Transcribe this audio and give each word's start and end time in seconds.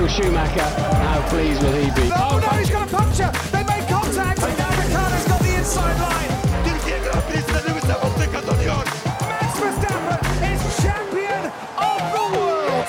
Michael 0.00 0.16
Schumacher, 0.16 0.62
how 1.04 1.20
pleased 1.28 1.62
will 1.62 1.72
he 1.72 1.90
be? 1.90 2.10
Oh 2.14 2.40
no, 2.40 2.48
he's 2.58 2.70
got 2.70 2.88
a 2.88 2.96
puncture. 2.96 3.30
They 3.52 3.62
made 3.64 3.86
contact. 3.86 4.42
And 4.42 4.58
now 4.58 4.70
Ricciardo's 4.80 5.26
got 5.28 5.40
the 5.40 5.54
inside 5.58 5.96
line. 6.00 6.30
Türkiye 6.64 6.98
Grand 6.98 7.22
Prix'sinde 7.28 7.60
Lewis 7.68 7.84
Hamilton 7.84 8.32
kazanıyor. 8.32 8.76
Max 8.76 9.62
Verstappen 9.62 10.52
is 10.52 10.82
champion 10.82 11.44
of 11.76 12.00
the 12.14 12.24
world. 12.32 12.88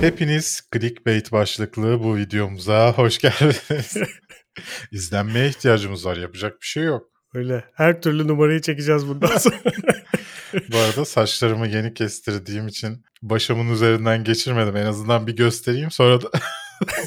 Hepiniz 0.00 0.62
clickbait 0.72 1.32
başlıklı 1.32 2.02
bu 2.02 2.16
videomuza 2.16 2.92
hoş 2.92 3.18
geldiniz. 3.18 3.96
İzlenmeye 4.92 5.48
ihtiyacımız 5.48 6.06
var. 6.06 6.16
Yapacak 6.16 6.60
bir 6.60 6.66
şey 6.66 6.82
yok. 6.84 7.06
Öyle. 7.34 7.64
Her 7.74 8.00
türlü 8.02 8.28
numarayı 8.28 8.60
çekeceğiz 8.60 9.08
bundan 9.08 9.38
sonra. 9.38 9.56
Bu 10.72 10.78
arada 10.78 11.04
saçlarımı 11.04 11.68
yeni 11.68 11.94
kestirdiğim 11.94 12.68
için 12.68 13.04
başımın 13.22 13.72
üzerinden 13.72 14.24
geçirmedim. 14.24 14.76
En 14.76 14.86
azından 14.86 15.26
bir 15.26 15.36
göstereyim 15.36 15.90
sonra 15.90 16.22
da 16.22 16.30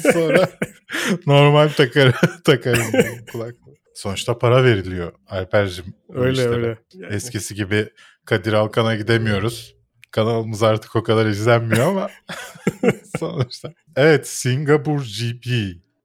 sonra 0.12 0.48
normal 1.26 1.68
takarım, 1.76 2.12
takarım 2.44 2.84
kulaklığı. 3.32 3.74
Sonuçta 3.94 4.38
para 4.38 4.64
veriliyor 4.64 5.12
Alper'cim. 5.28 5.84
öyle 6.14 6.48
öyle. 6.48 6.78
Yani 6.94 7.14
Eskisi 7.14 7.54
gibi 7.54 7.88
Kadir 8.24 8.52
Alkan'a 8.52 8.96
gidemiyoruz. 8.96 9.74
Kanalımız 10.10 10.62
artık 10.62 10.96
o 10.96 11.02
kadar 11.02 11.26
izlenmiyor 11.26 11.86
ama 11.86 12.10
sonuçta. 13.18 13.72
Evet 13.96 14.28
Singapur 14.28 15.00
GP. 15.00 15.46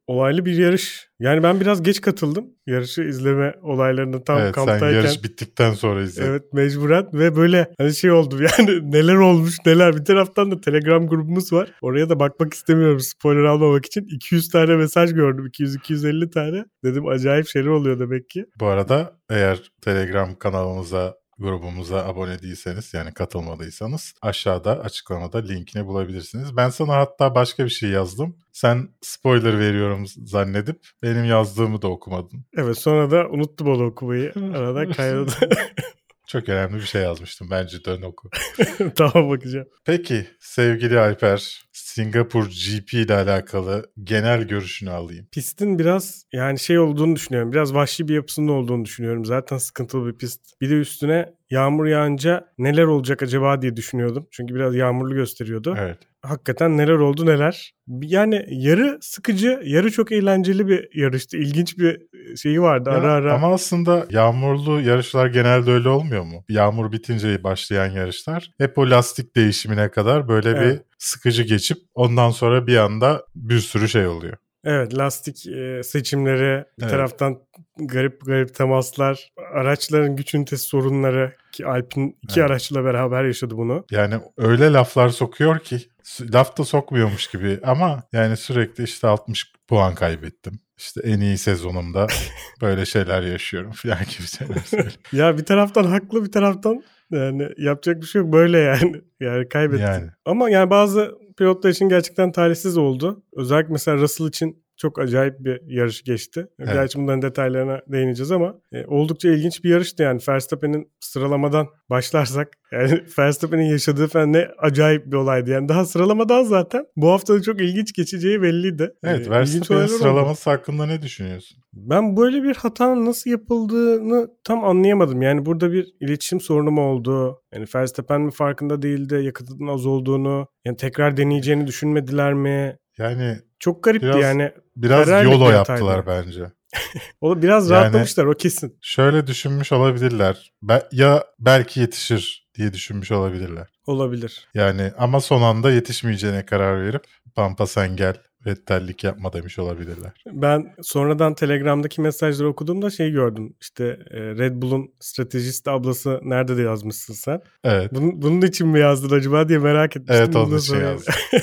Olaylı 0.10 0.46
bir 0.46 0.58
yarış. 0.58 1.10
Yani 1.20 1.44
ben 1.44 1.60
biraz 1.60 1.84
geç 1.84 2.02
katıldım. 2.02 2.46
Yarışı 2.68 3.02
izleme 3.02 3.54
olaylarını 3.62 4.24
tam 4.24 4.38
evet 4.38 4.56
sen 4.56 4.66
kamptayken. 4.66 4.92
yarış 4.92 5.24
bittikten 5.24 5.74
sonra 5.74 6.02
izledin. 6.02 6.30
Evet 6.30 6.54
mecburen 6.54 7.08
ve 7.14 7.36
böyle 7.36 7.74
hani 7.78 7.94
şey 7.96 8.12
oldu 8.12 8.42
yani 8.58 8.92
neler 8.92 9.16
olmuş 9.16 9.58
neler 9.66 9.96
bir 9.96 10.06
taraftan 10.06 10.52
da 10.52 10.62
telegram 10.62 11.08
grubumuz 11.08 11.54
var 11.54 11.72
oraya 11.82 12.10
da 12.10 12.20
bakmak 12.20 12.54
istemiyorum 12.54 13.00
spoiler 13.00 13.44
almamak 13.44 13.86
için 13.86 14.08
200 14.16 14.50
tane 14.50 14.76
mesaj 14.76 15.14
gördüm 15.14 15.46
200-250 15.48 16.32
tane 16.32 16.66
dedim 16.84 17.08
acayip 17.08 17.48
şeyler 17.48 17.68
oluyor 17.68 18.00
demek 18.00 18.30
ki 18.30 18.46
Bu 18.60 18.66
arada 18.66 19.14
eğer 19.30 19.72
Telegram 19.82 20.36
kanalımıza 20.36 21.16
grubumuza 21.40 22.06
abone 22.06 22.42
değilseniz 22.42 22.94
yani 22.94 23.14
katılmadıysanız 23.14 24.14
aşağıda 24.22 24.80
açıklamada 24.80 25.38
linkini 25.38 25.86
bulabilirsiniz. 25.86 26.58
Ben 26.58 26.70
sana 26.70 26.96
hatta 26.96 27.36
başka 27.36 27.66
bir 27.66 27.70
şey 27.70 27.90
yazdım. 27.90 28.36
Sen 28.52 28.90
spoiler 29.02 29.60
veriyorum 29.60 30.08
zannedip 30.08 30.80
benim 31.04 31.26
yazdığımı 31.26 31.82
da 31.82 31.88
okumadın. 31.88 32.46
evet 32.58 32.78
sonra 32.78 33.12
da 33.12 33.30
unuttum 33.30 33.68
onu 33.68 33.86
okumayı 33.86 34.34
arada 34.56 34.92
kaynadı 34.92 35.32
Çok 36.30 36.50
önemli 36.50 36.76
bir 36.76 36.82
şey 36.82 37.02
yazmıştım. 37.02 37.48
Bence 37.52 37.84
dön 37.86 38.02
oku. 38.02 38.30
tamam 38.96 39.30
bakacağım 39.30 39.68
Peki 39.86 40.28
sevgili 40.40 41.00
Alper, 41.00 41.64
Singapur 41.72 42.46
GP 42.46 42.94
ile 42.94 43.14
alakalı 43.14 43.92
genel 44.04 44.44
görüşünü 44.44 44.90
alayım. 44.90 45.28
Pistin 45.32 45.80
biraz 45.80 46.26
yani 46.34 46.60
şey 46.60 46.80
olduğunu 46.80 47.16
düşünüyorum. 47.16 47.52
Biraz 47.52 47.74
vahşi 47.74 48.08
bir 48.08 48.14
yapısının 48.14 48.48
olduğunu 48.48 48.86
düşünüyorum. 48.86 49.26
Zaten 49.26 49.58
sıkıntılı 49.58 50.08
bir 50.08 50.18
pist. 50.18 50.42
Bir 50.62 50.70
de 50.70 50.74
üstüne 50.74 51.34
yağmur 51.50 51.86
yağınca 51.86 52.46
neler 52.58 52.84
olacak 52.84 53.24
acaba 53.24 53.62
diye 53.62 53.76
düşünüyordum. 53.76 54.28
Çünkü 54.32 54.56
biraz 54.56 54.76
yağmurlu 54.76 55.16
gösteriyordu. 55.16 55.76
Evet. 55.80 55.98
Hakikaten 56.22 56.78
neler 56.78 56.94
oldu 56.94 57.26
neler. 57.26 57.74
Yani 57.88 58.46
yarı 58.50 58.98
sıkıcı, 59.02 59.60
yarı 59.64 59.92
çok 59.92 60.12
eğlenceli 60.12 60.68
bir 60.68 60.88
yarıştı. 60.94 61.38
İlginç 61.38 61.78
bir 61.78 62.02
şeyi 62.38 62.62
vardı 62.62 62.90
Ya, 62.90 62.96
ara 62.96 63.14
ara. 63.14 63.34
Ama 63.34 63.54
aslında 63.54 64.06
yağmurlu 64.10 64.82
yarışlar 64.82 65.28
genelde 65.28 65.72
öyle 65.72 65.90
olmuyor 65.90 66.24
mu? 66.24 66.44
Yağmur 66.50 66.92
bitince 66.92 67.44
başlayan 67.44 67.92
yarışlar 67.92 68.52
hep 68.58 68.78
o 68.78 68.90
lastik 68.90 69.36
değişimine 69.36 69.92
kadar 69.92 70.28
böyle 70.28 70.50
Evet. 70.50 70.62
bir 70.76 70.82
sıkıcı 70.98 71.44
geçip 71.44 71.78
ondan 71.94 72.30
sonra 72.30 72.68
bir 72.68 72.78
anda 72.78 73.26
bir 73.36 73.60
sürü 73.60 73.90
şey 73.90 74.08
oluyor. 74.08 74.38
Evet 74.66 74.98
lastik 74.98 75.48
e, 75.48 75.84
seçimleri, 75.84 76.64
bir 76.80 76.84
Evet. 76.84 76.92
taraftan 76.92 77.38
garip 77.80 78.26
garip 78.26 78.56
temaslar, 78.56 79.30
araçların 79.54 80.16
güç 80.16 80.34
ünitesi 80.36 80.64
sorunları 80.64 81.34
ki 81.52 81.66
Alpin 81.66 82.18
iki 82.24 82.40
Evet. 82.40 82.52
araçla 82.52 82.84
beraber 82.84 83.24
yaşadı 83.24 83.58
bunu. 83.58 83.86
Yani 83.92 84.16
öyle 84.38 84.74
laflar 84.74 85.10
sokuyor 85.10 85.60
ki 85.60 85.78
sü- 86.10 86.34
laf 86.34 86.58
da 86.58 86.64
sokmuyormuş 86.64 87.28
gibi 87.28 87.60
ama 87.64 88.04
yani 88.14 88.38
sürekli 88.38 88.84
işte 88.84 89.08
60 89.08 89.54
puan 89.68 89.96
kaybettim. 89.96 90.60
İşte 90.78 91.02
en 91.04 91.20
iyi 91.20 91.38
sezonumda 91.38 92.08
böyle 92.62 92.86
şeyler 92.86 93.22
yaşıyorum 93.22 93.72
falan 93.72 94.00
gibi 94.00 94.28
şeyler 94.28 94.62
söylüyor. 94.66 94.94
Ya 95.12 95.38
bir 95.38 95.46
taraftan 95.46 95.84
haklı 95.84 96.26
bir 96.26 96.32
taraftan 96.32 96.84
yani 97.12 97.50
yapacak 97.58 98.02
bir 98.02 98.06
şey 98.06 98.22
yok 98.22 98.34
böyle 98.34 98.60
yani. 98.60 99.02
Yani 99.20 99.50
kaybetti. 99.50 99.82
Yani. 99.82 100.10
Ama 100.26 100.50
yani 100.50 100.70
bazı 100.70 101.12
pilotlar 101.38 101.70
için 101.70 101.90
gerçekten 101.90 102.32
talihsiz 102.32 102.78
oldu. 102.78 103.24
Özellikle 103.34 103.72
mesela 103.72 103.98
Russell 103.98 104.28
için 104.28 104.64
çok 104.80 105.00
acayip 105.00 105.34
bir 105.40 105.62
yarış 105.68 106.04
geçti. 106.04 106.48
Evet. 106.60 106.74
Gerçi 106.74 107.00
bunların 107.00 107.22
detaylarına 107.22 107.82
değineceğiz 107.88 108.32
ama 108.32 108.56
e, 108.72 108.86
oldukça 108.86 109.30
ilginç 109.30 109.64
bir 109.64 109.70
yarıştı 109.70 110.04
yani. 110.04 110.22
Verstappen'in 110.30 110.92
sıralamadan 111.00 111.68
başlarsak 111.90 112.48
yani 112.72 113.04
Verstappen'in 113.20 113.64
yaşadığı 113.64 114.08
falan 114.08 114.34
ne 114.34 114.48
acayip 114.58 115.06
bir 115.06 115.16
olaydı. 115.18 115.50
Yani 115.50 115.70
daha 115.70 115.86
sıralamadan 115.86 116.44
zaten 116.44 116.86
bu 116.96 117.10
hafta 117.10 117.34
da 117.36 117.42
çok 117.42 117.62
ilginç 117.62 117.94
geçeceği 117.94 118.42
belliydi. 118.42 118.94
Evet 119.04 119.16
E, 119.16 119.22
ilginç 119.22 119.32
Verstappen'in 119.32 119.78
olaylar 119.78 119.94
oldu. 119.94 120.02
sıralaması 120.02 120.50
hakkında 120.50 120.86
ne 120.86 121.02
düşünüyorsun? 121.02 121.58
Ben 121.74 122.18
böyle 122.18 122.44
bir 122.44 122.56
hatanın 122.56 123.06
nasıl 123.06 123.30
yapıldığını 123.32 124.28
tam 124.44 124.64
anlayamadım. 124.64 125.22
Yani 125.22 125.46
burada 125.46 125.72
bir 125.72 125.88
iletişim 126.00 126.40
sorunu 126.42 126.72
mu 126.72 126.82
oldu? 126.82 127.42
Yani 127.54 127.66
Verstappen 127.76 128.22
mi 128.22 128.32
farkında 128.32 128.82
değildi 128.82 129.16
yakıtın 129.24 129.68
az 129.68 129.86
olduğunu? 129.86 130.48
Yani 130.66 130.78
tekrar 130.78 131.18
deneyeceğini 131.18 131.68
düşünmediler 131.68 132.34
mi? 132.34 132.78
Yani 132.98 133.38
Çok 133.60 133.84
garipti 133.84 134.08
Biraz 134.08 134.22
yani. 134.22 134.52
biraz 134.76 135.08
yolo 135.24 135.50
yaptılar 135.52 136.08
bence. 136.08 136.42
O 137.22 137.42
biraz 137.42 137.70
Yani- 137.70 137.82
rahatlamışlar 137.82 138.26
o 138.26 138.34
kesin. 138.34 138.78
Şöyle 138.82 139.28
düşünmüş 139.28 139.72
olabilirler. 139.72 140.52
Be- 140.64 140.88
ya 140.92 141.24
belki 141.40 141.80
yetişir 141.80 142.48
diye 142.56 142.74
düşünmüş 142.74 143.12
olabilirler. 143.12 143.68
Olabilir. 143.88 144.48
Yani 144.54 144.92
ama 144.98 145.22
son 145.22 145.42
anda 145.42 145.72
yetişmeyeceğine 145.72 146.46
karar 146.46 146.86
verip 146.86 147.04
Pampa 147.36 147.68
sen 147.68 147.96
gel 147.96 148.16
Vettellik 148.46 149.04
yapma 149.04 149.34
demiş 149.34 149.60
olabilirler. 149.60 150.12
Ben 150.32 150.74
sonradan 150.82 151.36
Telegram'daki 151.36 152.02
mesajları 152.02 152.50
okuduğumda 152.50 152.90
şey 152.90 153.12
gördüm. 153.12 153.54
İşte 153.62 153.84
e, 154.12 154.20
Red 154.20 154.62
Bull'un 154.62 154.92
stratejist 155.00 155.68
ablası 155.68 156.20
nerede 156.24 156.58
de 156.58 156.62
yazmışsın 156.62 157.14
sen. 157.14 157.42
Evet. 157.64 157.94
Bunun, 157.94 158.22
bunun 158.22 158.42
için 158.42 158.68
mi 158.68 158.80
yazdın 158.80 159.16
acaba 159.18 159.50
diye 159.50 159.60
merak 159.60 159.96
etmiştim. 159.98 160.16
Evet, 160.26 160.36
onun 160.36 160.58
için 160.58 160.76
yazdım. 160.80 161.14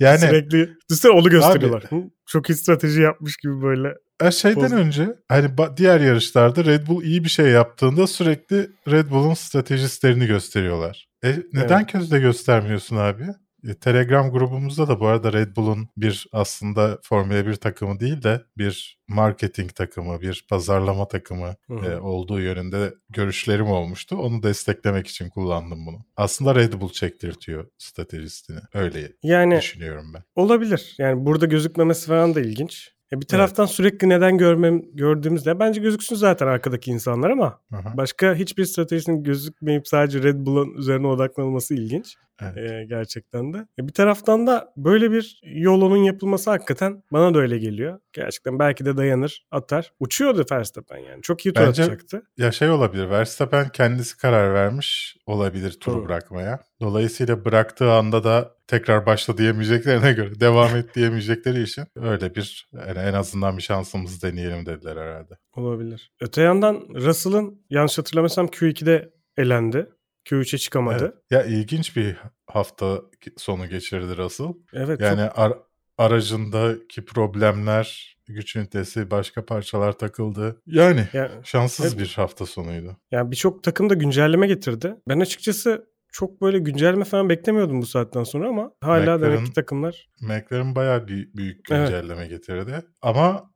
Yani 0.00 0.18
Sürekli 0.18 0.68
düşünsene 0.90 1.12
onu 1.12 1.30
gösteriyorlar. 1.30 1.84
Hı, 1.88 1.96
Çok 2.26 2.50
iyi 2.50 2.54
strateji 2.54 3.00
yapmış 3.00 3.36
gibi 3.36 3.62
böyle. 3.62 3.94
her 4.20 4.30
şeyden 4.30 4.60
Poz- 4.60 4.74
önce 4.74 5.08
hani 5.28 5.48
diğer 5.76 6.00
yarışlarda 6.00 6.64
Red 6.64 6.86
Bull 6.86 7.02
iyi 7.02 7.24
bir 7.24 7.28
şey 7.28 7.46
yaptığında 7.46 8.06
sürekli 8.06 8.70
Red 8.90 9.10
Bull'un 9.10 9.34
stratejistlerini 9.34 10.26
gösteriyorlar. 10.26 11.08
E, 11.24 11.28
neden 11.52 11.78
Evet. 11.78 11.92
közde 11.92 12.18
göstermiyorsun 12.20 12.96
abi? 12.96 13.24
E, 13.66 13.74
Telegram 13.74 14.30
grubumuzda 14.30 14.88
da 14.88 15.00
bu 15.00 15.06
arada 15.06 15.32
Red 15.32 15.56
Bull'un 15.56 15.88
bir 15.96 16.26
aslında 16.32 16.98
Formula 17.02 17.46
1 17.46 17.54
takımı 17.54 18.00
değil 18.00 18.22
de 18.22 18.42
bir 18.58 18.98
marketing 19.08 19.74
takımı, 19.74 20.20
bir 20.20 20.46
pazarlama 20.48 21.08
takımı 21.08 21.54
Hı 21.66 21.74
hı. 21.74 21.86
e, 21.86 22.00
olduğu 22.00 22.40
yönünde 22.40 22.94
görüşlerim 23.10 23.66
olmuştu. 23.66 24.16
Onu 24.16 24.42
desteklemek 24.42 25.06
için 25.06 25.28
kullandım 25.28 25.86
bunu. 25.86 25.98
Aslında 26.16 26.54
Red 26.54 26.72
Bull 26.72 26.88
çektirtiyor 26.88 27.66
stratejistini. 27.78 28.58
Öyle 28.74 29.12
Yani 29.22 29.56
düşünüyorum 29.58 30.14
ben. 30.14 30.22
olabilir. 30.34 30.94
Yani 30.98 31.26
burada 31.26 31.46
gözükmemesi 31.46 32.06
falan 32.06 32.34
da 32.34 32.40
ilginç. 32.40 32.95
E 33.12 33.20
bir 33.20 33.26
taraftan 33.26 33.66
sürekli 33.66 34.08
neden 34.08 34.38
görmem 34.38 34.82
gördüğümüzde 34.94 35.58
bence 35.58 35.80
gözüksün 35.80 36.16
zaten 36.16 36.46
arkadaki 36.46 36.90
insanlar 36.90 37.30
ama 37.30 37.60
hı. 37.72 37.78
başka 37.96 38.34
hiçbir 38.34 38.64
stratejinin 38.64 39.22
gözükmeyip 39.22 39.88
sadece 39.88 40.22
Red 40.22 40.36
Bull'un 40.46 40.74
üzerine 40.74 41.06
odaklanılması 41.06 41.74
ilginç. 41.74 42.16
Evet. 42.42 42.56
E, 42.56 42.84
gerçekten 42.84 43.52
de. 43.52 43.66
E 43.78 43.88
bir 43.88 43.92
taraftan 43.92 44.46
da 44.46 44.72
böyle 44.76 45.10
bir 45.10 45.40
yolunun 45.42 45.96
yapılması 45.96 46.50
hakikaten 46.50 47.02
bana 47.12 47.34
da 47.34 47.38
öyle 47.38 47.58
geliyor. 47.58 48.00
Gerçekten 48.12 48.58
belki 48.58 48.84
de 48.84 48.96
dayanır, 48.96 49.46
atar. 49.50 49.92
Uçuyordu 50.00 50.44
Verstappen 50.52 50.98
yani. 50.98 51.22
Çok 51.22 51.46
iyi 51.46 51.52
tur 51.52 51.60
Bence- 51.60 51.82
atacaktı. 51.82 52.22
Ya 52.36 52.52
şey 52.52 52.70
olabilir. 52.70 53.10
Verstappen 53.10 53.68
kendisi 53.68 54.16
karar 54.16 54.54
vermiş 54.54 55.16
olabilir 55.26 55.72
turu 55.80 55.94
Tabii. 55.94 56.04
bırakmaya. 56.04 56.60
Dolayısıyla 56.80 57.44
bıraktığı 57.44 57.92
anda 57.92 58.24
da 58.24 58.56
tekrar 58.66 59.06
başla 59.06 59.38
diyemeyeceklerine 59.38 60.12
göre 60.12 60.40
devam 60.40 60.76
et 60.76 60.94
diyemeyecekleri 60.94 61.62
için 61.62 61.84
öyle 61.96 62.34
bir 62.34 62.68
yani 62.72 62.98
en 62.98 63.12
azından 63.12 63.56
bir 63.56 63.62
şansımızı 63.62 64.22
deneyelim 64.22 64.66
dediler 64.66 64.96
herhalde. 64.96 65.38
Olabilir. 65.56 66.12
Öte 66.20 66.42
yandan 66.42 66.74
Russell'ın 66.94 67.62
yanlış 67.70 67.98
hatırlamıyorsam 67.98 68.46
Q2'de 68.46 69.12
elendi. 69.36 69.86
Q3'e 70.26 70.58
çıkamadı. 70.58 71.04
Evet. 71.04 71.14
Ya 71.30 71.44
ilginç 71.44 71.96
bir 71.96 72.16
hafta 72.46 73.00
sonu 73.36 73.68
geçirdi 73.68 74.16
Russell. 74.16 74.46
Evet, 74.72 75.00
Yani 75.00 75.28
çok 75.28 75.38
ar- 75.38 75.58
aracındaki 75.98 77.04
problemler, 77.04 78.16
güç 78.26 78.56
ünitesi, 78.56 79.10
başka 79.10 79.44
parçalar 79.46 79.92
takıldı. 79.92 80.62
Yani 80.66 81.08
yani, 81.12 81.30
şanssız 81.44 81.86
Evet. 81.86 81.98
bir 81.98 82.12
hafta 82.16 82.46
sonuydu. 82.46 82.96
yani 83.10 83.30
birçok 83.30 83.62
takım 83.64 83.90
da 83.90 83.94
güncelleme 83.94 84.46
getirdi. 84.46 84.94
Ben 85.08 85.20
açıkçası 85.20 85.86
çok 86.12 86.40
böyle 86.42 86.58
güncelleme 86.58 87.04
falan 87.04 87.28
beklemiyordum 87.28 87.80
bu 87.82 87.86
saatten 87.86 88.24
sonra 88.24 88.48
ama 88.48 88.70
hala 88.80 89.20
demek 89.20 89.38
McLaren- 89.38 89.44
ki 89.44 89.52
takımlar 89.52 90.08
McLaren 90.22 90.74
bayağı 90.74 91.08
büyük, 91.08 91.36
büyük 91.36 91.70
Evet. 91.70 91.88
güncelleme 91.88 92.26
getirdi. 92.26 92.82
Ama 93.02 93.50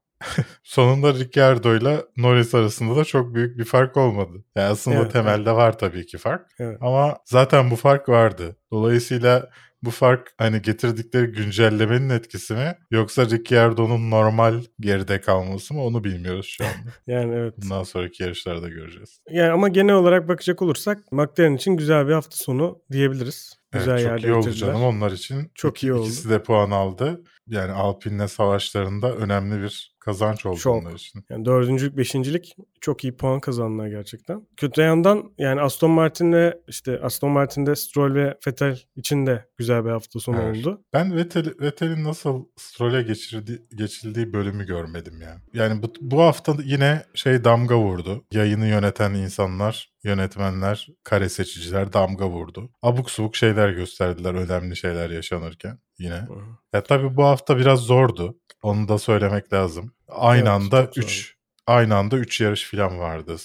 sonunda 0.62 1.14
Ricciardo 1.14 1.76
ile 1.76 1.96
Norris 2.16 2.54
arasında 2.54 2.96
da 2.96 3.04
çok 3.04 3.34
büyük 3.34 3.58
bir 3.58 3.64
fark 3.64 3.96
olmadı. 3.96 4.44
Yani 4.56 4.68
aslında 4.68 4.96
Evet, 5.00 5.12
temelde 5.12 5.52
var 5.52 5.78
tabii 5.78 6.06
ki 6.06 6.18
fark. 6.18 6.46
Evet. 6.58 6.78
Ama 6.80 7.16
zaten 7.24 7.70
bu 7.70 7.76
fark 7.76 8.08
vardı. 8.08 8.56
Dolayısıyla 8.72 9.50
bu 9.82 9.90
fark 9.90 10.32
hani 10.38 10.62
getirdikleri 10.62 11.26
güncellemenin 11.26 12.10
etkisi 12.10 12.54
mi 12.54 12.74
yoksa 12.90 13.26
Ricciardo'nun 13.26 14.10
normal 14.10 14.54
geride 14.80 15.20
kalması 15.20 15.74
mı 15.74 15.82
onu 15.84 16.04
bilmiyoruz 16.04 16.46
şu 16.46 16.64
anda. 16.64 16.90
yani 17.06 17.34
evet. 17.34 17.54
Bundan 17.62 17.82
sonraki 17.82 18.22
yarışlarda 18.22 18.68
göreceğiz. 18.68 19.20
Yani 19.30 19.50
ama 19.52 19.68
genel 19.68 19.94
olarak 19.94 20.28
bakacak 20.28 20.62
olursak 20.62 21.12
McLaren 21.12 21.54
için 21.56 21.76
güzel 21.76 22.08
bir 22.08 22.12
hafta 22.12 22.36
sonu 22.36 22.82
diyebiliriz. 22.92 23.60
Güzel 23.72 23.98
Evet, 23.98 24.20
çok 24.20 24.22
iyi 24.24 24.32
oldu 24.32 24.50
canım 24.52 24.84
onlar 24.84 25.12
için. 25.12 25.50
Çok 25.54 25.76
İki- 25.76 25.86
iyi 25.86 25.92
oldu. 25.92 26.02
İkisi 26.06 26.30
de 26.30 26.42
puan 26.42 26.70
aldı. 26.70 27.24
Yani 27.46 27.72
Alpine'le 27.72 28.26
savaşlarında 28.28 29.12
önemli 29.16 29.62
bir 29.62 29.96
kazanç 30.10 30.46
oldu 30.46 30.56
Çok. 30.56 30.76
onlar 30.82 30.92
için. 30.92 31.24
Yani 31.30 31.44
dördüncülük, 31.44 31.96
beşincilik 31.96 32.56
çok 32.80 33.04
iyi 33.04 33.16
puan 33.16 33.40
kazandılar 33.40 33.88
gerçekten. 33.88 34.46
Kötü 34.56 34.80
yandan 34.80 35.32
yani 35.38 35.60
Aston 35.60 35.90
Martin 35.90 36.32
ve 36.32 36.58
işte 36.68 37.00
Aston 37.02 37.30
Martin'de 37.30 37.76
Stroll 37.76 38.14
ve 38.14 38.34
Vettel 38.46 38.78
için 38.96 39.26
de 39.26 39.44
güzel 39.56 39.84
bir 39.84 39.90
hafta 39.90 40.20
sonu 40.20 40.36
Evet. 40.42 40.56
oldu. 40.56 40.80
Ben 40.92 41.16
Vettel, 41.16 41.54
Vettel'in 41.60 42.04
nasıl 42.04 42.44
Stroll'e 42.56 43.02
geçirdi, 43.02 43.62
geçildiği 43.74 44.32
bölümü 44.32 44.66
görmedim 44.66 45.20
ya. 45.20 45.36
Yani 45.54 45.82
bu, 45.82 45.92
bu 46.00 46.20
hafta 46.20 46.56
yine 46.64 47.02
şey 47.14 47.44
damga 47.44 47.78
vurdu. 47.78 48.24
Yayını 48.32 48.66
yöneten 48.66 49.14
insanlar, 49.14 49.92
yönetmenler, 50.04 50.88
kare 51.04 51.28
seçiciler 51.28 51.92
damga 51.92 52.28
vurdu. 52.28 52.70
Abuk 52.82 53.10
subuk 53.10 53.36
şeyler 53.36 53.70
gösterdiler 53.70 54.34
önemli 54.34 54.76
şeyler 54.76 55.10
yaşanırken 55.10 55.78
yine. 55.98 56.26
Ya 56.72 56.82
tabii 56.82 57.16
bu 57.16 57.24
hafta 57.24 57.58
biraz 57.58 57.80
zordu. 57.80 58.36
Onu 58.62 58.88
da 58.88 58.98
söylemek 58.98 59.52
lazım. 59.52 59.92
Aynı 60.10 60.40
Evet, 60.40 60.48
anda 60.48 60.84
çok 60.84 60.94
zordu. 60.94 61.06
3 61.06 61.36
aynı 61.66 61.96
anda 61.96 62.16
3 62.16 62.40
yarış 62.40 62.70
falan 62.70 62.98
vardı 62.98 63.36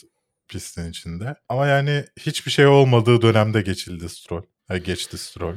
pistin 0.50 0.90
içinde. 0.90 1.36
Ama 1.50 1.68
yani 1.68 2.06
hiçbir 2.20 2.52
şey 2.52 2.68
olmadığı 2.68 3.22
dönemde 3.22 3.62
geçildi 3.62 4.10
Stroll. 4.10 4.42
Ha, 4.68 4.78
geçti 4.78 5.18
Stroll. 5.18 5.56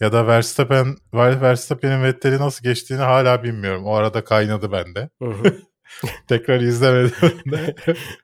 Ya 0.00 0.12
da 0.12 0.26
Verstappen, 0.26 0.96
Ver- 1.14 1.40
Verstappen'in 1.40 2.02
Vettel'i 2.02 2.38
nasıl 2.38 2.62
geçtiğini 2.64 3.00
hala 3.00 3.42
bilmiyorum. 3.42 3.84
O 3.84 3.94
arada 3.94 4.24
kaynadı 4.24 4.72
bende. 4.72 5.10
Tekrar 6.28 6.60
izlemedim. 6.60 7.12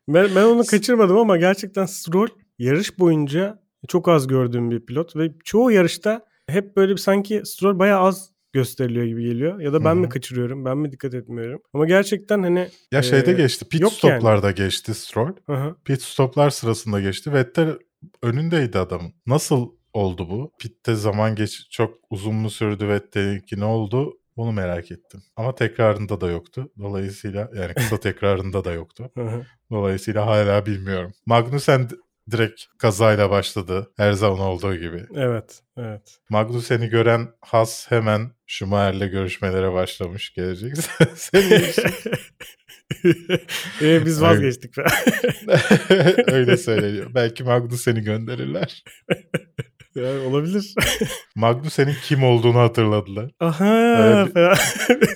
ben, 0.08 0.34
ben 0.36 0.42
onu 0.42 0.66
kaçırmadım 0.66 1.18
ama 1.18 1.36
gerçekten 1.36 1.86
Stroll 1.86 2.28
yarış 2.58 2.98
boyunca 2.98 3.58
çok 3.88 4.08
az 4.08 4.26
gördüğüm 4.26 4.70
bir 4.70 4.86
pilot 4.86 5.16
ve 5.16 5.32
çoğu 5.44 5.70
yarışta 5.70 6.24
hep 6.48 6.76
böyle 6.76 6.92
bir 6.92 6.98
sanki 6.98 7.42
Stroll 7.44 7.78
bayağı 7.78 8.00
az 8.00 8.30
gösteriliyor 8.56 9.06
gibi 9.06 9.24
geliyor. 9.24 9.60
Ya 9.60 9.72
da 9.72 9.84
ben 9.84 9.90
Hı 9.90 9.98
hı. 9.98 10.00
mi 10.00 10.08
kaçırıyorum, 10.08 10.64
ben 10.64 10.78
mi 10.78 10.92
dikkat 10.92 11.14
etmiyorum. 11.14 11.60
Ama 11.74 11.86
gerçekten 11.86 12.42
hani 12.42 12.68
ya 12.92 13.02
şeyde 13.02 13.30
Ee, 13.30 13.34
geçti. 13.34 13.68
Pit 13.68 13.88
stoplarda 13.92 14.50
geçti 14.50 14.94
Stroll. 14.94 15.32
hı 15.46 15.52
hı, 15.54 15.76
Pit 15.84 16.02
stoplar 16.02 16.50
sırasında 16.50 17.00
geçti. 17.00 17.32
Vettel 17.32 17.68
önündeydi 18.22 18.78
adamın. 18.78 19.12
Nasıl 19.26 19.68
oldu 19.92 20.28
bu? 20.30 20.52
Pitte 20.60 20.94
zaman 20.94 21.34
geç 21.34 21.70
çok 21.70 21.94
uzun 22.10 22.34
mu 22.34 22.50
sürdü 22.50 22.88
Vettel'inki 22.88 23.60
ne 23.60 23.64
oldu? 23.64 24.12
Onu 24.36 24.52
merak 24.52 24.90
ettim. 24.90 25.22
Ama 25.36 25.54
tekrarında 25.54 26.20
da 26.20 26.30
yoktu. 26.30 26.72
Dolayısıyla 26.78 27.50
yani 27.56 27.74
kısa 27.76 28.00
tekrarında 28.00 28.64
da 28.64 28.72
yoktu. 28.72 29.10
Dolayısıyla 29.70 30.26
hala 30.26 30.66
bilmiyorum. 30.66 31.12
Magnussen 31.26 31.88
direkt 32.30 32.62
kazayla 32.78 33.30
başladı. 33.30 33.92
Her 33.96 34.12
zaman 34.12 34.40
olduğu 34.40 34.74
gibi. 34.76 35.02
evet, 35.14 35.62
evet. 35.76 36.18
Magnussen'i 36.30 36.88
gören 36.88 37.28
Has 37.40 37.90
hemen 37.90 38.30
Schumacher'le 38.46 39.10
görüşmelere 39.10 39.72
başlamış. 39.72 40.34
Gelecek 40.34 40.76
senin 41.14 41.70
için. 41.70 41.84
ee, 43.82 44.06
biz 44.06 44.22
vazgeçtik 44.22 44.74
falan. 44.74 44.90
Öyle 46.34 46.56
söyleniyor. 46.56 47.10
Belki 47.14 47.44
Magnussen'i 47.44 48.00
gönderirler. 48.00 48.84
Yani 49.94 50.18
olabilir. 50.18 50.74
Magnussen'in 51.34 51.94
kim 52.02 52.24
olduğunu 52.24 52.58
hatırladılar. 52.58 53.30
Aha 53.40 54.26
falan. 54.34 54.56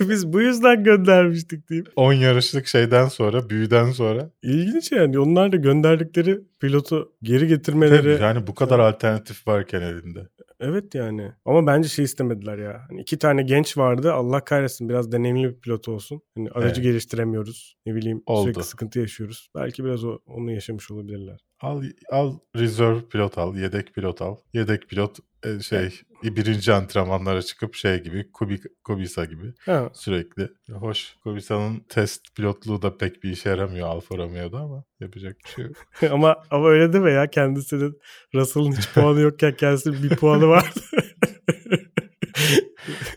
biz 0.09 0.33
bu 0.33 0.41
yüzden 0.41 0.83
göndermiştik 0.83 1.69
diyeyim. 1.69 1.85
10 1.95 2.13
yarışlık 2.13 2.67
şeyden 2.67 3.07
sonra, 3.07 3.49
büyüden 3.49 3.91
sonra. 3.91 4.31
İlginç 4.43 4.91
yani. 4.91 5.19
Onlar 5.19 5.51
da 5.51 5.55
gönderdikleri 5.55 6.39
pilotu 6.61 7.11
geri 7.23 7.47
getirmeleri. 7.47 8.21
Yani 8.21 8.47
bu 8.47 8.55
kadar 8.55 8.79
alternatif 8.79 9.47
varken 9.47 9.81
elinde. 9.81 10.27
Evet 10.59 10.95
yani. 10.95 11.31
Ama 11.45 11.67
bence 11.67 11.89
şey 11.89 12.05
istemediler 12.05 12.57
ya. 12.57 12.81
Hani 12.89 13.01
iki 13.01 13.19
tane 13.19 13.43
genç 13.43 13.77
vardı. 13.77 14.13
Allah 14.13 14.43
kahretsin 14.43 14.89
biraz 14.89 15.11
deneyimli 15.11 15.49
bir 15.49 15.59
pilot 15.59 15.87
olsun. 15.87 16.21
Hani 16.37 16.49
aracı 16.49 16.81
Evet. 16.81 16.83
geliştiremiyoruz. 16.83 17.75
Ne 17.85 17.95
bileyim 17.95 18.23
Oldu. 18.25 18.43
sürekli 18.43 18.63
sıkıntı 18.63 18.99
yaşıyoruz. 18.99 19.49
Belki 19.55 19.83
biraz 19.85 20.03
o, 20.03 20.19
onu 20.25 20.51
yaşamış 20.51 20.91
olabilirler. 20.91 21.39
Al 21.61 21.83
al 22.11 22.33
reserve 22.55 23.01
pilot 23.11 23.37
al, 23.37 23.55
yedek 23.55 23.93
pilot 23.93 24.21
al. 24.21 24.35
Yedek 24.53 24.89
pilot 24.89 25.17
şey 25.61 26.01
birinci 26.23 26.73
antrenmanlara 26.73 27.41
çıkıp 27.41 27.75
şey 27.75 28.03
gibi 28.03 28.31
Kubi, 28.31 28.59
Kubica 28.83 29.25
gibi 29.25 29.53
Ha, 29.65 29.89
sürekli. 29.93 30.49
Hoş 30.71 31.15
Kubica'nın 31.23 31.79
test 31.89 32.35
pilotluğu 32.35 32.81
da 32.81 32.97
pek 32.97 33.23
bir 33.23 33.31
işe 33.31 33.49
yaramıyor 33.49 33.87
Alfa 33.87 34.17
Romeo'da 34.17 34.57
ama 34.57 34.83
yapacak 34.99 35.37
bir 35.45 35.49
şey 35.49 35.65
yok. 35.65 35.75
ama 36.11 36.35
ama 36.51 36.69
öyle 36.69 36.93
deme 36.93 37.11
ya. 37.11 37.27
Kendisinin 37.27 37.99
Russell'ın 38.35 38.71
hiç 38.71 38.89
puanı 38.93 39.19
yokken 39.19 39.55
kendisinin 39.55 40.03
bir 40.03 40.15
puanı 40.15 40.47
vardı. 40.47 40.79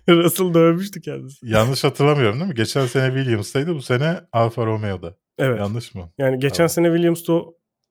Russell 0.09 0.55
dövmüştü 0.55 1.01
kendisi. 1.01 1.47
Yanlış 1.47 1.85
hatırlamıyorum 1.85 2.39
değil 2.41 2.49
mi? 2.49 2.55
Geçen 2.55 2.87
sene 2.87 3.15
Williams'taydı 3.15 3.75
bu 3.75 3.83
sene 3.83 4.21
Alfa 4.33 4.67
Romeo'da. 4.67 5.17
Evet. 5.39 5.59
Yanlış 5.59 5.95
mı? 5.95 6.13
Yani 6.19 6.39
geçen 6.39 6.57
Tamam. 6.57 6.69
sene 6.69 6.87
Williams'ta 6.87 7.33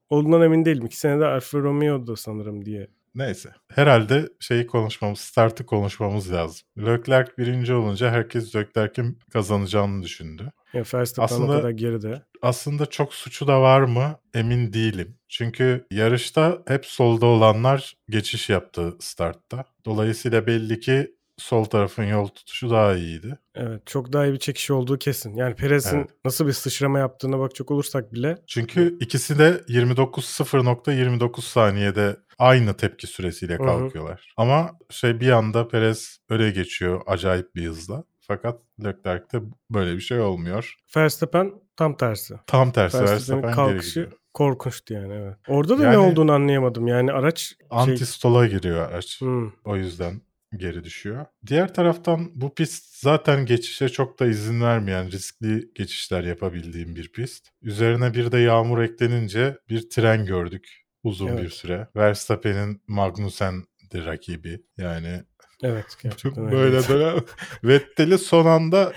olduğundan 0.09 0.41
emin 0.41 0.65
değilim. 0.65 0.85
İki 0.85 0.97
senede 0.97 1.25
Alfa 1.25 1.59
Romeo'da 1.59 2.15
sanırım 2.15 2.65
diye. 2.65 2.88
Neyse. 3.15 3.50
Herhalde 3.75 4.30
şeyi 4.39 4.68
konuşmamız, 4.68 5.19
startı 5.19 5.65
konuşmamız 5.65 6.31
lazım. 6.33 6.68
Leclerc 6.77 7.31
birinci 7.38 7.74
olunca 7.74 8.12
herkes 8.12 8.56
Leclerc'in 8.56 9.19
kazanacağını 9.33 10.04
düşündü. 10.04 10.51
Yani 10.74 10.86
Verstappen 10.94 11.36
Aslında- 11.36 11.54
o 11.54 11.57
kadar 11.57 11.69
geride. 11.69 12.21
Aslında 12.42 12.86
çok 12.86 13.13
suçu 13.13 13.48
da 13.48 13.62
var 13.62 13.81
mı 13.81 14.19
emin 14.33 14.74
değilim. 14.74 15.18
Çünkü 15.30 15.86
yarışta 15.92 16.62
hep 16.68 16.86
solda 16.86 17.25
olanlar 17.25 17.94
geçiş 18.10 18.50
yaptı 18.50 18.94
startta. 19.00 19.66
Dolayısıyla 19.86 20.48
belli 20.48 20.80
ki 20.80 21.16
sol 21.44 21.66
tarafın 21.66 22.04
yol 22.04 22.28
tutuşu 22.28 22.69
daha 22.69 22.95
iyiydi. 22.95 23.38
Evet 23.56 23.81
çok 23.88 24.14
daha 24.14 24.26
iyi 24.26 24.33
bir 24.33 24.40
çekiş 24.40 24.71
olduğu 24.71 24.97
kesin. 24.97 25.35
Yani 25.35 25.56
Perez'in 25.56 25.97
Evet. 25.97 26.09
nasıl 26.26 26.47
bir 26.47 26.52
sıçrama 26.52 27.00
yaptığına 27.00 27.40
bakacak 27.40 27.71
olursak 27.71 28.14
bile 28.14 28.38
Çünkü 28.47 28.97
ikisi 29.00 29.40
de 29.40 29.62
29 29.68 30.26
0.29 30.26 31.42
saniyede 31.42 32.18
aynı 32.40 32.73
tepki 32.78 33.07
süresiyle 33.07 33.57
kalkıyorlar. 33.57 34.33
Ama 34.38 34.71
şey 34.90 35.19
bir 35.19 35.30
anda 35.30 35.68
Perez 35.68 36.18
öne 36.30 36.50
geçiyor 36.50 37.02
acayip 37.07 37.56
bir 37.56 37.66
hızla. 37.68 38.04
Fakat 38.28 38.59
Leclerc'te 38.83 39.40
böyle 39.69 39.95
bir 39.95 40.02
şey 40.02 40.19
olmuyor. 40.19 40.76
Verstappen 40.97 41.52
tam 41.78 41.97
tersi. 41.97 42.35
Tam 42.47 42.71
tersi 42.71 42.97
Verstappen'in 43.00 43.44
Verstappen 43.44 43.44
geri 43.44 43.56
kalkışı 43.56 44.00
gidiyor. 44.00 44.18
korkunçtu 44.33 44.94
yani 44.94 45.14
evet. 45.14 45.35
Orada 45.47 45.80
da 45.80 45.83
Yani- 45.83 45.94
ne 45.94 45.97
olduğunu 45.97 46.31
anlayamadım. 46.31 46.88
Yani 46.88 47.12
araç 47.12 47.40
şey... 47.40 47.56
Antistola 47.69 48.47
giriyor 48.47 48.90
araç. 48.90 49.21
Hmm, 49.21 49.52
O 49.66 49.76
yüzden 49.76 50.21
geri 50.57 50.83
düşüyor. 50.83 51.26
Diğer 51.48 51.74
taraftan 51.74 52.31
bu 52.36 52.54
pist 52.56 53.00
zaten 53.02 53.45
geçişe 53.45 53.90
çok 53.90 54.19
da 54.19 54.26
izin 54.26 54.62
vermeyen 54.62 55.12
riskli 55.12 55.72
geçişler 55.76 56.24
yapabildiğim 56.24 56.95
bir 56.95 57.12
pist. 57.12 57.48
Üzerine 57.62 58.14
bir 58.14 58.31
de 58.31 58.38
yağmur 58.38 58.81
eklenince 58.81 59.57
bir 59.69 59.90
tren 59.90 60.26
gördük 60.26 60.83
uzun 61.04 61.28
Evet. 61.28 61.44
bir 61.44 61.50
süre. 61.50 61.88
Verstappen'in 61.95 62.81
Magnussen'di 62.88 64.06
rakibi. 64.06 64.62
Yani 64.78 65.24
evet 65.64 65.98
öyle. 66.38 66.52
böyle 66.52 66.88
dönem. 66.88 67.24
Vettel'i 67.64 68.18
son 68.18 68.45
anda 68.45 68.94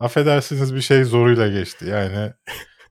affedersiniz 0.00 0.74
bir 0.74 0.80
şey 0.80 1.04
zoruyla 1.04 1.48
geçti. 1.48 1.84
Yani 1.88 2.32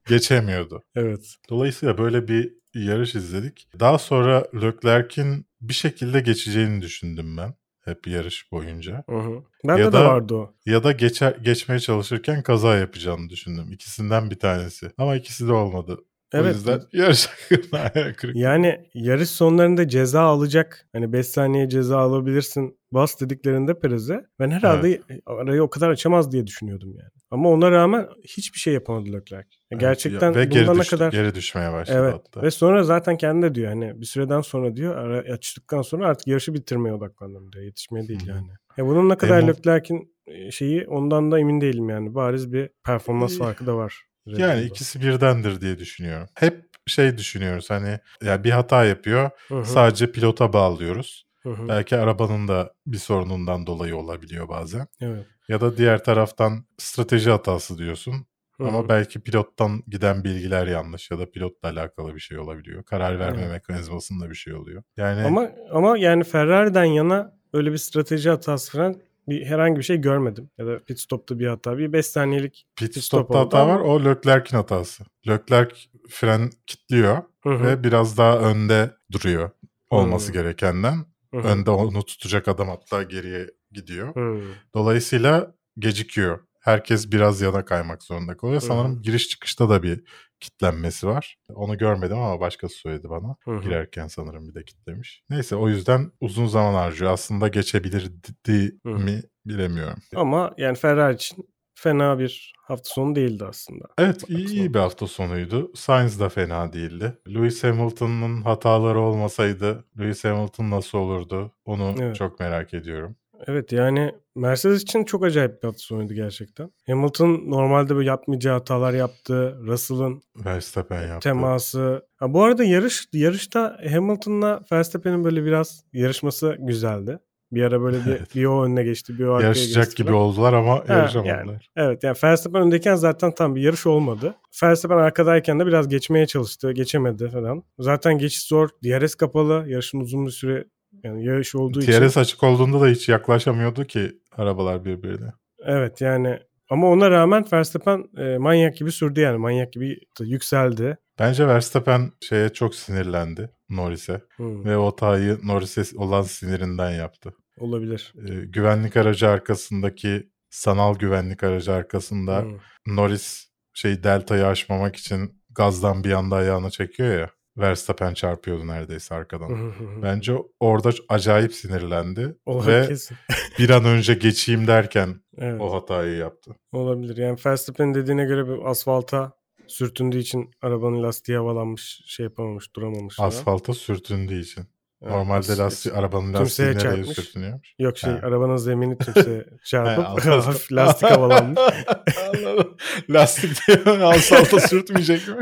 geçemiyordu. 0.07 0.83
Evet. 0.95 1.35
Dolayısıyla 1.49 1.97
böyle 1.97 2.27
bir 2.27 2.53
yarış 2.73 3.15
izledik. 3.15 3.67
Daha 3.79 3.97
sonra 3.97 4.47
Leclerc'in 4.55 5.45
bir 5.61 5.73
şekilde 5.73 6.19
geçeceğini 6.19 6.81
düşündüm 6.81 7.37
ben. 7.37 7.53
Hep 7.87 8.07
yarış 8.07 8.51
boyunca. 8.51 9.03
Hı 9.09 9.15
hı. 9.15 9.43
Bende 9.67 9.81
Ya 9.81 9.87
de 9.87 9.91
da- 9.93 10.05
vardı 10.05 10.35
o. 10.35 10.53
Ya 10.65 10.83
da 10.83 10.91
geçer, 10.91 11.35
geçmeye 11.41 11.79
çalışırken 11.79 12.43
kaza 12.43 12.75
yapacağını 12.75 13.29
düşündüm. 13.29 13.71
İkisinden 13.71 14.29
bir 14.31 14.39
tanesi. 14.39 14.91
Ama 14.97 15.15
ikisi 15.15 15.47
de 15.47 15.53
olmadı. 15.53 15.97
O 16.33 16.37
Evet. 16.37 16.55
yüzden 16.55 16.81
yarış 16.93 17.27
hakkında. 17.71 17.91
Yani 18.33 18.89
yarış 18.93 19.29
sonlarında 19.29 19.87
ceza 19.87 20.21
alacak. 20.21 20.87
Hani 20.93 21.13
5 21.13 21.27
saniye 21.27 21.69
ceza 21.69 21.97
alabilirsin. 21.97 22.77
Bas 22.91 23.21
dediklerinde 23.21 23.79
Perez'e. 23.79 24.25
Ben 24.39 24.51
herhalde 24.51 25.01
arayı 25.25 25.63
o 25.63 25.69
kadar 25.69 25.89
açamaz 25.89 26.31
diye 26.31 26.47
düşünüyordum 26.47 26.89
yani. 26.97 27.09
Ama 27.31 27.49
ona 27.49 27.71
rağmen 27.71 28.07
hiçbir 28.23 28.59
şey 28.59 28.73
yapamadı 28.73 29.05
Leclerc. 29.13 29.47
Ya 29.71 29.77
Gerçekten 29.77 30.35
ve 30.35 30.45
geri, 30.45 30.67
bundan 30.67 30.79
düştü, 30.79 30.95
kadar 30.95 31.11
geri 31.11 31.35
düşmeye 31.35 31.73
başladı 31.73 31.97
Evet. 32.01 32.13
hatta. 32.13 32.41
Ve 32.41 32.51
sonra 32.51 32.83
zaten 32.83 33.17
kendi 33.17 33.45
de 33.45 33.55
diyor 33.55 33.69
hani 33.69 34.01
bir 34.01 34.05
süreden 34.05 34.41
sonra 34.41 34.75
diyor 34.75 34.95
ara 34.95 35.33
açtıktan 35.33 35.81
sonra 35.81 36.07
artık 36.07 36.27
yarışı 36.27 36.53
bitirmeye 36.53 36.93
odaklandım 36.95 37.51
diyor. 37.51 37.65
Yetişmeye 37.65 38.07
değil 38.07 38.19
Hı 38.21 38.25
hı. 38.25 38.35
yani. 38.35 38.47
Ya 38.77 38.85
bunun 38.85 39.09
ne 39.09 39.17
kadar 39.17 39.41
Hamil- 39.41 39.47
Leclerc'in 39.47 40.15
e, 40.27 40.51
şeyi 40.51 40.87
ondan 40.87 41.31
da 41.31 41.39
emin 41.39 41.61
değilim 41.61 41.89
yani. 41.89 42.15
Bariz 42.15 42.53
bir 42.53 42.69
performans 42.85 43.31
İyi. 43.33 43.39
farkı 43.39 43.65
da 43.65 43.75
var. 43.77 44.03
Yani 44.25 44.39
Bull'da. 44.39 44.61
ikisi 44.61 45.01
birdendir 45.01 45.61
diye 45.61 45.77
düşünüyorum. 45.79 46.27
Hep 46.35 46.65
şey 46.87 47.17
düşünüyoruz 47.17 47.69
hani 47.69 47.99
ya 48.23 48.43
bir 48.43 48.51
hata 48.51 48.85
yapıyor 48.85 49.29
Hı 49.47 49.55
hı, 49.55 49.65
sadece 49.65 50.11
pilota 50.11 50.53
bağlıyoruz. 50.53 51.26
Hı 51.47 51.63
hı. 51.63 51.67
Belki 51.67 51.97
arabanın 51.97 52.47
da 52.47 52.73
bir 52.87 52.97
sorunundan 52.97 53.67
dolayı 53.67 53.95
olabiliyor 53.97 54.49
bazen. 54.49 54.87
Evet. 55.01 55.25
Ya 55.49 55.61
da 55.61 55.77
diğer 55.77 56.03
taraftan 56.03 56.65
strateji 56.77 57.29
hatası 57.31 57.77
diyorsun. 57.77 58.13
Hı 58.57 58.63
hı. 58.63 58.67
Ama 58.67 58.89
belki 58.89 59.19
pilottan 59.19 59.83
giden 59.87 60.23
bilgiler 60.23 60.67
yanlış 60.67 61.11
ya 61.11 61.19
da 61.19 61.31
pilotla 61.31 61.69
alakalı 61.69 62.15
bir 62.15 62.19
şey 62.19 62.39
olabiliyor. 62.39 62.83
Karar 62.83 63.19
verme 63.19 63.41
Evet. 63.41 63.51
mekanizmasında 63.51 64.29
bir 64.29 64.35
şey 64.35 64.53
oluyor. 64.53 64.83
Yani 64.97 65.21
Ama 65.21 65.49
ama 65.71 65.97
yani 65.97 66.23
Ferrari'den 66.23 66.83
yana 66.85 67.37
öyle 67.53 67.71
bir 67.71 67.77
strateji 67.77 68.29
hatası 68.29 68.71
falan 68.71 68.95
bir 69.27 69.45
herhangi 69.45 69.77
bir 69.77 69.83
şey 69.83 69.97
görmedim. 69.97 70.49
Ya 70.57 70.67
da 70.67 70.79
pit 70.83 70.99
stop'ta 70.99 71.39
bir 71.39 71.47
hata. 71.47 71.77
Bir 71.77 71.93
5 71.93 72.05
saniyelik 72.05 72.65
pit 72.75 72.91
stop 72.91 73.03
stop'ta 73.03 73.39
hata 73.39 73.59
ama- 73.61 73.75
var. 73.75 73.79
O 73.79 74.05
Leclerc'in 74.05 74.57
hatası. 74.57 75.03
Leclerc 75.27 75.75
fren 76.09 76.49
kilitliyor 76.67 77.17
Hı 77.43 77.49
hı, 77.49 77.63
ve 77.63 77.83
biraz 77.83 78.17
daha 78.17 78.39
önde 78.39 78.91
duruyor 79.11 79.49
olması 79.89 80.29
Hı. 80.29 80.33
gerekenden. 80.33 81.05
Hı 81.31 81.37
hı, 81.37 81.47
Önde 81.47 81.71
onu 81.71 82.03
tutacak 82.05 82.47
adam 82.47 82.67
hatta 82.67 83.03
geriye 83.03 83.49
gidiyor. 83.71 84.15
hı. 84.15 84.41
Dolayısıyla 84.75 85.55
gecikiyor. 85.79 86.39
Herkes 86.61 87.11
biraz 87.11 87.41
yana 87.41 87.65
kaymak 87.65 88.03
zorunda 88.03 88.37
kalıyor. 88.37 88.61
Hı 88.61 88.65
hı. 88.65 88.67
Sanırım 88.67 89.01
giriş 89.01 89.27
çıkışta 89.29 89.69
da 89.69 89.83
bir 89.83 90.03
kitlenmesi 90.39 91.07
var. 91.07 91.37
Onu 91.53 91.77
görmedim 91.77 92.17
ama 92.17 92.39
başkası 92.39 92.75
söyledi 92.75 93.09
bana. 93.09 93.35
Hı 93.45 93.51
hı. 93.51 93.61
Girerken 93.61 94.07
sanırım 94.07 94.49
bir 94.49 94.53
de 94.55 94.63
kitlemiş. 94.65 95.23
Neyse 95.29 95.55
o 95.55 95.69
yüzden 95.69 96.11
uzun 96.21 96.47
zaman 96.47 96.73
harcıyor. 96.73 97.11
Aslında 97.11 97.47
geçebilirdi 97.47 98.77
Hı. 98.85 98.89
mi 98.89 99.21
bilemiyorum. 99.45 99.97
Ama 100.15 100.53
yani 100.57 100.75
Ferrari 100.77 101.15
için 101.15 101.49
fena 101.77 102.19
bir 102.19 102.53
hafta 102.67 102.89
sonu 102.93 103.15
değildi 103.15 103.45
aslında. 103.49 103.85
Evet 103.97 104.23
iyi, 104.29 104.47
iyi 104.49 104.73
bir 104.73 104.79
hafta 104.79 105.07
sonuydu. 105.07 105.71
Sainz 105.75 106.19
da 106.19 106.29
fena 106.29 106.73
değildi. 106.73 107.17
Lewis 107.29 107.63
Hamilton'ın 107.63 108.41
hataları 108.41 108.99
olmasaydı 108.99 109.83
Lewis 109.99 110.23
Hamilton 110.23 110.71
nasıl 110.71 110.97
olurdu? 110.97 111.51
Onu 111.65 111.95
Evet. 112.01 112.15
çok 112.15 112.39
merak 112.39 112.73
ediyorum. 112.73 113.15
Evet 113.47 113.71
yani 113.71 114.11
Mercedes 114.35 114.81
için 114.83 115.03
çok 115.03 115.25
acayip 115.25 115.63
bir 115.63 115.67
hafta 115.67 115.79
sonuydu 115.79 116.13
gerçekten. 116.13 116.71
Hamilton 116.87 117.43
normalde 117.51 117.95
böyle 117.95 118.07
yapmayacağı 118.09 118.53
hatalar 118.53 118.93
yaptı. 118.93 119.57
Russell'ın 119.67 120.21
Verstappen 120.45 121.07
yaptı. 121.07 121.29
teması. 121.29 122.05
Ha, 122.15 122.33
bu 122.33 122.43
arada 122.43 122.63
yarış 122.63 123.07
yarışta 123.13 123.77
Hamilton'la 123.91 124.61
Verstappen'in 124.71 125.23
böyle 125.23 125.45
biraz 125.45 125.83
yarışması 125.93 126.55
güzeldi. 126.59 127.19
Bir 127.51 127.61
ara 127.63 127.81
böyle 127.81 127.97
bir, 128.05 128.11
Evet. 128.11 128.35
bir 128.35 128.45
o 128.45 128.63
önüne 128.65 128.83
geçti, 128.83 129.19
bir 129.19 129.23
o 129.25 129.33
arkaya 129.33 129.45
Yarışacak 129.47 129.83
geçti 129.85 130.03
gibi 130.03 130.11
falan. 130.11 130.21
oldular 130.21 130.53
ama 130.53 130.83
yarışamadılar. 130.89 131.37
yani. 131.37 131.57
Evet 131.75 132.03
yani 132.03 132.17
Verstappen 132.23 132.61
öndeyken 132.61 132.95
zaten 132.95 133.31
tam 133.35 133.55
bir 133.55 133.61
yarış 133.61 133.85
olmadı. 133.85 134.35
Verstappen 134.63 134.97
arkadayken 134.97 135.59
de 135.59 135.65
biraz 135.65 135.87
geçmeye 135.87 136.25
çalıştı. 136.27 136.71
Geçemedi 136.71 137.29
falan. 137.29 137.63
Zaten 137.79 138.17
geçiş 138.17 138.47
zor. 138.47 138.69
DRS 138.83 139.15
kapalı. 139.15 139.63
Yarışın 139.67 139.99
uzun 139.99 140.25
bir 140.25 140.31
süre 140.31 140.65
yani 141.03 141.25
yarış 141.25 141.55
olduğu 141.55 141.81
için. 141.81 141.91
TRS 141.91 142.17
açık 142.17 142.43
olduğunda 142.43 142.81
da 142.81 142.87
hiç 142.87 143.09
yaklaşamıyordu 143.09 143.85
ki 143.85 144.11
arabalar 144.37 144.85
birbirine. 144.85 145.33
Evet 145.65 146.01
yani 146.01 146.39
ama 146.69 146.87
ona 146.89 147.11
rağmen 147.11 147.45
Verstappen 147.53 148.05
e, 148.17 148.37
manyak 148.37 148.77
gibi 148.77 148.91
sürdü 148.91 149.19
yani. 149.19 149.37
Manyak 149.37 149.73
gibi 149.73 149.97
yükseldi. 150.19 150.97
Bence 151.19 151.47
Verstappen 151.47 152.11
şeye 152.21 152.49
çok 152.49 152.75
sinirlendi 152.75 153.49
Norris'e 153.69 154.21
Hmm, 154.35 154.65
ve 154.65 154.77
o 154.77 154.87
hatayı 154.87 155.39
Norris'e 155.43 155.97
olan 155.97 156.21
sinirinden 156.21 156.91
yaptı. 156.91 157.33
olabilir. 157.59 158.13
Ee, 158.29 158.45
güvenlik 158.45 158.97
aracı 158.97 159.29
arkasındaki 159.29 160.29
sanal 160.49 160.95
güvenlik 160.95 161.43
aracı 161.43 161.73
arkasında 161.73 162.41
Hmm. 162.41 162.95
Norris 162.95 163.47
şey 163.73 164.03
deltayı 164.03 164.45
aşmamak 164.47 164.95
için 164.95 165.41
gazdan 165.49 166.03
bir 166.03 166.11
anda 166.11 166.35
ayağını 166.35 166.69
çekiyor 166.69 167.19
ya. 167.19 167.29
Verstappen 167.57 168.13
çarpıyordu 168.13 168.67
neredeyse 168.67 169.15
arkadan. 169.15 169.73
Bence 170.03 170.33
orada 170.59 170.89
acayip 171.09 171.53
sinirlendi 171.53 172.37
Olabilir 172.45 172.71
ve 172.81 172.87
kesin. 172.87 173.17
bir 173.59 173.69
an 173.69 173.85
önce 173.85 174.13
geçeyim 174.13 174.67
derken 174.67 175.21
Evet. 175.37 175.61
o 175.61 175.73
hatayı 175.73 176.17
yaptı. 176.17 176.55
Olabilir. 176.71 177.17
Yani 177.17 177.37
Verstappen 177.45 177.93
dediğine 177.95 178.25
göre 178.25 178.47
bir 178.47 178.65
asfalta 178.69 179.31
sürtündüğü 179.67 180.17
için 180.17 180.51
arabanın 180.61 181.03
lastiği 181.03 181.37
havalanmış, 181.37 182.01
şey 182.05 182.23
yapamamış, 182.23 182.75
duramamış. 182.75 183.19
Asfalta 183.19 183.73
sürtündüğü 183.73 184.39
için. 184.41 184.63
Evet, 185.01 185.11
Normalde 185.13 185.51
as- 185.51 185.59
lastik, 185.59 185.93
arabanın 185.93 186.33
lastiği 186.33 186.67
nereye 186.67 186.79
çarpmış. 186.79 187.07
sürtünüyormuş? 187.09 187.73
Yok 187.79 187.97
şey 187.97 188.11
Ha. 188.11 188.19
arabanın 188.23 188.57
zemini 188.57 188.97
tümseye 189.05 189.37
He, 189.39 189.45
çarpıp 189.65 190.05
hafif 190.25 190.71
lastik 190.71 191.09
havalanmış. 191.09 191.59
Lastik 193.09 193.67
diyor 193.67 193.99
asfalta 194.01 194.59
sürtmeyecek 194.59 195.27
mi? 195.27 195.35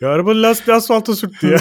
ya 0.00 0.08
arabanın 0.08 0.42
lastiği 0.42 0.76
asfalta 0.76 1.16
sürttü 1.16 1.46
ya. 1.46 1.58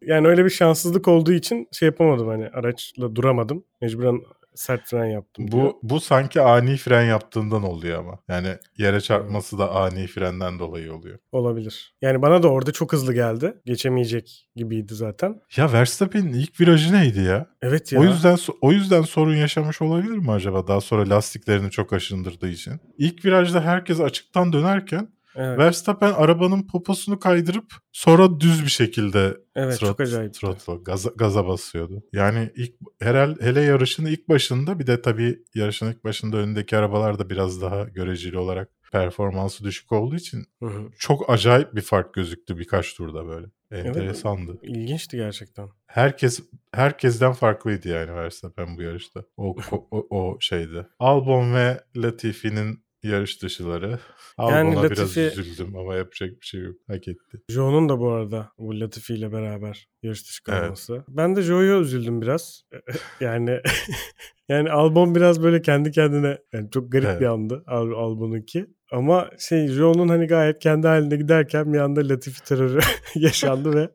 yani 0.00 0.28
öyle 0.28 0.44
bir 0.44 0.50
şanssızlık 0.50 1.08
olduğu 1.08 1.32
için 1.32 1.68
şey 1.72 1.86
yapamadım 1.86 2.28
hani 2.28 2.48
araçla 2.48 3.14
duramadım. 3.16 3.64
Mecburen 3.82 4.20
sert 4.56 4.88
fren 4.88 5.04
yaptım. 5.06 5.50
diyor. 5.50 5.64
bu 5.64 5.80
bu 5.82 6.00
sanki 6.00 6.40
ani 6.40 6.76
fren 6.76 7.04
yaptığından 7.04 7.62
oluyor 7.62 7.98
ama. 7.98 8.18
Yani 8.28 8.48
yere 8.78 9.00
çarpması 9.00 9.58
da 9.58 9.70
ani 9.74 10.06
frenden 10.06 10.58
dolayı 10.58 10.94
oluyor. 10.94 11.18
olabilir. 11.32 11.94
Yani 12.02 12.22
bana 12.22 12.42
da 12.42 12.48
orada 12.48 12.72
çok 12.72 12.92
hızlı 12.92 13.14
geldi. 13.14 13.54
Geçemeyecek 13.66 14.48
gibiydi 14.56 14.94
zaten. 14.94 15.40
Ya 15.56 15.72
Verstappen'in 15.72 16.32
ilk 16.32 16.60
virajı 16.60 16.92
neydi 16.94 17.20
ya? 17.20 17.46
Evet 17.62 17.92
ya. 17.92 18.00
O 18.00 18.04
yüzden 18.04 18.38
o 18.60 18.72
yüzden 18.72 19.02
sorun 19.02 19.34
yaşamış 19.36 19.82
olabilir 19.82 20.18
mi 20.18 20.32
acaba? 20.32 20.66
Daha 20.66 20.80
sonra 20.80 21.10
lastiklerini 21.10 21.70
çok 21.70 21.92
aşındırdığı 21.92 22.48
için. 22.48 22.72
İlk 22.98 23.24
virajda 23.24 23.60
herkes 23.60 24.00
açıktan 24.00 24.52
dönerken 24.52 25.08
evet, 25.36 25.58
Verstappen 25.58 26.12
arabanın 26.12 26.66
poposunu 26.66 27.18
kaydırıp 27.18 27.72
sonra 27.92 28.40
düz 28.40 28.64
bir 28.64 28.70
şekilde 28.70 29.36
evet 29.54 29.80
çok 29.80 29.98
trot- 29.98 30.02
acayip. 30.02 30.34
throttle, 30.34 30.74
gaza, 30.84 31.10
gaza 31.16 31.46
basıyordu. 31.46 32.02
Yani 32.12 32.50
ilk 32.56 32.74
herhal 33.00 33.36
hele 33.40 33.60
yarışın 33.60 34.06
ilk 34.06 34.28
başında 34.28 34.78
bir 34.78 34.86
de 34.86 35.02
tabii 35.02 35.38
yarışın 35.54 35.90
ilk 35.90 36.04
başında 36.04 36.36
önündeki 36.36 36.76
arabalar 36.76 37.18
da 37.18 37.30
biraz 37.30 37.62
daha 37.62 37.84
göreceli 37.84 38.38
olarak 38.38 38.68
performansı 38.92 39.64
düşük 39.64 39.92
olduğu 39.92 40.16
için 40.16 40.46
Hı 40.62 40.66
hı. 40.66 40.90
çok 40.98 41.30
acayip 41.30 41.74
bir 41.74 41.80
fark 41.80 42.14
gözüktü 42.14 42.58
birkaç 42.58 42.94
turda 42.94 43.26
böyle. 43.26 43.46
Enteresandı. 43.70 44.58
İlginçti 44.62 45.16
gerçekten. 45.16 45.68
Herkes 45.86 46.40
herkesten 46.72 47.32
farklıydı 47.32 47.88
yani 47.88 48.14
Verstappen 48.14 48.76
bu 48.76 48.82
yarışta. 48.82 49.24
O 49.36 49.56
o, 49.72 49.88
o, 49.90 50.06
o 50.10 50.40
şeydi. 50.40 50.86
Albon 50.98 51.54
ve 51.54 51.80
Latifi'nin 51.96 52.85
yarış 53.06 53.42
dışıları. 53.42 53.98
Yani 54.38 54.76
Albon'a 54.76 54.90
biraz 54.90 55.16
Latifi- 55.16 55.40
üzüldüm 55.40 55.76
ama 55.76 55.94
yapacak 55.94 56.30
bir 56.30 56.46
şey 56.46 56.60
yok. 56.60 56.76
Hak 56.86 57.08
etti. 57.08 57.38
Joe'nun 57.50 57.88
da 57.88 57.98
bu 57.98 58.10
arada 58.10 58.50
bu 58.58 58.80
Latifi 58.80 59.14
ile 59.14 59.32
beraber 59.32 59.88
yarış 60.02 60.24
dışı 60.24 60.42
Evet. 60.48 60.60
kalması. 60.60 61.04
Ben 61.08 61.36
de 61.36 61.42
Joe'ya 61.42 61.78
üzüldüm 61.80 62.22
biraz. 62.22 62.62
yani 63.20 63.60
yani 64.48 64.70
Albon 64.70 65.14
biraz 65.14 65.42
böyle 65.42 65.62
kendi 65.62 65.90
kendine 65.90 66.38
yani 66.52 66.70
çok 66.70 66.92
garip 66.92 67.08
Evet. 67.08 67.20
bir 67.20 67.26
andı 67.26 67.64
Al 67.66 67.90
Albon'unki. 67.90 68.66
Ama 68.92 69.30
şey 69.38 69.68
Joe'nun 69.68 70.08
hani 70.08 70.26
gayet 70.26 70.58
kendi 70.58 70.86
halinde 70.86 71.16
giderken 71.16 71.72
bir 71.72 71.78
anda 71.78 72.08
Latifi 72.08 72.44
terörü 72.44 72.80
yaşandı 73.14 73.74
ve 73.76 73.90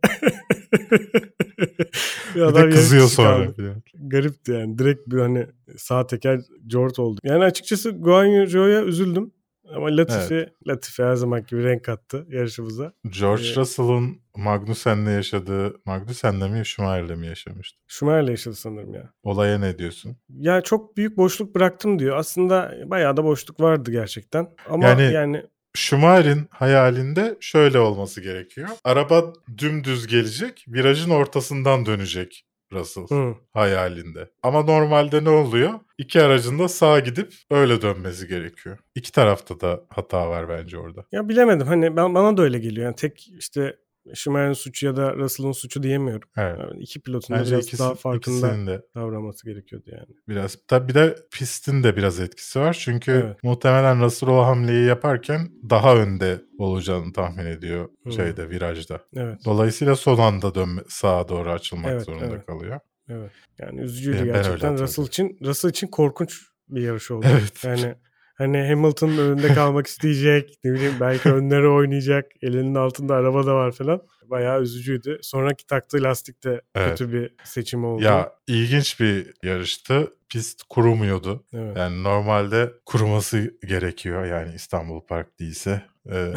Bir 2.35 2.39
de 2.53 2.59
yarış 2.59 2.75
kızıyor 2.75 3.07
sonra. 3.07 3.51
falan. 3.53 3.83
Garipti 3.93 4.51
yani. 4.51 4.77
Direkt 4.77 5.07
bir 5.07 5.19
hani 5.19 5.47
sağ 5.77 6.07
teker 6.07 6.39
jort 6.69 6.99
oldu. 6.99 7.19
Yani 7.23 7.43
açıkçası 7.43 7.91
Guan 7.91 8.25
Yu 8.25 8.47
Zhou'ya 8.47 8.83
üzüldüm. 8.83 9.31
Ama 9.75 9.97
Latifi, 9.97 10.49
Latifi 10.67 11.03
her 11.03 11.15
zaman 11.15 11.43
gibi 11.47 11.63
renk 11.63 11.83
kattı 11.85 12.25
yarışımıza. 12.29 12.93
George 13.19 13.43
Evet. 13.45 13.57
Russell'ın 13.57 14.21
Magnussen'le 14.35 15.07
yaşadığı, 15.11 15.73
Magnussen'le 15.85 16.49
mi 16.51 16.65
Schumacher'le 16.65 17.15
mi 17.15 17.27
yaşamıştı? 17.27 17.79
Schumacher'le 17.87 18.29
yaşadı 18.29 18.55
sanırım 18.55 18.93
ya. 18.93 19.13
Olaya 19.23 19.57
ne 19.59 19.77
diyorsun? 19.77 20.17
Ya 20.29 20.61
çok 20.61 20.97
büyük 20.97 21.17
boşluk 21.17 21.55
bıraktım 21.55 21.99
diyor. 21.99 22.17
Aslında 22.17 22.73
bayağı 22.85 23.17
da 23.17 23.23
boşluk 23.23 23.59
vardı 23.59 23.91
gerçekten. 23.91 24.47
Ama 24.69 24.87
Yani- 24.87 25.13
yani, 25.13 25.43
Schumacher'in 25.75 26.47
hayalinde 26.51 27.37
şöyle 27.39 27.79
olması 27.79 28.21
gerekiyor. 28.21 28.69
Araba 28.83 29.33
dümdüz 29.57 30.07
gelecek, 30.07 30.65
virajın 30.67 31.09
ortasından 31.09 31.85
dönecek 31.85 32.45
Russell 32.73 33.07
hı, 33.09 33.35
hayalinde. 33.53 34.29
Ama 34.43 34.63
normalde 34.63 35.23
ne 35.23 35.29
oluyor? 35.29 35.79
İki 35.97 36.21
aracın 36.21 36.59
da 36.59 36.67
sağa 36.67 36.99
gidip 36.99 37.33
öyle 37.51 37.81
dönmesi 37.81 38.27
gerekiyor. 38.27 38.77
İki 38.95 39.11
tarafta 39.11 39.59
da 39.59 39.81
hata 39.89 40.29
var 40.29 40.49
bence 40.49 40.77
orada. 40.77 41.05
ya 41.11 41.29
bilemedim. 41.29 41.67
Hani 41.67 41.95
ben 41.95 42.15
bana 42.15 42.37
da 42.37 42.41
öyle 42.41 42.59
geliyor. 42.59 42.85
Yani 42.85 42.95
tek 42.95 43.27
işte 43.39 43.77
Schumacher'in 44.13 44.53
suçu 44.53 44.85
ya 44.85 44.95
da 44.95 45.15
Russell'ın 45.15 45.51
suçu 45.51 45.83
diyemiyorum. 45.83 46.29
Evet. 46.37 46.59
Yani 46.59 46.81
iki 46.83 46.99
pilotun 47.01 47.35
da 47.35 47.45
biraz 47.45 47.65
ikisi, 47.65 47.79
daha 47.83 47.95
farkında 47.95 48.67
de 48.67 48.81
davranması 48.95 49.45
gerekiyordu 49.45 49.85
yani. 49.91 50.07
biraz. 50.27 50.57
Tabii 50.67 50.89
bir 50.89 50.93
de 50.93 51.15
pistin 51.31 51.83
de 51.83 51.97
biraz 51.97 52.19
etkisi 52.19 52.59
var. 52.59 52.77
Çünkü 52.79 53.11
Evet. 53.11 53.43
muhtemelen 53.43 54.01
Russell 54.01 54.29
o 54.29 54.41
hamleyi 54.41 54.85
yaparken 54.87 55.49
daha 55.69 55.95
önde 55.95 56.41
olacağını 56.57 57.13
tahmin 57.13 57.45
ediyor 57.45 57.89
Hı. 58.05 58.11
şeyde 58.11 58.49
virajda. 58.49 59.01
Evet. 59.15 59.39
Dolayısıyla 59.45 59.95
son 59.95 60.17
anda 60.17 60.55
dönme, 60.55 60.81
sağa 60.87 61.27
doğru 61.29 61.51
açılmak 61.51 61.91
Evet, 61.91 62.05
zorunda 62.05 62.25
evet. 62.25 62.45
kalıyor. 62.45 62.79
Evet. 63.09 63.31
Yani 63.59 63.81
üzücüydü 63.81 64.17
öyle 64.19 64.31
gerçekten. 64.31 64.77
Russell 64.79 65.05
için 65.05 65.37
Russell 65.45 65.69
için 65.69 65.87
korkunç 65.87 66.41
bir 66.69 66.81
yarış 66.81 67.11
oldu. 67.11 67.25
Evet. 67.31 67.63
Yani 67.63 67.95
hani 68.41 68.67
Hamilton'ın 68.67 69.17
önünde 69.17 69.53
kalmak 69.53 69.87
isteyecek. 69.87 70.57
Ne 70.63 70.73
bileyim 70.73 70.95
belki 70.99 71.29
önlere 71.29 71.67
oynayacak. 71.67 72.31
Elinin 72.41 72.75
altında 72.75 73.15
araba 73.15 73.45
da 73.45 73.55
var 73.55 73.71
falan. 73.71 74.01
Bayağı 74.25 74.61
üzücüydü. 74.61 75.19
Sonraki 75.21 75.67
taktığı 75.67 76.03
lastik 76.03 76.43
de 76.43 76.61
Evet. 76.75 76.89
kötü 76.89 77.13
bir 77.13 77.35
seçim 77.43 77.85
oldu. 77.85 78.03
Ya 78.03 78.31
ilginç 78.47 78.99
bir 78.99 79.33
yarıştı. 79.43 80.13
Pist 80.29 80.63
kurumuyordu. 80.69 81.43
Evet. 81.53 81.77
Yani 81.77 82.03
normalde 82.03 82.71
kuruması 82.85 83.53
gerekiyor. 83.67 84.25
Yani 84.25 84.55
İstanbul 84.55 85.01
Park 85.01 85.39
değilse. 85.39 85.81
Ee, 86.11 86.33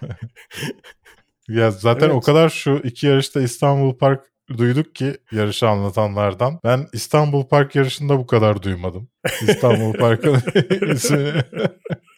ya 1.48 1.70
zaten 1.70 2.06
Evet. 2.06 2.16
o 2.16 2.20
kadar 2.20 2.48
şu 2.48 2.80
iki 2.84 3.06
yarışta 3.06 3.40
İstanbul 3.40 3.98
Park 3.98 4.24
duyduk 4.56 4.94
ki 4.94 5.16
yarışı 5.32 5.68
anlatanlardan. 5.68 6.60
Ben 6.64 6.86
İstanbul 6.92 7.44
Park 7.44 7.74
yarışında 7.74 8.18
bu 8.18 8.26
kadar 8.26 8.62
duymadım. 8.62 9.08
İstanbul 9.42 9.92
Park'ın 9.92 10.34
ismini. 10.92 11.42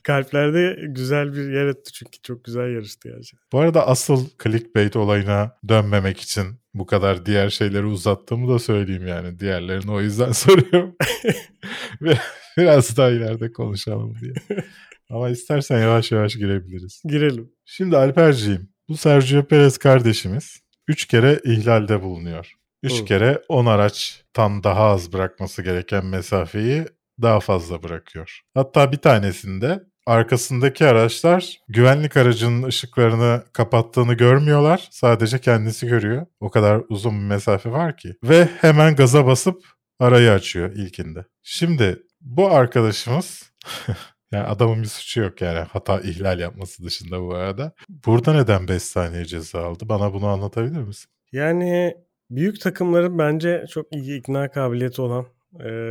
Kalplerde 0.02 0.76
güzel 0.88 1.32
bir 1.32 1.52
yer 1.52 1.66
etti 1.66 1.92
çünkü 1.92 2.22
çok 2.22 2.44
güzel 2.44 2.74
yarıştı 2.74 3.08
gerçekten. 3.08 3.48
Bu 3.52 3.60
arada 3.60 3.86
asıl 3.86 4.28
clickbait 4.42 4.96
olayına 4.96 5.56
dönmemek 5.68 6.20
için 6.20 6.46
bu 6.74 6.86
kadar 6.86 7.26
diğer 7.26 7.50
şeyleri 7.50 7.86
uzattığımı 7.86 8.54
da 8.54 8.58
söyleyeyim 8.58 9.06
yani. 9.06 9.38
Diğerlerini 9.38 9.90
o 9.90 10.00
yüzden 10.00 10.32
soruyorum. 10.32 10.96
Biraz 12.56 12.96
daha 12.96 13.10
ileride 13.10 13.52
konuşalım 13.52 14.14
diye. 14.20 14.32
Ama 15.10 15.30
istersen 15.30 15.80
yavaş 15.80 16.12
yavaş 16.12 16.34
girebiliriz. 16.34 17.02
Girelim. 17.04 17.52
Şimdi 17.64 17.96
Alperciğim, 17.96 18.68
bu 18.88 18.96
Sergio 18.96 19.44
Perez 19.44 19.78
kardeşimiz 19.78 20.60
3 20.90 21.06
kere 21.06 21.40
ihlalde 21.44 22.02
bulunuyor. 22.02 22.54
3 22.82 23.00
Hı. 23.00 23.04
kere 23.04 23.42
10 23.48 23.66
araçtan 23.66 24.64
daha 24.64 24.84
az 24.84 25.12
bırakması 25.12 25.62
gereken 25.62 26.06
mesafeyi 26.06 26.84
daha 27.22 27.40
fazla 27.40 27.82
bırakıyor. 27.82 28.40
Hatta 28.54 28.92
bir 28.92 28.96
tanesinde 28.96 29.80
arkasındaki 30.06 30.86
araçlar 30.86 31.58
güvenlik 31.68 32.16
aracının 32.16 32.62
ışıklarını 32.62 33.44
kapattığını 33.52 34.14
görmüyorlar. 34.14 34.88
Sadece 34.90 35.38
kendisi 35.40 35.86
görüyor. 35.86 36.26
O 36.40 36.50
kadar 36.50 36.82
uzun 36.88 37.12
bir 37.12 37.26
mesafe 37.26 37.70
var 37.70 37.96
ki. 37.96 38.14
Ve 38.24 38.48
hemen 38.60 38.96
gaza 38.96 39.26
basıp 39.26 39.64
arayı 40.00 40.32
açıyor 40.32 40.72
ilkinde. 40.72 41.24
Şimdi 41.42 42.02
bu 42.20 42.50
arkadaşımız 42.50 43.52
yani 44.32 44.46
adamın 44.46 44.82
bir 44.82 44.88
suçu 44.88 45.20
yok 45.20 45.40
yani 45.40 45.58
hata 45.58 46.00
ihlal 46.00 46.40
yapması 46.40 46.84
dışında 46.84 47.22
bu 47.22 47.34
arada. 47.34 47.72
Burada 47.88 48.32
neden 48.32 48.68
5 48.68 48.82
saniye 48.82 49.24
ceza 49.24 49.64
aldı? 49.64 49.88
Bana 49.88 50.14
bunu 50.14 50.26
anlatabilir 50.26 50.80
misin? 50.80 51.10
Yani 51.32 51.94
büyük 52.30 52.60
takımların 52.60 53.18
bence 53.18 53.64
çok 53.70 53.92
iyi 53.92 54.18
ikna 54.18 54.50
kabiliyeti 54.50 55.02
olan 55.02 55.26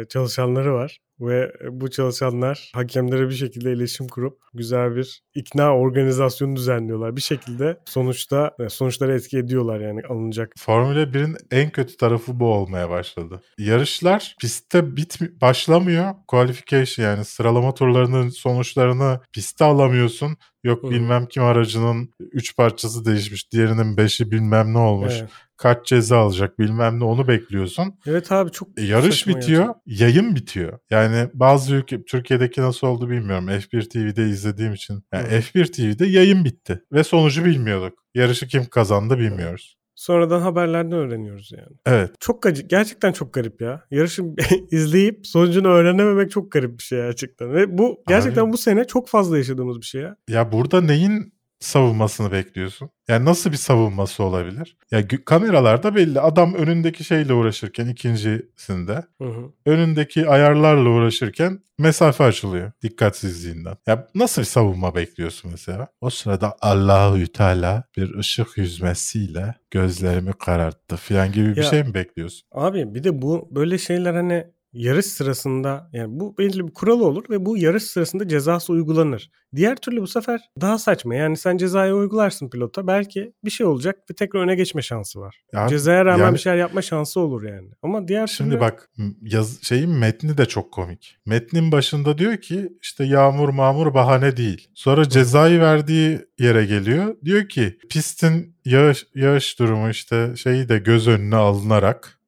çalışanları 0.10 0.74
var. 0.74 1.00
Ve 1.22 1.52
bu 1.72 1.90
çalışanlar 1.90 2.72
hakemlere 2.74 3.30
bir 3.30 3.36
şekilde 3.36 3.74
iletişim 3.74 4.08
kurup 4.08 4.40
güzel 4.54 4.96
bir 4.96 5.24
ikna 5.36 5.76
organizasyonu 5.76 6.56
düzenliyorlar. 6.56 7.16
Bir 7.16 7.22
şekilde 7.22 7.80
sonuçta 7.86 8.56
e, 8.60 8.70
sonuçları 8.70 9.16
etki 9.16 9.38
ediyorlar 9.38 9.80
yani 9.80 10.02
alınacak. 10.10 10.54
Formula 10.58 11.04
1'in 11.04 11.38
en 11.52 11.70
kötü 11.70 11.98
tarafı 11.98 12.40
bu 12.40 12.46
olmaya 12.46 12.90
başladı. 12.90 13.42
Yarışlar 13.58 14.36
pistte 14.40 14.96
bit 14.96 15.20
başlamıyor. 15.42 16.14
Qualification 16.28 17.06
yani 17.06 17.26
sıralama 17.26 17.74
turlarının 17.74 18.30
sonuçlarını 18.30 19.20
pistte 19.34 19.66
alamıyorsun. 19.66 20.38
Yok 20.64 20.84
Hı. 20.84 20.90
bilmem 20.90 21.26
kim 21.26 21.44
aracının 21.44 22.10
3 22.20 22.56
parçası 22.56 23.06
değişmiş, 23.06 23.52
diğerinin 23.52 23.98
5'i 23.98 24.32
bilmem 24.32 24.74
ne 24.74 24.78
olmuş. 24.78 25.14
Evet. 25.20 25.30
Kaç 25.58 25.86
ceza 25.88 26.18
alacak 26.18 26.60
bilmem 26.60 27.00
ne 27.00 27.04
onu 27.04 27.28
bekliyorsun. 27.28 27.94
Evet 28.06 28.32
abi 28.32 28.52
çok 28.52 28.68
E, 28.80 28.84
yarış 28.84 29.28
bitiyor, 29.28 29.76
yayın 29.86 30.36
bitiyor. 30.36 30.80
Yani 30.90 31.30
bazı 31.34 31.76
ülke, 31.76 32.04
Türkiye'deki 32.04 32.62
nasıl 32.62 32.88
oldu 32.88 33.10
bilmiyorum. 33.10 33.48
F1 33.50 33.90
TV'de 33.90 34.30
izlediğim 34.30 34.74
için. 34.74 35.04
Yani 35.14 35.28
Hı. 35.28 35.36
F1 35.36 35.72
TV'de 35.72 36.06
yayın 36.06 36.46
bitti 36.46 36.82
ve 36.92 37.04
sonucu 37.04 37.46
bilmiyorduk. 37.46 38.00
Yarışı 38.16 38.48
kim 38.48 38.66
kazandı 38.66 39.18
bilmiyoruz. 39.20 39.79
Sonradan 40.00 40.42
haberlerden 40.42 40.92
öğreniyoruz 40.92 41.52
yani. 41.52 41.78
Evet. 41.86 42.12
Çok 42.20 42.42
gacı, 42.42 42.64
gerçekten 42.64 43.12
çok 43.12 43.34
garip 43.34 43.62
ya. 43.62 43.84
Yarışı 43.92 44.24
izleyip 44.72 45.28
sonucunu 45.28 45.68
öğrenememek 45.68 46.32
çok 46.32 46.52
garip 46.52 46.78
bir 46.78 46.84
şey 46.84 47.00
gerçekten. 47.00 47.54
Ve 47.54 47.78
bu 47.78 48.04
gerçekten 48.08 48.46
Abi. 48.46 48.54
bu 48.54 48.58
sene 48.58 48.88
çok 48.88 49.08
fazla 49.08 49.38
yaşadığımız 49.38 49.78
bir 49.82 49.86
şey 49.86 50.02
ya. 50.02 50.16
Ya 50.28 50.52
burada 50.52 50.82
neyin 50.82 51.34
savunmasını 51.60 52.32
bekliyorsun? 52.32 52.90
Yani 53.08 53.26
nasıl 53.26 53.52
bir 53.52 53.58
savunması 53.58 54.24
olabilir? 54.24 54.78
Ya 54.92 55.02
gü- 55.02 55.24
kameralarda 55.24 55.96
belli. 55.96 56.20
Adam 56.22 56.54
önündeki 56.54 57.04
şeyle 57.04 57.34
uğraşırken 57.34 57.88
ikincisinde 57.88 59.04
Hı 59.22 59.24
hı. 59.30 59.52
önündeki 59.66 60.30
ayarlarla 60.30 60.90
uğraşırken 60.90 61.60
mesafe 61.78 62.24
açılıyor 62.24 62.72
dikkatsizliğinden. 62.82 63.78
Ya 63.88 64.08
nasıl 64.16 64.42
bir 64.42 64.46
savunma 64.48 64.96
bekliyorsun 64.96 65.52
mesela? 65.52 65.88
O 66.02 66.10
sırada 66.10 66.56
Allahü 66.62 67.28
Teala 67.28 67.84
bir 67.98 68.16
ışık 68.18 68.58
yüzmesiyle 68.58 69.56
gözlerimi 69.72 70.34
kararttı 70.34 70.96
falan 70.96 71.32
gibi 71.32 71.56
bir 71.56 71.64
Ya- 71.64 71.70
şey 71.70 71.84
mi 71.84 71.94
bekliyorsun? 71.94 72.48
Abi 72.52 72.96
bir 72.96 73.04
de 73.04 73.22
bu 73.22 73.48
böyle 73.52 73.78
şeyler 73.78 74.14
hani 74.14 74.48
yarış 74.74 75.06
sırasında 75.06 75.90
yani 75.94 76.20
bu 76.20 76.38
belli 76.38 76.68
bir 76.68 76.74
kuralı 76.74 77.06
olur 77.06 77.24
ve 77.30 77.46
bu 77.46 77.58
yarış 77.58 77.84
sırasında 77.84 78.28
cezası 78.28 78.74
uygulanır. 78.74 79.32
Diğer 79.56 79.76
türlü 79.76 80.02
bu 80.02 80.08
sefer 80.08 80.42
daha 80.62 80.78
saçma. 80.78 81.16
Yani 81.16 81.38
sen 81.38 81.58
cezayı 81.58 81.94
uygularsın 81.94 82.50
pilota 82.50 82.88
belki 82.88 83.34
bir 83.46 83.50
şey 83.50 83.66
olacak 83.68 83.96
ve 84.12 84.16
tekrar 84.16 84.42
öne 84.42 84.56
geçme 84.56 84.82
şansı 84.82 85.20
var. 85.20 85.42
Ya 85.54 85.68
Cezaya 85.68 86.06
rağmen 86.06 86.24
yani- 86.24 86.34
bir 86.34 86.40
şeyler 86.40 86.58
yapma 86.58 86.82
şansı 86.82 87.20
olur 87.20 87.44
yani. 87.44 87.70
Ama 87.84 88.08
diğer 88.08 88.28
Şimdi 88.28 88.50
türlü 88.50 88.60
bak 88.62 88.90
yaz, 89.22 89.64
şeyin 89.64 89.90
metni 89.90 90.38
de 90.38 90.46
çok 90.46 90.72
komik. 90.72 91.18
Metnin 91.26 91.72
başında 91.72 92.18
diyor 92.18 92.38
ki 92.38 92.74
işte 92.82 93.04
yağmur 93.04 93.50
mağmur 93.50 93.94
bahane 93.94 94.38
değil. 94.38 94.70
Sonra 94.76 95.10
cezayı 95.10 95.60
verdiği 95.60 96.20
yere 96.40 96.66
geliyor. 96.66 97.16
Diyor 97.26 97.50
ki 97.50 97.78
pistin 97.90 98.56
yağış, 98.66 99.08
yağış 99.16 99.60
durumu 99.60 99.90
işte 99.90 100.34
şeyi 100.36 100.70
de 100.70 100.78
göz 100.78 101.08
önüne 101.08 101.36
alınarak. 101.36 102.20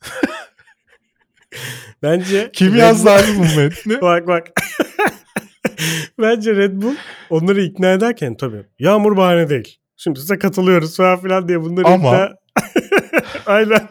bence 2.02 2.50
Kim 2.52 2.72
Red 2.74 2.78
yazdı 2.78 3.10
abi 3.10 3.26
bu 3.38 3.60
metni? 3.60 4.00
bak 4.02 4.26
bak. 4.28 4.46
Bence 6.18 6.56
Red 6.56 6.82
Bull 6.82 6.94
onları 7.30 7.62
ikna 7.62 7.92
ederken 7.92 8.36
tabii 8.36 8.62
yağmur 8.78 9.16
bahane 9.16 9.48
değil. 9.48 9.78
Şimdi 9.96 10.20
size 10.20 10.38
katılıyoruz 10.38 10.96
falan 10.96 11.20
filan 11.22 11.48
diye 11.48 11.60
bunları 11.60 11.86
Ama- 11.86 12.08
ikna... 12.08 12.36
Aynen. 13.46 13.88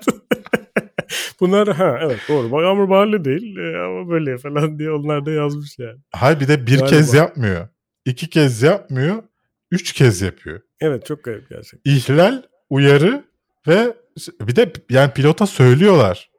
Bunlar 1.40 1.68
ha 1.68 2.00
evet 2.02 2.20
doğru. 2.30 2.64
Yağmur 2.64 2.90
bahane 2.90 3.26
değil 3.26 3.58
e, 3.58 3.78
ama 3.78 4.10
böyle 4.10 4.38
falan 4.38 4.80
diye 4.80 4.92
onlar 4.92 5.26
da 5.26 5.32
yazmış 5.32 5.80
yani. 5.80 6.00
Hayır 6.12 6.40
bir 6.40 6.48
de 6.48 6.68
bir 6.68 6.80
Galiba. 6.80 6.86
kez 6.86 7.14
yapmıyor. 7.14 7.68
iki 8.06 8.30
kez 8.30 8.62
yapmıyor. 8.62 9.24
Üç 9.72 9.94
kez 9.94 10.22
yapıyor. 10.22 10.60
Evet 10.82 11.06
çok 11.06 11.24
garip 11.24 11.50
gerçekten. 11.50 11.92
İhlal, 11.92 12.42
uyarı 12.70 13.24
ve 13.68 13.94
bir 14.42 14.56
de 14.56 14.74
yani 14.90 15.12
pilota 15.14 15.48
söylüyorlar. 15.48 16.30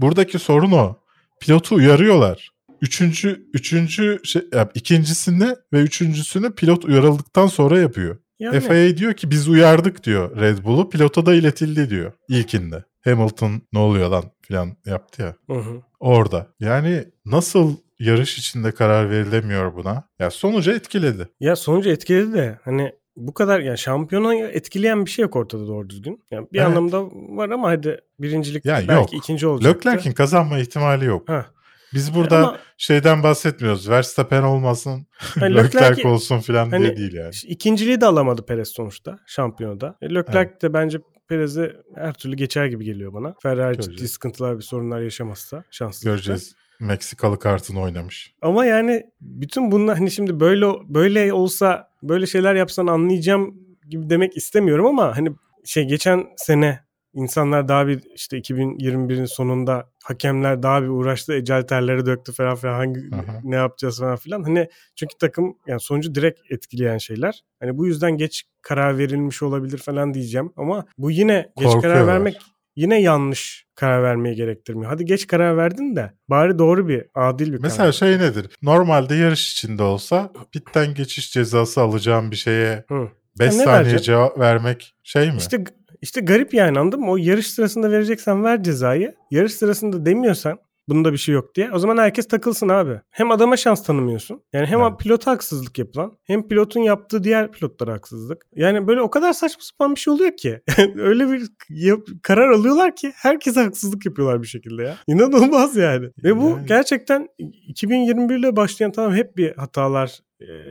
Buradaki 0.00 0.38
sorun 0.38 0.72
o. 0.72 0.96
Pilotu 1.40 1.74
uyarıyorlar. 1.74 2.50
Üçüncü, 2.80 3.46
üçüncü 3.54 4.20
şey, 4.24 4.42
ya 4.54 4.70
ikincisini 4.74 5.56
ve 5.72 5.80
üçüncüsünü 5.80 6.54
pilot 6.54 6.84
uyarıldıktan 6.84 7.46
sonra 7.46 7.78
yapıyor. 7.78 8.18
Yani, 8.38 8.60
FIA 8.60 8.96
diyor 8.96 9.14
ki 9.14 9.30
biz 9.30 9.48
uyardık 9.48 10.04
diyor 10.04 10.40
Red 10.40 10.64
Bull'u. 10.64 10.90
Pilota 10.90 11.26
da 11.26 11.34
iletildi 11.34 11.90
diyor 11.90 12.12
ilkinde. 12.28 12.84
Hamilton 13.04 13.62
ne 13.72 13.78
oluyor 13.78 14.08
lan 14.10 14.24
falan 14.48 14.76
yaptı 14.86 15.22
ya. 15.22 15.34
Hı 15.46 15.60
hı. 15.60 15.82
Orada. 16.00 16.46
Yani 16.60 17.04
nasıl 17.24 17.76
yarış 17.98 18.38
içinde 18.38 18.72
karar 18.72 19.10
verilemiyor 19.10 19.74
buna? 19.74 20.08
Ya 20.18 20.30
sonucu 20.30 20.72
etkiledi. 20.72 21.28
Ya 21.40 21.56
sonucu 21.56 21.90
etkiledi 21.90 22.32
de 22.32 22.58
hani 22.64 22.92
bu 23.16 23.34
kadar 23.34 23.60
yani 23.60 23.78
şampiyona 23.78 24.34
etkileyen 24.34 25.04
bir 25.06 25.10
şey 25.10 25.22
yok 25.22 25.36
ortada 25.36 25.66
doğru 25.66 25.90
düzgün. 25.90 26.24
Yani 26.30 26.46
bir 26.52 26.58
Evet. 26.58 26.68
anlamda 26.68 27.04
var 27.12 27.50
ama 27.50 27.68
hadi 27.70 28.00
birincilik 28.18 28.64
Ya 28.64 28.74
belki 28.76 28.92
yok. 28.92 29.12
ikinci 29.14 29.46
olacaktı. 29.46 29.88
Leclerc'in 29.88 30.12
kazanma 30.12 30.58
ihtimali 30.58 31.04
yok. 31.04 31.28
Ha. 31.28 31.46
Biz 31.94 32.14
burada 32.14 32.36
Ama 32.38 32.58
şeyden 32.76 33.22
bahsetmiyoruz. 33.22 33.90
Verstappen 33.90 34.42
olmasın, 34.42 35.06
hani 35.18 35.54
Leclerc 35.56 36.08
olsun 36.08 36.38
falan 36.40 36.70
diye 36.70 36.80
hani- 36.80 36.96
değil 36.96 37.12
yani. 37.14 37.30
ikinciliği 37.46 38.00
de 38.00 38.06
alamadı 38.06 38.46
Perez 38.46 38.68
sonuçta 38.68 39.18
şampiyonada. 39.26 39.96
E, 40.02 40.14
Leclerc 40.14 40.50
de 40.62 40.72
bence 40.72 40.98
Perez'e 41.28 41.72
her 41.96 42.12
türlü 42.14 42.36
geçer 42.36 42.66
gibi 42.66 42.84
geliyor 42.84 43.12
bana. 43.12 43.34
Ferrari 43.42 43.76
ciddi 43.76 43.86
Göreceğiz. 43.86 44.12
sıkıntılar 44.12 44.56
bir 44.58 44.62
sorunlar 44.62 45.00
yaşamazsa 45.00 45.64
şanslı. 45.70 46.10
Göreceğiz. 46.10 46.54
Meksikalı 46.82 47.38
kartını 47.38 47.80
oynamış. 47.80 48.34
Ama 48.42 48.66
yani 48.66 49.02
bütün 49.20 49.72
bunlar 49.72 49.98
hani 49.98 50.10
şimdi 50.10 50.40
böyle 50.40 50.66
böyle 50.88 51.32
olsa 51.32 51.88
böyle 52.02 52.26
şeyler 52.26 52.54
yapsan 52.54 52.86
anlayacağım 52.86 53.54
gibi 53.88 54.10
demek 54.10 54.36
istemiyorum 54.36 54.86
ama 54.86 55.16
hani 55.16 55.32
şey 55.64 55.84
geçen 55.84 56.26
sene 56.36 56.80
insanlar 57.14 57.68
daha 57.68 57.86
bir 57.86 58.00
işte 58.14 58.38
2021'in 58.38 59.24
sonunda 59.24 59.90
hakemler 60.04 60.62
daha 60.62 60.82
bir 60.82 60.88
uğraştı. 60.88 61.34
Ecel 61.34 61.62
terleri 61.62 62.06
döktü 62.06 62.32
falan 62.32 62.56
filan 62.56 62.74
hangi 62.74 63.00
Aha. 63.14 63.40
ne 63.44 63.56
yapacağız 63.56 63.98
falan 63.98 64.16
filan. 64.16 64.42
Hani 64.42 64.68
çünkü 64.96 65.18
takım 65.18 65.56
yani 65.66 65.80
sonucu 65.80 66.14
direkt 66.14 66.40
etkileyen 66.50 66.98
şeyler. 66.98 67.44
Hani 67.60 67.78
bu 67.78 67.86
yüzden 67.86 68.16
geç 68.16 68.44
karar 68.62 68.98
verilmiş 68.98 69.42
olabilir 69.42 69.78
falan 69.78 70.14
diyeceğim 70.14 70.52
ama 70.56 70.86
bu 70.98 71.10
yine 71.10 71.52
geç 71.58 71.82
karar 71.82 72.06
vermek 72.06 72.36
yine 72.76 73.02
yanlış 73.02 73.66
karar 73.74 74.02
vermeyi 74.02 74.36
gerektirmiyor. 74.36 74.90
Hadi 74.90 75.04
geç 75.04 75.26
karar 75.26 75.56
verdin 75.56 75.96
de 75.96 76.12
bari 76.28 76.58
doğru 76.58 76.88
bir 76.88 77.04
adil 77.14 77.52
bir 77.52 77.58
Mesela 77.60 77.76
karar. 77.78 77.92
şey 77.92 78.18
nedir? 78.18 78.46
Normalde 78.62 79.14
yarış 79.14 79.52
içinde 79.52 79.82
olsa 79.82 80.32
pitten 80.52 80.94
geçiş 80.94 81.32
cezası 81.32 81.80
alacağım 81.80 82.30
bir 82.30 82.36
şeye 82.36 82.84
Hı. 82.88 83.08
5 83.38 83.46
ne 83.46 83.50
saniye 83.52 83.72
vereceksin? 83.80 84.04
cevap 84.04 84.38
vermek 84.38 84.94
şey 85.02 85.30
mi? 85.30 85.36
İşte 85.38 85.64
işte 86.02 86.20
garip 86.20 86.54
yani 86.54 86.78
anladın 86.78 87.00
mı? 87.00 87.10
O 87.10 87.16
yarış 87.16 87.46
sırasında 87.46 87.90
vereceksen 87.90 88.44
ver 88.44 88.62
cezayı. 88.62 89.14
Yarış 89.30 89.52
sırasında 89.54 90.06
demiyorsan 90.06 90.58
bunda 90.88 91.12
bir 91.12 91.18
şey 91.18 91.34
yok 91.34 91.54
diye. 91.54 91.70
O 91.72 91.78
zaman 91.78 91.96
herkes 91.96 92.28
takılsın 92.28 92.68
abi. 92.68 93.00
Hem 93.10 93.30
adama 93.30 93.56
şans 93.56 93.82
tanımıyorsun. 93.84 94.42
Yani 94.52 94.66
hem 94.66 94.80
Evet. 94.80 94.98
pilota 94.98 95.30
haksızlık 95.30 95.78
yapılan 95.78 96.12
hem 96.24 96.48
pilotun 96.48 96.80
yaptığı 96.80 97.24
diğer 97.24 97.52
pilotlara 97.52 97.92
haksızlık. 97.92 98.46
Yani 98.56 98.86
böyle 98.86 99.00
o 99.00 99.10
kadar 99.10 99.32
saçma 99.32 99.60
sapan 99.62 99.94
bir 99.94 100.00
şey 100.00 100.12
oluyor 100.14 100.36
ki. 100.36 100.60
Öyle 100.96 101.32
bir 101.32 101.42
yap- 101.68 102.06
karar 102.22 102.50
alıyorlar 102.50 102.96
ki 102.96 103.12
herkese 103.14 103.60
haksızlık 103.62 104.06
yapıyorlar 104.06 104.42
bir 104.42 104.46
şekilde 104.48 104.82
ya. 104.82 104.96
İnanılmaz 105.06 105.76
yani. 105.76 106.06
Ve 106.24 106.36
bu 106.40 106.48
Yani- 106.48 106.66
gerçekten 106.66 107.28
2021 107.68 108.36
ile 108.38 108.56
başlayan 108.56 108.92
tamam 108.92 109.14
hep 109.14 109.36
bir 109.36 109.54
hatalar 109.56 110.18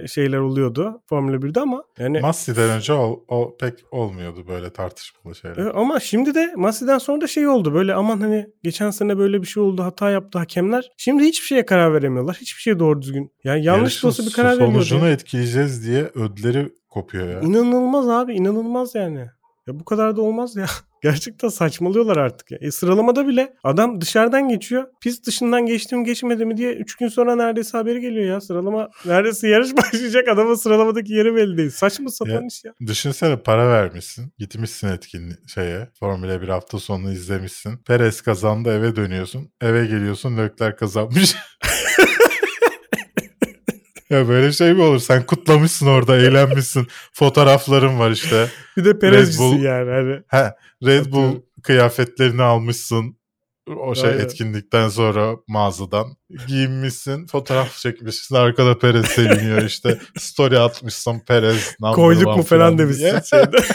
şeyler 0.07 0.37
oluyordu 0.37 1.01
Formula 1.09 1.35
1'de 1.35 1.59
ama 1.59 1.83
yani 1.99 2.19
Massi'den 2.19 2.69
önce 2.69 2.93
o, 2.93 3.23
o 3.27 3.57
pek 3.57 3.73
olmuyordu 3.91 4.45
böyle 4.47 4.69
tartışmalı 4.69 5.35
şeyler. 5.35 5.57
Evet, 5.57 5.71
ama 5.75 5.99
şimdi 5.99 6.35
de 6.35 6.53
Masi'den 6.55 6.97
sonra 6.97 7.21
da 7.21 7.27
şey 7.27 7.47
oldu. 7.47 7.73
Böyle 7.73 7.93
aman 7.93 8.21
hani 8.21 8.47
geçen 8.63 8.89
sene 8.89 9.17
böyle 9.17 9.41
bir 9.41 9.47
şey 9.47 9.63
oldu 9.63 9.83
hata 9.83 10.09
yaptı 10.09 10.39
hakemler. 10.39 10.91
Şimdi 10.97 11.23
hiçbir 11.23 11.45
şeye 11.45 11.65
karar 11.65 11.93
veremiyorlar. 11.93 12.37
Hiçbir 12.41 12.61
şey 12.61 12.79
doğru 12.79 13.01
düzgün. 13.01 13.31
Yani 13.43 13.63
yanlış 13.63 14.03
da 14.03 14.07
olsa 14.07 14.25
bir 14.25 14.31
karar 14.31 14.55
sonucunu 14.55 15.01
veriyor. 15.01 15.13
etkileyeceğiz 15.13 15.87
diye 15.87 16.03
ödleri 16.15 16.69
kopuyor 16.89 17.29
ya. 17.29 17.39
İnanılmaz 17.39 18.09
abi 18.09 18.33
inanılmaz 18.33 18.95
yani. 18.95 19.27
Ya 19.67 19.79
bu 19.79 19.85
kadar 19.85 20.15
da 20.15 20.21
olmaz 20.21 20.55
ya. 20.55 20.65
Gerçekten 21.03 21.49
saçmalıyorlar 21.49 22.17
artık 22.17 22.51
ya. 22.51 22.57
E, 22.61 22.71
sıralamada 22.71 23.27
bile 23.27 23.53
adam 23.63 24.01
dışarıdan 24.01 24.49
geçiyor. 24.49 24.87
Pist 25.01 25.27
dışından 25.27 25.65
geçti 25.65 25.95
mi 25.95 26.05
geçmedi 26.05 26.45
mi 26.45 26.57
diye 26.57 26.73
3 26.73 26.95
gün 26.95 27.07
sonra 27.07 27.35
neredeyse 27.35 27.77
haberi 27.77 28.01
geliyor 28.01 28.25
ya. 28.25 28.41
Sıralama 28.41 28.89
neredeyse 29.05 29.47
yarış 29.47 29.77
başlayacak 29.77 30.27
adamın 30.27 30.55
sıralamadaki 30.55 31.13
yeri 31.13 31.35
belli 31.35 31.57
değil. 31.57 31.69
Saçma 31.69 32.09
sapan 32.09 32.31
Ya, 32.41 32.47
iş 32.47 32.63
ya. 32.65 32.73
Düşünsene 32.87 33.37
para 33.37 33.69
vermişsin. 33.69 34.33
Gitmişsin 34.37 34.87
etkinliğe 34.87 35.37
şeye. 35.47 35.87
Formula 35.99 36.41
1 36.41 36.47
hafta 36.47 36.79
sonunu 36.79 37.11
izlemişsin. 37.11 37.77
Perez 37.77 38.21
kazandı 38.21 38.69
eve 38.77 38.95
dönüyorsun. 38.95 39.51
Eve 39.61 39.85
geliyorsun 39.85 40.37
Lökler 40.37 40.77
kazanmış. 40.77 41.35
Ya 44.11 44.27
böyle 44.27 44.51
şey 44.51 44.73
mi 44.73 44.81
olur? 44.81 44.99
Sen 44.99 45.25
kutlamışsın 45.25 45.87
orada 45.87 46.17
eğlenmişsin. 46.17 46.87
Fotoğrafların 47.13 47.99
var 47.99 48.11
işte. 48.11 48.47
Bir 48.77 48.85
de 48.85 48.99
Perezcisin 48.99 49.59
yani. 49.59 49.91
Hani. 49.91 50.21
Ha, 50.27 50.55
Red 50.83 51.11
Bull 51.11 51.41
kıyafetlerini 51.63 52.41
almışsın. 52.41 53.17
O 53.77 53.95
şey 53.95 54.09
Aynen. 54.09 54.19
etkinlikten 54.19 54.89
sonra 54.89 55.35
mağazadan 55.47 56.05
giyinmişsin, 56.47 57.27
fotoğraf 57.27 57.77
çekmişsin. 57.77 58.35
Arkada 58.35 58.79
Perez 58.79 59.05
seviniyor 59.05 59.61
işte. 59.65 59.99
Story 60.17 60.59
atmışsın 60.59 61.19
Perez. 61.27 61.75
Koyduk 61.95 62.37
mu 62.37 62.43
falan 62.43 62.77
demişsin 62.77 63.19
şeyde. 63.19 63.57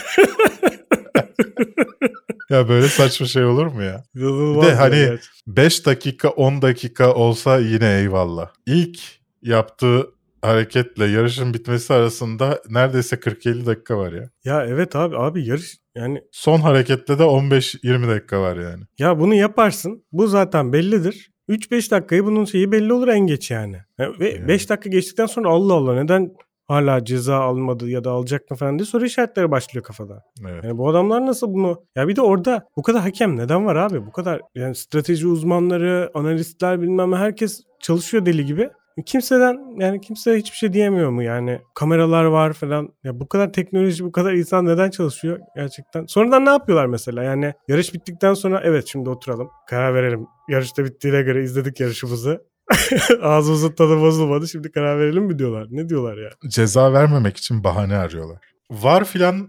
Ya 2.51 2.69
böyle 2.69 2.89
saçma 2.89 3.27
şey 3.27 3.45
olur 3.45 3.67
mu 3.67 3.83
ya? 3.83 4.05
Bir 4.15 4.63
de 4.63 4.75
hani 4.75 4.97
gerçekten. 4.97 5.57
5 5.57 5.87
dakika 5.87 6.29
10 6.29 6.63
dakika 6.63 7.15
olsa 7.15 7.59
yine 7.59 7.99
eyvallah. 7.99 8.49
İlk 8.67 8.99
yaptığı 9.43 10.16
hareketle 10.43 11.05
yarışın 11.07 11.55
bitmesi 11.55 11.95
arasında 11.95 12.61
neredeyse 12.71 13.17
40-50 13.17 13.67
dakika 13.67 13.99
var 13.99 14.13
ya. 14.13 14.31
Ya 14.45 14.65
evet 14.67 14.97
abi 14.97 15.17
abi 15.17 15.47
yarış 15.47 15.77
yani 15.95 16.23
Son 16.33 16.59
harekette 16.61 17.19
de 17.19 17.23
15-20 17.23 18.09
dakika 18.09 18.41
var 18.41 18.57
yani. 18.57 18.83
ya 18.99 19.21
bunu 19.21 19.35
yaparsın. 19.35 20.05
Bu 20.13 20.27
zaten 20.27 20.73
bellidir. 20.73 21.31
3-5 21.49 21.91
dakikayı 21.91 22.25
bunun 22.25 22.45
şeyi 22.45 22.73
belli 22.73 22.93
olur 22.93 23.09
en 23.09 23.27
geç 23.27 23.51
yani. 23.51 23.77
Ya 23.99 24.13
Ve 24.21 24.31
Yani. 24.31 24.49
5 24.49 24.71
dakika 24.71 24.91
geçtikten 24.91 25.27
sonra 25.27 25.49
Allah 25.49 25.75
Allah 25.75 25.95
neden 25.95 26.33
hala 26.69 27.05
ceza 27.05 27.37
almadı 27.37 27.89
ya 27.91 28.05
da 28.05 28.11
alacak 28.11 28.51
mı 28.51 28.57
falan 28.57 28.79
diye 28.79 28.87
soru 28.87 29.05
işaretleri 29.07 29.51
başlıyor 29.51 29.85
kafada. 29.85 30.23
Evet. 30.49 30.65
Yani 30.65 30.79
bu 30.79 30.89
adamlar 30.89 31.27
nasıl 31.27 31.49
bunu... 31.53 31.85
Ya 31.97 32.09
bir 32.09 32.17
de 32.17 32.23
orada 32.23 32.69
bu 32.77 32.83
kadar 32.83 33.03
hakem 33.03 33.37
neden 33.37 33.67
var 33.67 33.77
abi? 33.77 34.07
Bu 34.07 34.13
kadar 34.13 34.41
yani 34.55 34.75
strateji 34.75 35.27
uzmanları, 35.27 36.11
analistler 36.15 36.83
bilmem 36.83 37.13
herkes 37.13 37.61
çalışıyor 37.81 38.27
deli 38.27 38.47
gibi. 38.47 38.71
Kimseden 39.07 39.81
yani 39.81 40.01
kimse 40.01 40.39
hiçbir 40.39 40.57
şey 40.57 40.73
diyemiyor 40.73 41.11
mu 41.11 41.23
yani? 41.23 41.61
Kameralar 41.75 42.25
var 42.25 42.53
falan. 42.53 42.89
Ya 43.05 43.21
bu 43.21 43.29
kadar 43.29 43.53
teknoloji, 43.53 44.05
bu 44.05 44.13
kadar 44.13 44.33
insan 44.33 44.67
neden 44.67 44.91
çalışıyor 44.91 45.41
gerçekten? 45.57 46.07
Sonradan 46.07 46.45
ne 46.45 46.51
yapıyorlar 46.51 46.87
mesela? 46.87 47.23
Yani 47.23 47.55
yarış 47.69 47.95
bittikten 47.95 48.35
sonra 48.35 48.61
evet 48.65 48.85
şimdi 48.87 49.11
oturalım. 49.11 49.49
Karar 49.69 49.95
verelim. 49.95 50.27
Yarışta 50.49 50.85
bittiğine 50.85 51.23
göre 51.23 51.43
izledik 51.43 51.81
yarışımızı. 51.81 52.43
Ağzımızın 53.23 53.73
tadı 53.73 54.01
bozulmadı. 54.01 54.49
Şimdi 54.49 54.73
karar 54.73 54.99
verelim 54.99 55.25
mi 55.25 55.39
diyorlar? 55.39 55.67
Ne 55.71 55.89
diyorlar 55.89 56.17
ya? 56.17 56.31
Ceza 56.49 56.93
vermemek 56.93 57.37
için 57.37 57.65
bahane 57.65 57.97
arıyorlar. 57.97 58.39
Var 58.71 59.05
filan 59.05 59.49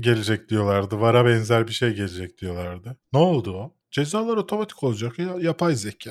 gelecek 0.00 0.48
diyorlardı. 0.48 1.00
Vara 1.00 1.26
benzer 1.26 1.68
bir 1.68 1.72
şey 1.72 1.94
gelecek 1.94 2.38
diyorlardı. 2.38 2.96
Ne 3.12 3.18
oldu 3.18 3.56
o? 3.56 3.74
Cezalar 3.90 4.36
otomatik 4.36 4.82
olacak 4.82 5.18
ya 5.18 5.36
yapay 5.40 5.74
zeka. 5.74 6.10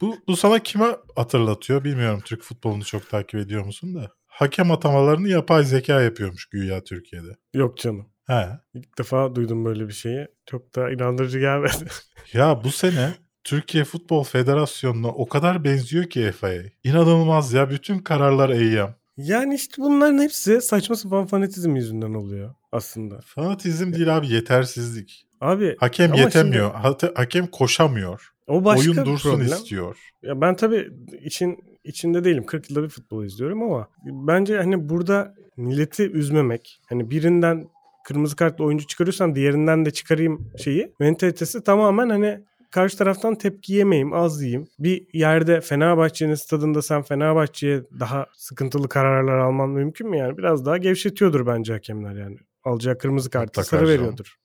Bu, 0.00 0.16
bu 0.28 0.36
sana 0.36 0.58
kime 0.58 0.86
hatırlatıyor 1.16 1.84
bilmiyorum. 1.84 2.20
Türk 2.24 2.42
futbolunu 2.42 2.84
çok 2.84 3.10
takip 3.10 3.40
ediyor 3.40 3.64
musun 3.64 3.94
da. 3.94 4.10
Hakem 4.26 4.70
atamalarını 4.70 5.28
yapay 5.28 5.64
zeka 5.64 6.00
yapıyormuş 6.00 6.46
güya 6.46 6.84
Türkiye'de. 6.84 7.36
Yok 7.54 7.78
canım. 7.78 8.06
He. 8.26 8.48
İlk 8.74 8.98
defa 8.98 9.34
duydum 9.34 9.64
böyle 9.64 9.88
bir 9.88 9.92
şeyi. 9.92 10.26
Çok 10.46 10.74
da 10.76 10.90
inandırıcı 10.90 11.38
gelmedi. 11.38 11.72
Ya 12.32 12.64
bu 12.64 12.72
sene 12.72 13.14
Türkiye 13.44 13.84
Futbol 13.84 14.24
Federasyonu'na 14.24 15.08
o 15.08 15.28
kadar 15.28 15.64
benziyor 15.64 16.04
ki 16.04 16.32
FIA. 16.40 16.62
İnanılmaz 16.84 17.52
ya. 17.52 17.70
Bütün 17.70 17.98
kararlar 17.98 18.50
eyyam. 18.50 18.94
Yani 19.16 19.54
işte 19.54 19.82
bunların 19.82 20.18
hepsi 20.22 20.60
saçma 20.60 20.96
sapan 20.96 21.26
fanatizm 21.26 21.76
yüzünden 21.76 22.14
oluyor 22.14 22.54
aslında. 22.72 23.20
Fanatizm 23.24 23.92
değil 23.92 24.16
abi 24.16 24.28
yetersizlik. 24.28 25.26
Abi 25.40 25.76
Hakem 25.80 26.14
yetemiyor. 26.14 26.70
Hate- 26.74 27.14
hakem 27.14 27.46
koşamıyor. 27.46 28.31
O 28.46 28.64
başka 28.64 28.90
Oyun 28.90 29.04
dursun 29.06 29.30
problem. 29.30 29.46
istiyor. 29.46 29.98
Ya 30.22 30.40
ben 30.40 30.56
tabii 30.56 30.88
için 31.24 31.58
içinde 31.84 32.24
değilim. 32.24 32.46
40 32.46 32.70
yılda 32.70 32.82
bir 32.82 32.88
futbol 32.88 33.24
izliyorum 33.24 33.62
ama 33.62 33.88
bence 34.04 34.56
hani 34.56 34.88
burada 34.88 35.34
milleti 35.56 36.10
üzmemek, 36.10 36.80
hani 36.88 37.10
birinden 37.10 37.68
kırmızı 38.04 38.36
kartla 38.36 38.64
oyuncu 38.64 38.86
çıkarıyorsan 38.86 39.34
diğerinden 39.34 39.84
de 39.84 39.90
çıkarayım 39.90 40.50
şeyi. 40.58 40.92
Mentalitesi 41.00 41.64
tamamen 41.64 42.08
hani 42.08 42.40
karşı 42.70 42.98
taraftan 42.98 43.34
tepki 43.34 43.72
yemeyeyim, 43.74 44.12
az 44.12 44.42
yiyeyim. 44.42 44.66
Bir 44.78 45.06
yerde 45.12 45.60
Fenerbahçe'nin 45.60 46.34
stadında 46.34 46.82
sen 46.82 47.02
Fenerbahçe'ye 47.02 47.82
daha 48.00 48.26
sıkıntılı 48.36 48.88
kararlar 48.88 49.38
alman 49.38 49.68
mümkün 49.70 50.10
mü 50.10 50.16
yani? 50.16 50.38
Biraz 50.38 50.66
daha 50.66 50.76
gevşetiyordur 50.76 51.46
bence 51.46 51.72
hakemler 51.72 52.14
yani. 52.14 52.36
Alacağı 52.64 52.98
kırmızı 52.98 53.30
kartı 53.30 53.46
Mutlaka 53.46 53.66
sarı 53.66 53.80
canım. 53.86 53.94
veriyordur. 53.94 54.36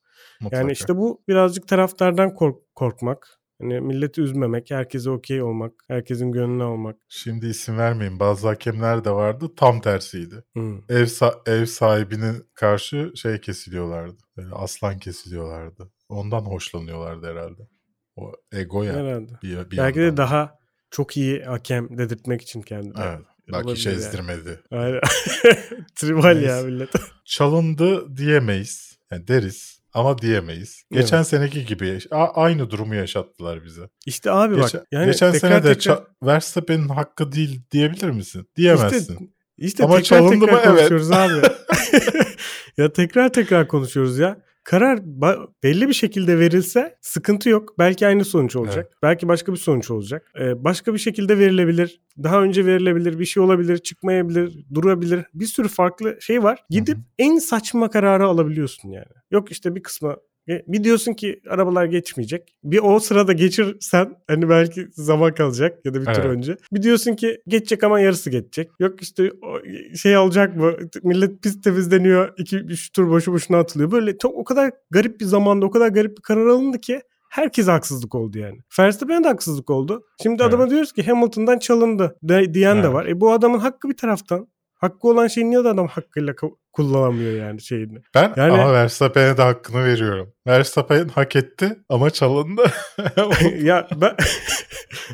Mutlaka. 0.42 0.62
Yani 0.62 0.72
işte 0.72 0.98
bu 0.98 1.22
birazcık 1.28 1.68
taraftardan 1.68 2.34
kork- 2.34 2.76
korkmak. 2.76 3.37
Hani 3.62 3.80
milleti 3.82 4.22
üzmemek, 4.22 4.72
herkese 4.72 5.10
okey 5.10 5.42
olmak, 5.42 5.74
herkesin 5.88 6.32
gönlüne 6.32 6.64
olmak. 6.64 6.96
Şimdi 7.10 7.48
isim 7.48 7.78
vermeyin. 7.78 8.20
Bazı 8.20 8.48
hakemler 8.48 9.04
de 9.06 9.12
vardı. 9.12 9.46
Tam 9.58 9.82
tersiydi. 9.82 10.44
Hmm. 10.54 10.78
Ev, 10.90 11.04
sa- 11.06 11.50
ev 11.50 11.66
sahibinin 11.66 12.44
karşı 12.54 13.12
şey 13.16 13.42
kesiliyorlardı. 13.42 14.18
Böyle 14.38 14.50
aslan 14.56 15.00
kesiliyorlardı. 15.00 15.92
Ondan 16.10 16.42
hoşlanıyorlardı 16.42 17.28
herhalde. 17.28 17.62
O 18.16 18.32
ego 18.52 18.84
ya. 18.84 18.94
Herhalde. 18.94 19.32
Bir, 19.44 19.72
bir 19.72 19.78
Belki 19.78 20.00
yandan. 20.00 20.14
de 20.14 20.18
daha 20.18 20.60
çok 20.92 21.18
iyi 21.18 21.44
hakem 21.44 21.98
dedirtmek 21.98 22.42
için 22.42 22.62
kendini. 22.62 22.94
Evet. 23.04 23.20
Bak 23.52 23.66
Olabilir 23.66 23.76
hiç 23.78 23.86
yani. 23.86 23.96
ezdirmedi. 23.96 24.62
Aynen. 24.72 25.02
Tribal 25.96 26.42
ya 26.42 26.62
millet. 26.62 26.90
Çalındı 27.26 28.18
diyemeyiz. 28.18 28.98
Yani 29.12 29.28
deriz 29.28 29.77
ama 29.94 30.18
diyemeyiz. 30.18 30.84
Evet. 30.92 31.02
Geçen 31.02 31.24
seneki 31.24 31.66
gibi 31.66 32.00
a- 32.12 32.44
aynı 32.44 32.70
durumu 32.70 32.96
yaşattılar 32.96 33.66
bize. 33.66 33.82
İşte 34.06 34.32
abi 34.32 34.56
Geçen, 34.56 34.80
bak. 34.82 34.88
Yani 34.92 35.06
geçen 35.06 35.32
tekrar 35.32 35.50
sene 35.50 35.64
de 35.64 35.74
tekrar, 35.74 36.04
Verstappen'in 36.24 36.90
hakkı 36.90 37.32
değil 37.32 37.62
diyebilir 37.72 38.10
misin? 38.10 38.50
Diyemezsin. 38.56 39.36
işte 39.58 39.84
Ama 39.84 39.98
tekrar 39.98 40.18
çalındı 40.20 40.46
tekrar 40.46 40.54
mı? 40.54 40.62
Evet. 40.66 40.90
konuşuyoruz 40.90 41.12
abi. 41.12 41.42
ya 42.78 42.94
tekrar 42.94 43.34
tekrar 43.34 43.68
konuşuyoruz 43.68 44.18
ya. 44.18 44.47
Karar 44.68 45.00
belli 45.64 45.88
bir 45.88 45.94
şekilde 45.94 46.40
verilse 46.40 46.98
sıkıntı 47.02 47.50
yok. 47.50 47.80
Belki 47.80 48.08
aynı 48.08 48.26
sonuç 48.26 48.56
olacak. 48.56 48.98
Belki 49.04 49.28
başka 49.28 49.52
bir 49.52 49.58
sonuç 49.58 49.92
olacak. 49.92 50.32
Ee, 50.40 50.64
başka 50.64 50.94
bir 50.94 51.00
şekilde 51.00 51.40
verilebilir. 51.40 52.02
Daha 52.24 52.42
önce 52.42 52.66
verilebilir. 52.66 53.20
Bir 53.20 53.26
şey 53.26 53.44
olabilir. 53.44 53.78
Çıkmayabilir. 53.78 54.66
Durabilir. 54.74 55.26
Bir 55.34 55.46
sürü 55.46 55.68
farklı 55.68 56.18
şey 56.22 56.44
var. 56.44 56.64
Gidip 56.70 56.96
Hı 56.96 57.00
hı. 57.00 57.04
en 57.20 57.38
saçma 57.38 57.90
kararı 57.90 58.26
alabiliyorsun 58.26 58.90
yani. 58.90 59.06
Yok 59.32 59.52
işte 59.52 59.76
bir 59.76 59.84
kısmı 59.84 60.12
e, 60.12 60.16
bir 60.48 60.84
diyorsun 60.84 61.14
ki 61.14 61.42
arabalar 61.50 61.86
geçmeyecek. 61.86 62.56
Bir 62.64 62.80
o 62.84 63.00
sırada 63.00 63.34
geçirsen 63.34 64.16
hani 64.28 64.50
belki 64.50 64.88
zaman 64.92 65.34
kalacak 65.34 65.80
ya 65.86 65.94
da 65.94 66.00
bir 66.02 66.06
tur 66.06 66.12
Evet. 66.12 66.26
önce. 66.26 66.58
Bir 66.72 66.82
diyorsun 66.84 67.16
ki 67.16 67.42
geçecek 67.48 67.84
ama 67.84 68.00
yarısı 68.00 68.30
geçecek. 68.30 68.70
Yok 68.80 69.02
işte 69.02 69.32
şey 69.96 70.18
olacak 70.18 70.56
mı? 70.56 70.74
Millet 71.04 71.42
pist 71.44 71.64
temizleniyor. 71.64 72.38
2-3 72.38 72.92
tur 72.94 73.10
boşu 73.10 73.34
boşuna 73.34 73.58
atılıyor. 73.58 73.92
Böyle 73.92 74.18
çok 74.18 74.36
o 74.36 74.44
kadar 74.44 74.72
garip 74.92 75.20
bir 75.20 75.26
zamanda 75.26 75.66
o 75.66 75.70
kadar 75.70 75.88
garip 75.88 76.18
bir 76.18 76.22
karar 76.22 76.48
alındı 76.48 76.80
ki 76.82 77.02
herkese 77.30 77.72
haksızlık 77.72 78.16
oldu 78.16 78.38
yani. 78.38 78.58
Verstappen'e 78.80 79.24
de 79.24 79.28
haksızlık 79.28 79.70
oldu. 79.70 80.04
Şimdi 80.24 80.44
Evet. 80.44 80.54
adama 80.54 80.70
diyoruz 80.70 80.92
ki 80.94 81.04
Hamilton'dan 81.04 81.60
çalındı 81.60 82.18
de, 82.24 82.54
diyen 82.54 82.78
de 82.78 82.82
Evet. 82.82 82.94
var. 82.94 83.06
E 83.06 83.22
bu 83.22 83.32
adamın 83.32 83.60
hakkı 83.60 83.90
bir 83.90 83.98
taraftan. 83.98 84.48
Hakkı 84.76 85.08
olan 85.08 85.28
şeyi 85.28 85.50
niye 85.50 85.64
de 85.64 85.68
adam 85.70 85.88
hakkıyla 85.88 86.36
kullanamıyor 86.78 87.34
yani 87.34 87.62
şeyini. 87.62 87.98
Ben 88.16 88.34
Yani- 88.38 88.54
ama 88.54 88.74
Verstappen'e 88.74 89.38
de 89.38 89.42
hakkını 89.42 89.86
veriyorum. 89.86 90.34
Verstappen 90.48 91.08
hak 91.08 91.36
etti 91.36 91.78
ama 91.90 92.10
çalındı. 92.10 92.72
ya 93.62 93.88
ben 93.96 94.16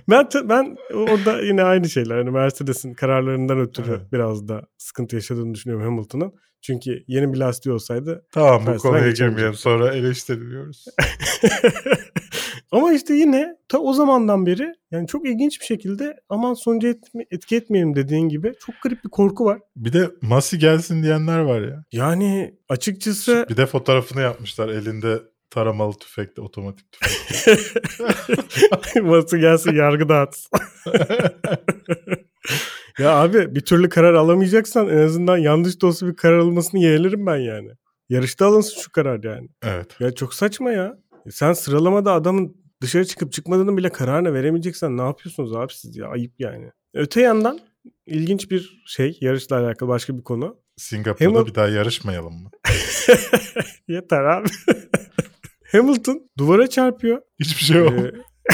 ben 0.10 0.28
ben 0.49 0.78
orada 0.93 1.41
yine 1.41 1.63
aynı 1.63 1.89
şeyler. 1.89 2.17
Hani 2.17 2.30
Mercedes'in 2.30 2.93
kararlarından 2.93 3.60
ötürü 3.60 3.89
Evet. 3.91 4.12
biraz 4.13 4.47
da 4.47 4.62
sıkıntı 4.78 5.15
yaşadığını 5.15 5.54
düşünüyorum 5.54 5.86
Hamilton'ın. 5.86 6.34
Çünkü 6.63 7.04
yeni 7.08 7.34
bir 7.34 7.38
lastiği 7.38 7.73
olsaydı 7.73 8.26
tamam 8.32 8.67
bu 8.67 8.78
konuya 8.78 9.12
girmeyelim 9.12 9.54
sonra 9.54 9.95
eleştiriliyoruz. 9.95 10.86
Ama 12.71 12.93
işte 12.93 13.13
yine 13.13 13.56
ta 13.69 13.78
o 13.80 13.93
zamandan 13.93 14.45
beri 14.45 14.73
yani 14.91 15.08
çok 15.08 15.28
ilginç 15.28 15.62
bir 15.62 15.65
şekilde 15.65 16.19
aman 16.30 16.54
sonucu 16.54 16.88
etme- 16.88 17.26
etki 17.32 17.56
etmeyelim 17.56 17.95
dediğin 17.95 18.30
gibi 18.30 18.54
çok 18.65 18.76
garip 18.84 19.04
bir 19.04 19.10
korku 19.10 19.45
var. 19.45 19.60
Bir 19.76 19.93
de 19.93 20.10
Masi 20.21 20.60
gelsin 20.60 21.04
diyenler 21.04 21.39
var 21.39 21.62
ya. 21.62 21.84
Yani 21.91 22.56
açıkçası 22.69 23.45
Bir 23.49 23.58
de 23.58 23.65
fotoğrafını 23.65 24.21
yapmışlar 24.21 24.69
elinde 24.69 25.19
taramalı 25.49 25.93
tüfekle 25.93 26.41
otomatik 26.41 26.91
tüfek.Ması 26.91 29.38
gelsin 29.38 29.76
yargı 29.76 30.10
dağıtsın. 30.10 30.60
ya 32.99 33.15
abi 33.15 33.56
bir 33.56 33.62
türlü 33.62 33.89
karar 33.89 34.13
alamayacaksan 34.13 34.89
en 34.89 34.97
azından 34.97 35.38
yanlış 35.38 35.82
da 35.82 35.88
olsa 35.88 36.08
bir 36.08 36.15
karar 36.15 36.38
alınmasını 36.38 36.82
yeğlerim 36.84 37.25
ben 37.25 37.38
yani. 37.38 37.69
Yarışta 38.10 38.45
alınsın 38.45 38.82
şu 38.82 38.91
karar 38.91 39.23
yani. 39.23 39.47
evet. 39.63 39.88
Ya 39.99 40.12
çok 40.12 40.34
saçma 40.34 40.71
ya. 40.71 40.97
Sen 41.32 41.53
sıralamada 41.53 42.13
adamın 42.13 42.58
dışarı 42.82 43.06
çıkıp 43.06 43.32
çıkmadığını 43.32 43.77
bile 43.77 43.89
kararını 43.89 44.34
veremeyeceksen 44.34 44.97
ne 44.97 45.01
yapıyorsunuz 45.01 45.56
abi 45.56 45.73
siz 45.73 45.95
ya? 45.97 46.08
Ayıp 46.08 46.34
yani. 46.39 46.71
Öte 46.93 47.21
yandan 47.21 47.60
ilginç 48.06 48.51
bir 48.51 48.84
şey 48.88 49.17
yarışla 49.21 49.60
alakalı 49.60 49.89
başka 49.89 50.17
bir 50.17 50.23
konu. 50.23 50.58
Singapur'da 50.77 51.29
Hamil- 51.39 51.45
bir 51.45 51.56
daha 51.56 51.67
yarışmayalım 51.67 52.34
mı? 52.34 52.49
Yeter 53.88 54.23
abi. 54.23 54.47
Hamilton 55.71 56.29
duvara 56.38 56.67
çarpıyor. 56.67 57.21
Hiçbir 57.39 57.63
şey 57.63 57.77
yok. 57.77 57.93
Ee, 57.93 58.12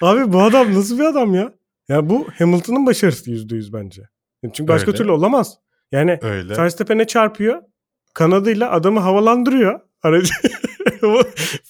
Abi 0.00 0.32
bu 0.32 0.42
adam 0.42 0.74
nasıl 0.74 0.98
bir 0.98 1.04
adam 1.04 1.34
ya? 1.34 1.52
Ya 1.88 2.08
bu 2.10 2.26
Hamilton'ın 2.38 2.86
başarısı 2.86 3.30
yüzde 3.30 3.54
yüz 3.56 3.72
bence. 3.72 4.02
Çünkü 4.42 4.68
başka 4.68 4.90
Öyle. 4.90 4.98
türlü 4.98 5.10
olamaz. 5.10 5.58
Yani 5.92 6.18
Öyle. 6.22 6.56
Verstappen'e 6.56 7.06
çarpıyor. 7.06 7.62
Kanadıyla 8.14 8.70
adamı 8.70 9.00
havalandırıyor. 9.00 9.80
Aracı. 10.02 10.32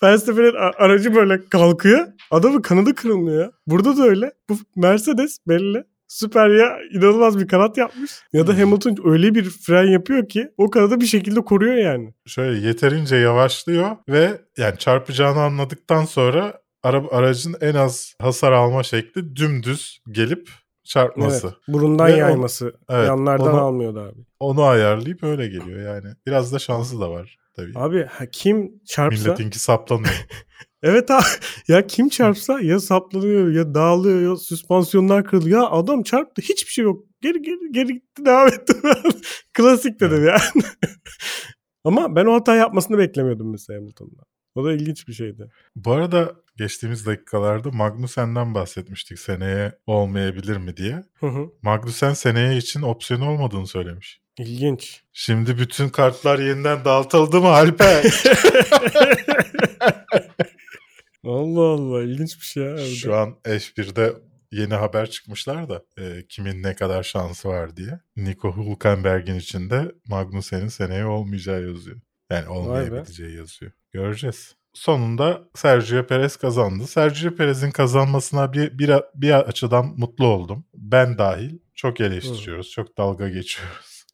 Verstappen'in 0.02 0.54
aracı 0.78 1.14
böyle 1.14 1.48
kalkıyor. 1.48 2.06
Adamın 2.30 2.62
kanadı 2.62 2.94
kırılmıyor 2.94 3.44
ya. 3.44 3.50
Burada 3.66 3.96
da 3.96 4.02
öyle. 4.02 4.32
Bu 4.48 4.58
Mercedes 4.76 5.38
belli. 5.48 5.84
Süper 6.08 6.48
ya 6.48 6.78
inanılmaz 6.92 7.38
bir 7.38 7.48
kanat 7.48 7.76
yapmış. 7.78 8.10
Ya 8.32 8.46
da 8.46 8.58
Hamilton 8.58 8.96
öyle 9.04 9.34
bir 9.34 9.44
fren 9.44 9.84
yapıyor 9.84 10.28
ki 10.28 10.48
o 10.56 10.70
kanadı 10.70 11.00
bir 11.00 11.06
şekilde 11.06 11.40
koruyor 11.40 11.74
yani. 11.74 12.14
Şöyle 12.26 12.66
yeterince 12.66 13.16
yavaşlıyor 13.16 13.96
ve 14.08 14.40
yani 14.56 14.78
çarpacağını 14.78 15.40
anladıktan 15.40 16.04
sonra 16.04 16.60
araba 16.82 17.08
aracın 17.10 17.56
en 17.60 17.74
az 17.74 18.14
hasar 18.20 18.52
alma 18.52 18.82
şekli 18.82 19.36
dümdüz 19.36 19.98
gelip 20.10 20.50
çarpması. 20.84 21.46
Evet. 21.46 21.56
Burundan 21.68 22.06
Ve 22.06 22.12
yayması. 22.12 22.72
Evet, 22.88 23.08
Yanlardan 23.08 23.54
onu- 23.54 23.60
almıyordu 23.60 24.00
abi. 24.00 24.24
Onu 24.40 24.62
ayarlayıp 24.62 25.22
öyle 25.22 25.48
geliyor 25.48 25.94
yani. 25.94 26.14
Biraz 26.26 26.52
da 26.52 26.58
şansı 26.58 27.00
da 27.00 27.10
var 27.10 27.36
tabii. 27.56 27.72
Abi 27.74 28.04
ha, 28.04 28.26
kim 28.32 28.78
çarpsa 28.84 29.22
Milletinki 29.22 29.58
saplanıyor. 29.58 30.26
evet 30.82 31.10
abi 31.10 31.24
ya 31.68 31.86
kim 31.86 32.08
çarpsa 32.08 32.60
ya 32.60 32.80
saplanıyor 32.80 33.52
ya 33.52 33.74
dağılıyor 33.74 34.30
ya 34.30 34.36
süspansiyonlar 34.36 35.24
kırılıyor. 35.24 35.60
Ya 35.60 35.70
adam 35.70 36.02
çarptı 36.02 36.42
hiçbir 36.42 36.70
şey 36.70 36.84
yok. 36.84 37.04
Geri 37.22 37.42
geri 37.42 37.72
geri 37.72 37.92
gitti 37.94 38.24
devam 38.26 38.48
etti. 38.48 38.72
Klasik 39.54 40.00
dedim 40.00 40.26
yani. 40.26 40.64
Ama 41.84 42.16
ben 42.16 42.26
o 42.26 42.34
hata 42.34 42.54
yapmasını 42.54 42.98
beklemiyordum 42.98 43.50
mesela 43.50 43.80
Hamilton'dan. 43.80 44.24
O 44.58 44.64
da 44.64 44.72
ilginç 44.72 45.08
bir 45.08 45.12
şeydi. 45.12 45.50
Bu 45.76 45.92
arada 45.92 46.34
geçtiğimiz 46.56 47.06
dakikalarda 47.06 47.70
Magnussen'den 47.70 48.54
bahsetmiştik 48.54 49.18
seneye 49.18 49.72
olmayabilir 49.86 50.56
mi 50.56 50.76
diye. 50.76 51.04
Hı 51.20 51.26
hı. 51.26 51.50
Magnussen 51.62 52.12
seneye 52.12 52.56
için 52.56 52.82
opsiyon 52.82 53.20
olmadığını 53.20 53.66
söylemiş. 53.66 54.20
İlginç. 54.38 55.02
Şimdi 55.12 55.58
bütün 55.58 55.88
kartlar 55.88 56.38
yeniden 56.38 56.84
dağıtıldı 56.84 57.40
mı 57.40 57.48
Alper? 57.48 58.04
Allah 61.24 61.60
Allah 61.60 62.02
ilginç 62.02 62.40
bir 62.40 62.44
şey 62.44 62.64
ya. 62.64 62.78
Şu 62.78 63.16
an 63.16 63.36
F1'de 63.44 64.12
yeni 64.52 64.74
haber 64.74 65.10
çıkmışlar 65.10 65.68
da 65.68 65.82
e, 65.98 66.26
kimin 66.28 66.62
ne 66.62 66.74
kadar 66.74 67.02
şansı 67.02 67.48
var 67.48 67.76
diye. 67.76 68.00
Nico 68.16 68.56
Hülkenberg'in 68.56 69.34
içinde 69.34 69.92
Magnussen'in 70.08 70.68
seneye 70.68 71.06
olmayacağı 71.06 71.62
yazıyor. 71.62 71.96
Yani 72.30 72.48
olmayabileceği 72.48 73.36
yazıyor. 73.36 73.72
Göreceğiz. 73.92 74.54
Sonunda 74.74 75.48
Sergio 75.54 76.06
Perez 76.06 76.36
kazandı. 76.36 76.86
Sergio 76.86 77.34
Perez'in 77.34 77.70
kazanmasına 77.70 78.52
bir, 78.52 78.78
bir, 78.78 78.90
bir 79.14 79.34
açıdan 79.34 79.94
mutlu 79.96 80.26
oldum. 80.26 80.64
Ben 80.74 81.18
dahil 81.18 81.58
çok 81.74 82.00
eleştiriyoruz. 82.00 82.70
Çok 82.70 82.98
dalga 82.98 83.28
geçiyoruz. 83.28 84.04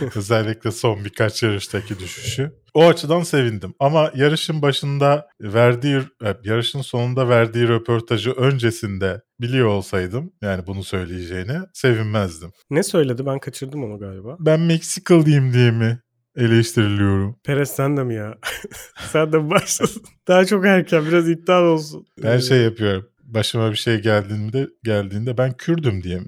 Özellikle 0.16 0.70
son 0.70 1.04
birkaç 1.04 1.42
yarıştaki 1.42 1.98
düşüşü. 1.98 2.52
O 2.74 2.86
açıdan 2.86 3.22
sevindim. 3.22 3.74
Ama 3.78 4.10
yarışın 4.14 4.62
başında 4.62 5.28
verdiği, 5.40 5.96
e, 6.24 6.36
yarışın 6.44 6.80
sonunda 6.80 7.28
verdiği 7.28 7.68
röportajı 7.68 8.32
öncesinde 8.32 9.20
biliyor 9.40 9.66
olsaydım, 9.66 10.32
yani 10.42 10.66
bunu 10.66 10.84
söyleyeceğini 10.84 11.58
sevinmezdim. 11.72 12.50
Ne 12.70 12.82
söyledi 12.82 13.26
ben 13.26 13.38
kaçırdım 13.38 13.84
onu 13.84 13.98
galiba. 13.98 14.36
Ben 14.40 14.60
Meksikalıyım 14.60 15.52
diye 15.52 15.70
mi 15.70 16.00
eleştiriliyorum? 16.36 17.36
Perez 17.44 17.70
sen 17.70 17.96
de 17.96 18.04
mi 18.04 18.14
ya? 18.14 18.38
sen 19.12 19.32
de 19.32 19.38
mi 19.38 19.50
başladın? 19.50 20.02
Daha 20.28 20.44
çok 20.44 20.66
erken 20.66 21.06
biraz 21.06 21.28
iddia 21.28 21.62
olsun. 21.62 22.06
Ben 22.22 22.38
şey 22.38 22.58
yapıyorum. 22.62 23.08
Başıma 23.22 23.70
bir 23.70 23.76
şey 23.76 24.00
geldiğinde 24.00 24.68
geldiğinde 24.84 25.38
ben 25.38 25.52
Kürdüm 25.56 26.02
diye 26.02 26.18
mi? 26.18 26.26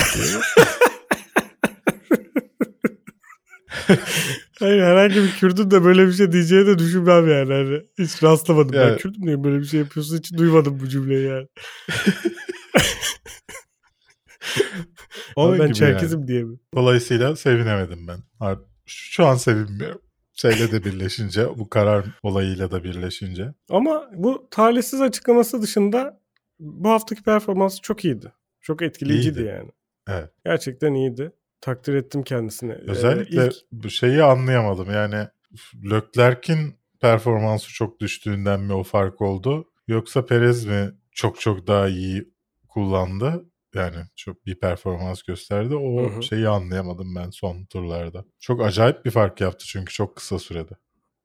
Hayır 4.60 4.82
herhangi 4.82 5.14
bir 5.14 5.30
Kürdün 5.30 5.70
de 5.70 5.84
böyle 5.84 6.06
bir 6.06 6.12
şey 6.12 6.32
diyeceğini 6.32 6.66
de 6.66 6.78
düşünmem 6.78 7.28
yani. 7.28 7.52
Hani 7.52 7.82
hiç 7.98 8.22
rastlamadım. 8.22 8.72
Ben 8.72 8.80
Yani- 8.88 8.98
Kürdüm 8.98 9.22
diye 9.26 9.44
böyle 9.44 9.58
bir 9.58 9.64
şey 9.64 9.80
yapıyorsun 9.80 10.18
hiç 10.18 10.32
duymadım 10.36 10.80
bu 10.80 10.88
cümleyi 10.88 11.26
yani. 11.26 11.46
Ama 15.36 15.58
ben 15.58 15.72
Çerkezim 15.72 16.18
yani. 16.18 16.28
diye 16.28 16.42
mi? 16.44 16.58
Dolayısıyla 16.76 17.36
sevinemedim 17.36 18.08
ben. 18.08 18.18
Şu 18.90 19.26
an 19.26 19.34
sevinmiyorum. 19.36 20.00
Şeyle 20.34 20.72
de 20.72 20.84
birleşince, 20.84 21.48
bu 21.58 21.68
karar 21.68 22.04
olayıyla 22.22 22.70
da 22.70 22.84
birleşince. 22.84 23.54
Ama 23.70 24.10
bu 24.14 24.48
talihsiz 24.50 25.00
açıklaması 25.00 25.62
dışında 25.62 26.20
bu 26.58 26.90
haftaki 26.90 27.22
performansı 27.22 27.80
çok 27.82 28.04
iyiydi. 28.04 28.32
Çok 28.60 28.82
etkileyiciydi 28.82 29.38
İyiydi. 29.38 29.48
yani. 29.48 29.70
Evet. 30.08 30.30
Gerçekten 30.44 30.94
iyiydi. 30.94 31.32
Takdir 31.60 31.94
ettim 31.94 32.22
kendisini. 32.22 32.72
Ee, 32.72 32.90
Özellikle 32.90 33.46
ilk- 33.46 33.54
bu 33.72 33.90
şeyi 33.90 34.22
anlayamadım. 34.22 34.90
Yani 34.90 35.26
Leclerc'in 35.90 36.74
performansı 37.00 37.72
çok 37.72 38.00
düştüğünden 38.00 38.60
mi 38.60 38.72
o 38.72 38.82
fark 38.82 39.20
oldu? 39.20 39.64
Yoksa 39.88 40.26
Perez 40.26 40.64
mi 40.66 40.90
çok 41.12 41.40
çok 41.40 41.66
daha 41.66 41.88
iyi 41.88 42.32
kullandı? 42.68 43.49
Yani 43.74 43.96
çok 44.16 44.46
bir 44.46 44.60
performans 44.60 45.22
gösterdi. 45.22 45.74
O 45.74 46.02
Hı 46.02 46.16
hı. 46.16 46.22
şeyi 46.22 46.48
anlayamadım 46.48 47.14
ben 47.14 47.30
son 47.30 47.64
turlarda. 47.64 48.24
Çok 48.40 48.62
acayip 48.62 49.04
bir 49.04 49.10
fark 49.10 49.40
yaptı 49.40 49.66
çünkü 49.66 49.92
çok 49.94 50.16
kısa 50.16 50.38
sürede. 50.38 50.72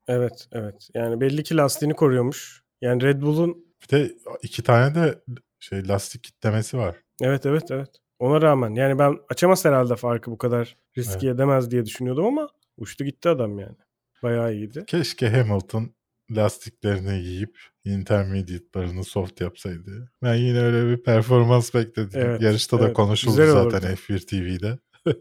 Evet, 0.08 0.48
evet. 0.52 0.90
Yani 0.94 1.22
belli 1.22 1.44
ki 1.44 1.58
lastiğini 1.58 1.94
koruyormuş. 1.96 2.64
Yani 2.82 3.02
Red 3.04 3.22
Bull'un 3.22 3.66
Bir 3.84 3.90
de 3.98 4.16
iki 4.42 4.64
tane 4.64 4.96
de 4.96 5.24
şey 5.60 5.88
lastik 5.88 6.24
kitlemesi 6.24 6.78
var. 6.78 6.96
evet 7.22 7.46
evet 7.46 7.72
evet. 7.72 7.90
Ona 8.20 8.42
rağmen 8.42 8.76
yani 8.76 9.00
ben 9.00 9.18
açamaz 9.30 9.66
herhalde 9.66 9.96
farkı 9.96 10.32
bu 10.32 10.38
kadar 10.38 10.78
riske 10.98 11.28
edemez 11.28 11.72
diye 11.72 11.86
düşünüyordum 11.86 12.26
ama 12.26 12.50
Uçtu 12.78 13.04
gitti 13.04 13.30
adam 13.30 13.60
yani. 13.60 13.76
Bayağı 14.24 14.54
iyiydi. 14.54 14.84
Keşke 14.88 15.30
Hamilton 15.30 15.95
lastiklerini 16.32 17.22
giyip 17.22 17.58
intermediate'larını 17.86 19.04
soft 19.04 19.42
yapsaydı. 19.42 20.12
Ben 20.24 20.36
yine 20.36 20.60
öyle 20.60 20.92
bir 20.92 21.04
performans 21.04 21.74
bekledim. 21.74 22.22
Evet, 22.22 22.42
Yarışta 22.42 22.80
da 22.80 22.86
evet. 22.86 22.96
konuşuldu 22.96 23.32
Güzel 23.32 23.52
zaten 23.52 23.68
olurdu. 23.78 23.86
F1 23.88 24.26
TV'de. 24.26 24.80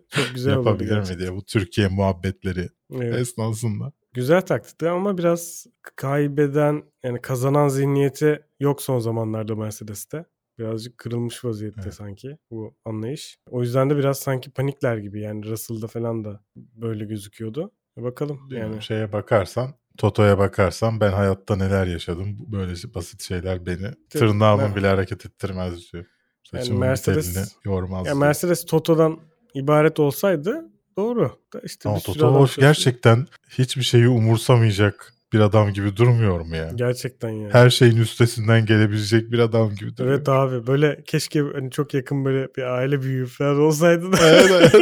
Çok 0.08 0.34
güzel 0.34 0.50
Yapabilir 0.52 0.98
mi 1.10 1.18
diye 1.18 1.32
bu 1.32 1.44
Türkiye 1.44 1.88
muhabbetleri 1.88 2.68
Evet. 2.92 3.14
esnasında. 3.14 3.92
Güzel 4.12 4.40
taktikti 4.40 4.88
ama 4.88 5.18
biraz 5.18 5.66
kaybeden 5.96 6.82
yani 7.04 7.20
kazanan 7.20 7.68
zihniyeti 7.68 8.42
yok 8.60 8.82
son 8.82 8.98
zamanlarda 8.98 9.54
Mercedes'te. 9.56 10.24
Birazcık 10.58 10.98
kırılmış 10.98 11.44
vaziyette 11.44 11.80
Evet. 11.82 11.94
sanki 11.94 12.38
bu 12.50 12.76
anlayış. 12.84 13.38
O 13.50 13.62
yüzden 13.62 13.90
de 13.90 13.96
biraz 13.96 14.18
sanki 14.18 14.50
panikler 14.50 14.96
gibi 14.96 15.20
yani 15.20 15.44
Russell'da 15.44 15.86
falan 15.86 16.24
da 16.24 16.44
böyle 16.56 17.04
gözüküyordu. 17.04 17.70
E 17.98 18.02
Bakalım 18.02 18.40
yani. 18.50 18.82
Şeye 18.82 19.12
bakarsan, 19.12 19.74
Toto'ya 19.98 20.38
bakarsan 20.38 21.00
ben 21.00 21.12
hayatta 21.12 21.56
neler 21.56 21.86
yaşadım. 21.86 22.36
Böyle 22.52 22.72
basit 22.94 23.22
şeyler 23.22 23.66
beni 23.66 23.90
tırnağımın 24.10 24.76
bile 24.76 24.88
hareket 24.88 25.26
ettirmez 25.26 25.92
diyor. 25.92 26.04
Saçımın 26.50 26.80
Mercedes- 26.80 27.32
telini 27.34 27.46
yormaz 27.64 28.06
Ya. 28.06 28.14
Mercedes 28.14 28.64
Toto'dan 28.64 29.18
ibaret 29.54 30.00
olsaydı 30.00 30.64
doğru. 30.96 31.32
İşte 31.64 31.88
Ama 31.88 31.98
Toto 31.98 32.18
çalışıyor. 32.18 32.68
gerçekten 32.68 33.26
hiçbir 33.50 33.82
şeyi 33.82 34.08
umursamayacak 34.08 35.14
bir 35.32 35.40
adam 35.40 35.72
gibi 35.72 35.96
durmuyor 35.96 36.40
mu 36.40 36.56
ya? 36.56 36.70
Gerçekten 36.74 37.28
yani. 37.28 37.52
Her 37.52 37.70
şeyin 37.70 37.96
üstesinden 37.96 38.66
gelebilecek 38.66 39.32
bir 39.32 39.38
adam 39.38 39.74
gibi 39.74 39.96
duruyor. 39.96 40.14
Evet 40.16 40.28
abi 40.28 40.66
böyle 40.66 41.02
keşke 41.06 41.40
hani 41.54 41.70
çok 41.70 41.94
yakın 41.94 42.24
böyle 42.24 42.48
bir 42.56 42.62
aile 42.62 43.02
büyüğü 43.02 43.26
falan 43.26 43.60
olsaydı 43.60 44.12
da. 44.12 44.16
Evet, 44.22 44.74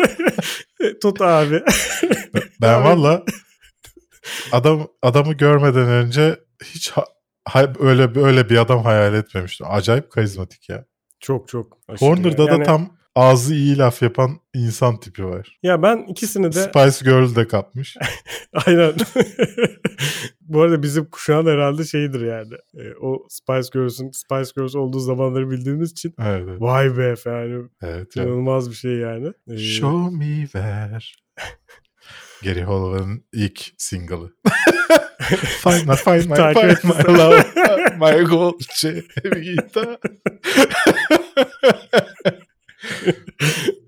Toto 1.02 1.24
abi. 1.24 1.62
Ben 2.60 2.84
valla 2.84 3.24
adam 4.52 4.88
adamı 5.02 5.32
görmeden 5.32 5.88
önce 5.88 6.40
hiç 6.64 6.90
ha- 6.90 7.06
ha- 7.44 7.72
öyle 7.80 8.20
öyle 8.20 8.48
bir 8.50 8.56
adam 8.56 8.82
hayal 8.82 9.14
etmemiştim. 9.14 9.66
Acayip 9.70 10.10
karizmatik 10.10 10.68
ya. 10.68 10.84
çok 11.20 11.48
çok. 11.48 11.78
aşırı 11.88 12.08
Horner'da 12.08 12.42
yani. 12.42 12.60
da 12.60 12.62
tam 12.62 12.96
ağzı 13.14 13.54
iyi 13.54 13.78
laf 13.78 14.02
yapan 14.02 14.40
insan 14.54 15.00
tipi 15.00 15.24
var. 15.24 15.58
Ya 15.62 15.82
ben 15.82 16.06
ikisini 16.08 16.46
de 16.52 16.62
Spice 16.62 17.10
Girl 17.10 17.34
de 17.36 17.48
kapmış. 17.48 17.96
aynen. 18.66 18.92
Bu 20.40 20.60
arada 20.60 20.82
bizim 20.82 21.04
kuşağın 21.04 21.46
herhalde 21.46 21.84
şeyidir 21.84 22.20
yani. 22.20 22.54
E, 22.74 22.94
o 23.00 23.26
Spice 23.28 23.68
Girls'ün 23.72 24.10
Spice 24.10 24.50
Girls 24.56 24.74
olduğu 24.74 24.98
zamanları 25.00 25.50
bildiğimiz 25.50 25.92
için 25.92 26.14
Evet. 26.20 26.42
evet. 26.48 26.60
vay 26.60 26.96
be 26.96 27.14
yani 27.26 27.62
evet 27.82 28.16
inanılmaz 28.16 28.70
bir 28.70 28.74
şey 28.74 28.92
yani. 28.92 29.32
E, 29.50 29.58
Show 29.58 30.16
me 30.16 30.42
where. 30.42 30.98
Gary 32.44 32.62
Holloway'ın 32.62 33.24
ilk 33.32 33.70
single'ı. 33.78 34.32
find 35.62 35.88
my, 35.88 35.96
find 35.96 36.30
my, 36.30 36.36
find 36.54 36.84
my 36.84 37.18
love, 37.18 37.44
my 38.00 38.30
Dolce 38.30 39.02
Vita. 39.24 39.98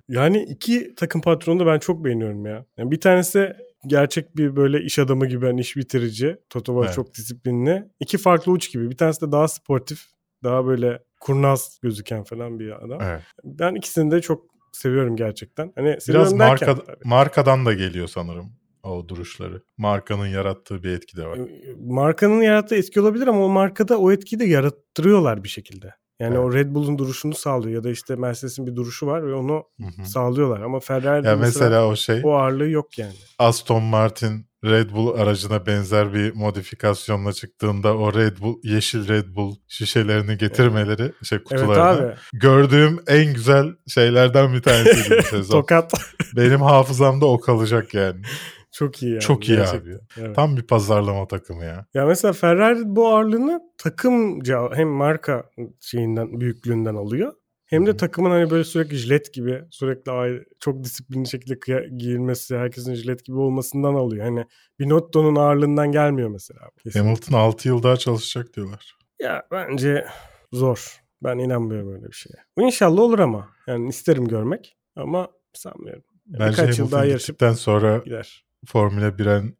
Yani 0.08 0.42
iki 0.42 0.94
takım 0.94 1.20
patronu 1.20 1.60
da 1.60 1.66
ben 1.66 1.78
çok 1.78 2.04
beğeniyorum 2.04 2.46
ya. 2.46 2.64
Yani 2.76 2.90
bir 2.90 3.00
tanesi 3.00 3.52
gerçek 3.86 4.36
bir 4.36 4.56
böyle 4.56 4.80
iş 4.82 4.98
adamı 4.98 5.26
gibi 5.26 5.46
hani 5.46 5.60
iş 5.60 5.76
bitirici. 5.76 6.36
Toto 6.50 6.72
Wolff 6.72 6.86
Evet. 6.86 6.94
çok 6.94 7.14
disiplinli. 7.14 7.84
İki 8.00 8.18
farklı 8.18 8.52
uç 8.52 8.72
gibi. 8.72 8.90
Bir 8.90 8.96
tanesi 8.96 9.26
de 9.26 9.32
daha 9.32 9.48
sportif. 9.48 10.04
Daha 10.44 10.66
böyle 10.66 10.98
kurnaz 11.20 11.78
gözüken 11.82 12.24
falan 12.24 12.58
bir 12.58 12.84
adam. 12.84 13.00
Evet. 13.02 13.22
Ben 13.44 13.74
ikisini 13.74 14.10
de 14.10 14.20
çok 14.20 14.53
seviyorum 14.76 15.16
gerçekten. 15.16 15.72
Hani 15.74 15.86
Biraz 15.86 16.02
seviyorum 16.02 16.38
derken, 16.38 16.68
marka, 16.68 16.96
markadan 17.04 17.66
da 17.66 17.72
geliyor 17.72 18.08
sanırım 18.08 18.52
o 18.82 19.08
duruşları. 19.08 19.62
Markanın 19.76 20.26
yarattığı 20.26 20.82
bir 20.82 20.90
etki 20.90 21.16
de 21.16 21.26
var. 21.26 21.38
markanın 21.78 22.42
yarattığı 22.42 22.76
etki 22.76 23.00
olabilir 23.00 23.26
ama 23.26 23.44
o 23.44 23.48
markada 23.48 23.98
o 23.98 24.12
etkiyi 24.12 24.40
de 24.40 24.44
yarattırıyorlar 24.44 25.44
bir 25.44 25.48
şekilde. 25.48 25.94
Yani 26.20 26.34
Evet. 26.34 26.44
o 26.44 26.52
Red 26.54 26.74
Bull'un 26.74 26.98
duruşunu 26.98 27.34
sağlıyor 27.34 27.74
ya 27.74 27.84
da 27.84 27.90
işte 27.90 28.16
Mercedes'in 28.16 28.66
bir 28.66 28.76
duruşu 28.76 29.06
var 29.06 29.26
ve 29.26 29.34
onu 29.34 29.64
Hı 29.80 30.02
hı. 30.02 30.06
sağlıyorlar 30.06 30.60
ama 30.60 30.80
Ferrari'de 30.80 31.34
mesela, 31.34 31.64
mesela 31.64 31.86
o 31.86 31.96
şey 31.96 32.20
o 32.24 32.32
ağırlığı 32.32 32.68
yok 32.68 32.98
yani. 32.98 33.12
Aston 33.38 33.82
Martin 33.82 34.46
Red 34.64 34.90
Bull 34.90 35.14
aracına 35.20 35.66
benzer 35.66 36.14
bir 36.14 36.34
modifikasyonla 36.34 37.32
çıktığında 37.32 37.96
o 37.96 38.14
Red 38.14 38.38
Bull 38.38 38.56
yeşil 38.62 39.08
Red 39.08 39.34
Bull 39.36 39.56
şişelerini 39.68 40.38
getirmeleri 40.38 41.12
şey 41.22 41.36
Evet 41.38 41.44
kutularına 41.48 41.88
abi. 42.08 42.14
gördüğüm 42.32 43.00
en 43.06 43.34
güzel 43.34 43.66
şeylerden 43.88 44.52
bir 44.54 44.62
tanesiydi 44.62 45.18
bu 45.18 45.22
sezon. 45.36 45.60
Tokat. 45.60 45.92
Benim 46.36 46.60
hafızamda 46.62 47.26
o 47.26 47.40
kalacak 47.40 47.94
yani. 47.94 48.20
Çok 48.74 49.02
iyi 49.02 49.10
yani. 49.10 49.20
Çok 49.20 49.48
iyi 49.48 49.56
gerçekten. 49.56 49.90
abi. 49.90 49.98
Evet. 50.20 50.36
Tam 50.36 50.56
bir 50.56 50.62
pazarlama 50.62 51.26
takımı 51.28 51.64
ya. 51.64 51.86
Ya 51.94 52.06
mesela 52.06 52.32
Ferrari 52.32 52.80
bu 52.84 53.08
ağırlığını 53.08 53.60
takımca 53.78 54.70
hem 54.74 54.88
marka 54.88 55.50
şeyinden 55.80 56.40
büyüklüğünden 56.40 56.94
alıyor. 56.94 57.32
Hem 57.66 57.86
de 57.86 57.96
takımın 57.96 58.30
hani 58.30 58.50
böyle 58.50 58.64
sürekli 58.64 58.96
jilet 58.96 59.34
gibi 59.34 59.62
sürekli 59.70 60.44
çok 60.60 60.84
disiplinli 60.84 61.28
şekilde 61.28 61.54
kıya- 61.58 61.96
giyilmesi, 61.98 62.56
herkesin 62.56 62.94
jilet 62.94 63.24
gibi 63.24 63.36
olmasından 63.36 63.94
alıyor. 63.94 64.24
Hani 64.24 64.44
Binotto'nun 64.78 65.36
ağırlığından 65.36 65.92
gelmiyor 65.92 66.28
mesela. 66.28 66.60
Kesinlikle. 66.76 67.00
Hamilton 67.00 67.38
6 67.38 67.68
yıl 67.68 67.82
daha 67.82 67.96
çalışacak 67.96 68.56
diyorlar. 68.56 68.96
Ya 69.22 69.42
bence 69.50 70.06
zor. 70.52 71.00
Ben 71.22 71.38
inanmıyorum 71.38 71.92
öyle 71.94 72.06
bir 72.06 72.16
şeye. 72.16 72.36
Bu 72.58 72.62
inşallah 72.62 73.00
olur 73.02 73.18
ama. 73.18 73.48
Yani 73.66 73.88
isterim 73.88 74.28
görmek 74.28 74.76
ama 74.96 75.28
sanmıyorum. 75.52 76.02
Yani 76.26 76.40
Bence 76.40 76.62
birkaç 76.62 76.78
yıl 76.78 76.90
daha 76.90 77.00
Hamilton 77.00 77.10
yarışıp 77.10 77.42
sonra 77.52 77.98
gider. 77.98 78.44
Formula 78.66 79.08
1'en 79.08 79.56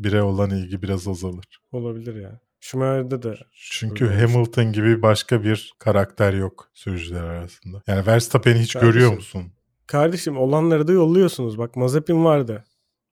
1'e 0.00 0.22
olan 0.22 0.50
ilgi 0.50 0.82
biraz 0.82 1.08
azalır. 1.08 1.44
Olabilir 1.72 2.14
ya. 2.14 2.40
Schumacher'de 2.60 3.22
de 3.22 3.36
Çünkü 3.52 4.04
Öyle. 4.06 4.20
Hamilton 4.20 4.72
gibi 4.72 5.02
başka 5.02 5.44
bir 5.44 5.72
karakter 5.78 6.32
yok 6.32 6.70
sürücüler 6.74 7.24
arasında. 7.24 7.82
Yani 7.86 8.06
Verstappen'i 8.06 8.58
hiç 8.58 8.72
Kardeşim. 8.72 8.92
görüyor 8.92 9.12
musun? 9.12 9.42
Kardeşim 9.86 10.38
olanları 10.38 10.88
da 10.88 10.92
yolluyorsunuz. 10.92 11.58
Bak 11.58 11.76
Mazepin 11.76 12.24
vardı. 12.24 12.64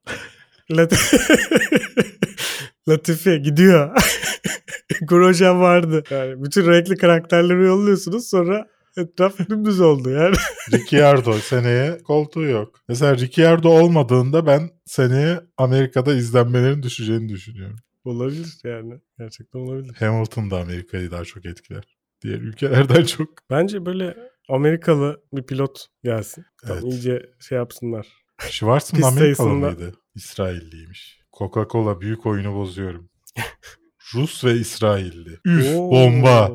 Lat- 0.71 1.15
Latifi 2.89 3.43
gidiyor. 3.43 3.97
Grosjean 5.03 5.61
vardı. 5.61 6.03
Yani 6.11 6.45
bütün 6.45 6.67
renkli 6.67 6.97
karakterleri 6.97 7.67
yolluyorsunuz 7.67 8.29
sonra 8.29 8.67
etraf 8.97 9.39
dümdüz 9.49 9.81
oldu 9.81 10.11
yani. 10.11 10.37
Ricciardo 10.73 11.33
seneye 11.33 11.99
koltuğu 12.03 12.43
yok. 12.45 12.81
Mesela 12.89 13.17
Ricciardo 13.17 13.69
olmadığında 13.69 14.47
ben 14.47 14.71
seneye 14.85 15.41
Amerika'da 15.57 16.15
izlenmelerin 16.15 16.83
düşeceğini 16.83 17.29
düşünüyorum. 17.29 17.77
olabilir 18.05 18.59
yani. 18.65 19.01
Gerçekten 19.19 19.59
olabilir. 19.59 19.95
Hamilton 19.95 20.51
da 20.51 20.61
Amerika'yı 20.61 21.11
daha 21.11 21.25
çok 21.25 21.47
etkiler. 21.47 21.85
Diğer 22.23 22.39
ülkelerden 22.39 23.05
çok. 23.05 23.29
Bence 23.51 23.87
böyle 23.87 24.17
Amerikalı 24.49 25.21
bir 25.33 25.43
pilot 25.43 25.87
gelsin. 26.05 26.45
Tam 26.67 26.73
Evet. 26.73 26.85
iyice 26.85 27.23
şey 27.41 27.59
yapsınlar. 27.59 28.07
Schwarzman 28.51 29.03
Amerikalı 29.13 29.49
mıydı? 29.49 29.93
İsrailliymiş. 30.15 31.21
Coca-Cola 31.33 32.01
büyük 32.01 32.27
oyunu 32.27 32.55
bozuyorum. 32.55 33.11
Rus 34.15 34.45
ve 34.45 34.55
İsrailli. 34.55 35.39
Üf 35.45 35.67
Oo. 35.77 35.91
bomba. 35.91 36.51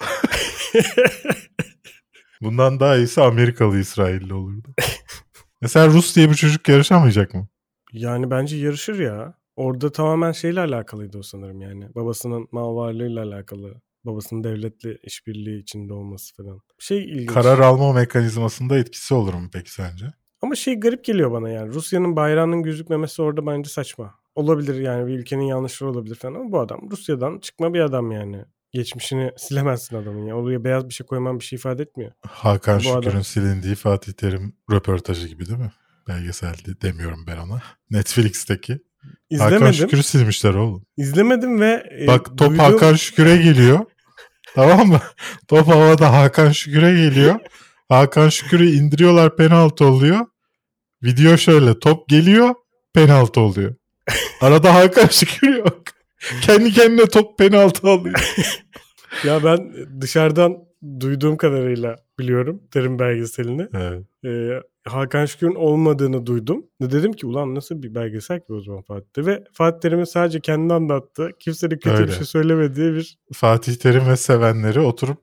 Bundan 2.42 2.80
daha 2.80 2.96
iyisi 2.96 3.22
Amerikalı 3.22 3.78
İsrailli 3.78 4.34
olurdu. 4.34 4.74
Mesela 5.60 5.86
Rus 5.88 6.16
diye 6.16 6.30
bir 6.30 6.34
çocuk 6.34 6.68
yarışamayacak 6.68 7.34
mı? 7.34 7.48
Yani 7.92 8.30
bence 8.30 8.56
yarışır 8.56 8.98
ya. 8.98 9.34
Orada 9.56 9.92
tamamen 9.92 10.32
şeyle 10.32 10.60
alakalıydı 10.60 11.18
o 11.18 11.22
sanırım 11.22 11.60
yani. 11.60 11.94
Babasının 11.94 12.48
mal 12.52 12.76
varlığıyla 12.76 13.22
alakalı. 13.24 13.80
Babasının 14.04 14.44
devletle 14.44 14.96
işbirliği 15.02 15.62
içinde 15.62 15.92
olması 15.92 16.34
falan. 16.34 16.60
Şey 16.78 17.04
ilginç. 17.04 17.26
Karar 17.26 17.58
alma 17.58 17.92
mekanizmasında 17.92 18.78
etkisi 18.78 19.14
olur 19.14 19.34
mu 19.34 19.48
peki 19.52 19.72
sence? 19.72 20.06
Ama 20.42 20.54
şey 20.54 20.80
garip 20.80 21.04
geliyor 21.04 21.32
bana 21.32 21.48
yani. 21.48 21.74
Rusya'nın 21.74 22.16
bayrağının 22.16 22.62
gözükmemesi 22.62 23.22
orada 23.22 23.46
bence 23.46 23.70
saçma. 23.70 24.14
Olabilir 24.34 24.80
yani 24.80 25.06
bir 25.06 25.18
ülkenin 25.18 25.44
yanlışları 25.44 25.90
olabilir 25.90 26.14
falan 26.14 26.34
ama 26.34 26.52
bu 26.52 26.60
adam 26.60 26.90
Rusya'dan 26.90 27.38
çıkma 27.38 27.74
bir 27.74 27.80
adam 27.80 28.10
yani. 28.10 28.44
Geçmişini 28.72 29.30
silemezsin 29.36 29.96
adamın 29.96 30.26
ya. 30.26 30.34
Oraya 30.34 30.64
beyaz 30.64 30.88
bir 30.88 30.94
şey 30.94 31.06
koyman 31.06 31.38
bir 31.40 31.44
şey 31.44 31.56
ifade 31.56 31.82
etmiyor. 31.82 32.12
Hakan 32.26 32.78
Bu 32.78 32.82
Şükür'ün 32.82 33.00
adam- 33.10 33.24
silindiği 33.24 33.74
Fatih 33.74 34.12
Terim 34.12 34.56
röportajı 34.72 35.28
gibi 35.28 35.46
değil 35.46 35.58
mi? 35.58 35.72
Belgeseldi 36.08 36.80
demiyorum 36.82 37.24
ben 37.26 37.36
ona. 37.36 37.62
Netflix'teki. 37.90 38.72
Hakan 39.38 39.46
İzlemedim. 39.46 39.72
Şükür'ü 39.74 40.02
silmişler 40.02 40.54
oğlum. 40.54 40.86
İzlemedim 40.96 41.60
ve 41.60 41.82
e, 42.00 42.06
Bak 42.06 42.26
top 42.26 42.38
duydum- 42.50 42.58
Hakan 42.58 42.94
Şükür'e 42.94 43.36
geliyor. 43.36 43.80
tamam 44.54 44.88
mı? 44.88 45.00
Top 45.48 45.66
havada 45.68 46.12
Hakan 46.12 46.50
Şükür'e 46.52 46.92
geliyor. 46.92 47.34
Hakan 47.88 48.28
Şükür'ü 48.28 48.66
indiriyorlar 48.70 49.36
penaltı 49.36 49.84
oluyor. 49.84 50.26
Video 51.02 51.36
şöyle 51.36 51.78
top 51.78 52.08
geliyor 52.08 52.54
penaltı 52.94 53.40
oluyor. 53.40 53.74
Arada 54.40 54.74
Hakan 54.74 55.06
Şükür 55.06 55.54
yok. 55.56 55.82
Kendi 56.42 56.72
kendine 56.72 57.06
top 57.06 57.38
penaltı 57.38 57.88
alıyor. 57.88 58.34
Ya 59.24 59.44
ben 59.44 59.72
dışarıdan 60.00 60.56
duyduğum 61.00 61.36
kadarıyla 61.36 61.96
biliyorum 62.18 62.62
terim 62.70 62.98
belgeselini. 62.98 63.68
Evet. 63.74 64.04
e, 64.24 64.62
Hakan 64.90 65.26
Şükür'ün 65.26 65.54
olmadığını 65.54 66.26
duydum. 66.26 66.66
Ve 66.80 66.90
dedim 66.90 67.12
ki 67.12 67.26
ulan 67.26 67.54
nasıl 67.54 67.82
bir 67.82 67.94
belgesel 67.94 68.40
ki 68.40 68.52
o 68.52 68.60
zaman 68.60 68.82
Fatih'te. 68.82 69.26
Ve 69.26 69.44
Fatih 69.52 69.80
Terim'in 69.80 70.04
sadece 70.04 70.40
kendi 70.40 70.74
anlattı. 70.74 71.30
Kimsenin 71.40 71.78
kötü 71.78 71.96
Öyle. 71.96 72.06
bir 72.06 72.12
şey 72.12 72.24
söylemediği 72.24 72.92
bir... 72.92 73.18
Fatih 73.32 73.74
Terim 73.74 74.08
ve 74.08 74.16
sevenleri 74.16 74.80
oturup 74.80 75.18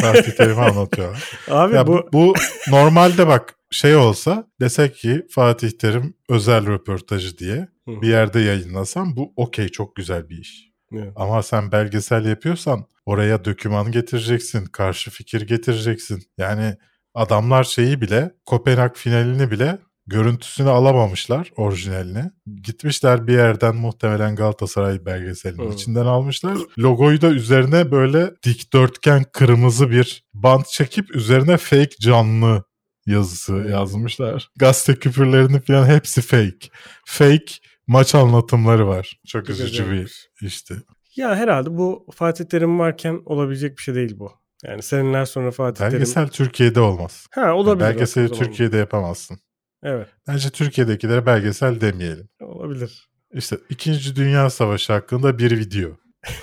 Fatih 0.00 0.32
Terim'i 0.32 0.60
anlatıyorlar. 0.60 1.30
Abi 1.48 1.74
ya 1.74 1.86
bu... 1.86 2.08
bu, 2.12 2.34
normalde 2.68 3.26
bak 3.26 3.54
şey 3.70 3.96
olsa 3.96 4.46
desek 4.60 4.96
ki 4.96 5.26
Fatih 5.30 5.70
Terim 5.70 6.14
özel 6.28 6.66
röportajı 6.66 7.38
diye 7.38 7.68
bir 7.86 8.08
yerde 8.08 8.40
yayınlasam 8.40 9.16
bu 9.16 9.32
okey 9.36 9.68
çok 9.68 9.96
güzel 9.96 10.28
bir 10.28 10.38
iş. 10.38 10.70
Evet. 10.92 11.12
Ama 11.16 11.42
sen 11.42 11.72
belgesel 11.72 12.24
yapıyorsan 12.24 12.86
oraya 13.06 13.44
döküman 13.44 13.92
getireceksin, 13.92 14.66
karşı 14.66 15.10
fikir 15.10 15.40
getireceksin. 15.40 16.22
Yani 16.38 16.76
adamlar 17.14 17.64
şeyi 17.64 18.00
bile, 18.00 18.30
Kopenhag 18.46 18.96
finalini 18.96 19.50
bile 19.50 19.78
görüntüsünü 20.10 20.68
alamamışlar 20.68 21.52
orijinalini. 21.56 22.30
Gitmişler 22.62 23.26
bir 23.26 23.32
yerden 23.32 23.76
muhtemelen 23.76 24.36
Galatasaray 24.36 25.06
belgeselinin 25.06 25.70
Hı. 25.70 25.74
içinden 25.74 26.06
almışlar. 26.06 26.58
Logoyu 26.78 27.20
da 27.20 27.28
üzerine 27.28 27.90
böyle 27.90 28.30
dikdörtgen 28.42 29.24
kırmızı 29.32 29.90
bir 29.90 30.24
bant 30.34 30.66
çekip 30.66 31.16
üzerine 31.16 31.56
fake 31.56 31.96
canlı 32.00 32.64
yazısı 33.06 33.52
yazmışlar. 33.52 34.50
Gazete 34.56 34.98
küpürlerini 34.98 35.60
falan 35.60 35.86
hepsi 35.86 36.22
fake. 36.22 36.68
Fake 37.06 37.52
maç 37.86 38.14
anlatımları 38.14 38.86
var. 38.86 39.20
Çok 39.26 39.46
Çok 39.46 39.54
üzücü 39.54 39.90
bir 39.90 40.30
işte. 40.40 40.74
Ya 41.16 41.36
herhalde 41.36 41.76
bu 41.76 42.06
Fatih 42.14 42.44
Terim 42.44 42.78
varken 42.78 43.22
olabilecek 43.26 43.78
bir 43.78 43.82
şey 43.82 43.94
değil 43.94 44.18
bu. 44.18 44.32
Yani 44.64 44.82
seneler 44.82 45.24
sonra 45.24 45.50
Fatih 45.50 45.78
Terim... 45.78 45.92
Belgesel 45.92 46.28
Türkiye'de 46.28 46.80
olmaz. 46.80 47.26
Ha 47.30 47.54
olabilir. 47.54 47.86
Belgeseli 47.86 48.24
o 48.24 48.28
zaman. 48.28 48.44
Türkiye'de 48.44 48.76
yapamazsın. 48.76 49.38
Evet 49.82 50.08
Bence 50.28 50.50
Türkiye'dekilere 50.50 51.26
belgesel 51.26 51.80
demeyelim. 51.80 52.28
olabilir. 52.40 53.08
İşte 53.34 53.56
2. 53.70 54.16
Dünya 54.16 54.50
Savaşı 54.50 54.92
hakkında 54.92 55.38
bir 55.38 55.50
video 55.58 55.90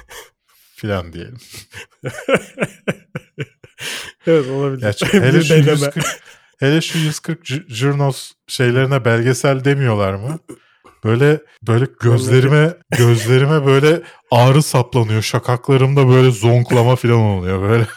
filan 0.76 1.14
diyelim. 1.14 1.38
evet 4.28 4.50
olabilir. 4.50 4.96
Bir 5.14 5.22
hele 5.22 5.44
şu 5.44 5.50
deneme. 5.54 5.72
140 5.72 6.06
hele 6.60 6.82
şu 6.82 6.98
140 7.00 7.46
J- 7.46 7.64
Jurnos 7.68 8.32
şeylerine 8.48 9.06
belgesel 9.06 9.64
demiyorlar 9.66 10.14
mı? 10.14 10.40
Böyle 11.04 11.42
böyle 11.68 11.86
gözlerime 12.00 12.74
gözlerime 12.98 13.66
böyle 13.66 14.02
ağrı 14.32 14.64
saplanıyor. 14.64 15.22
Şakaklarımda 15.22 16.08
böyle 16.08 16.32
zonklama 16.32 16.96
filan 16.96 17.20
oluyor 17.20 17.62
böyle. 17.62 17.88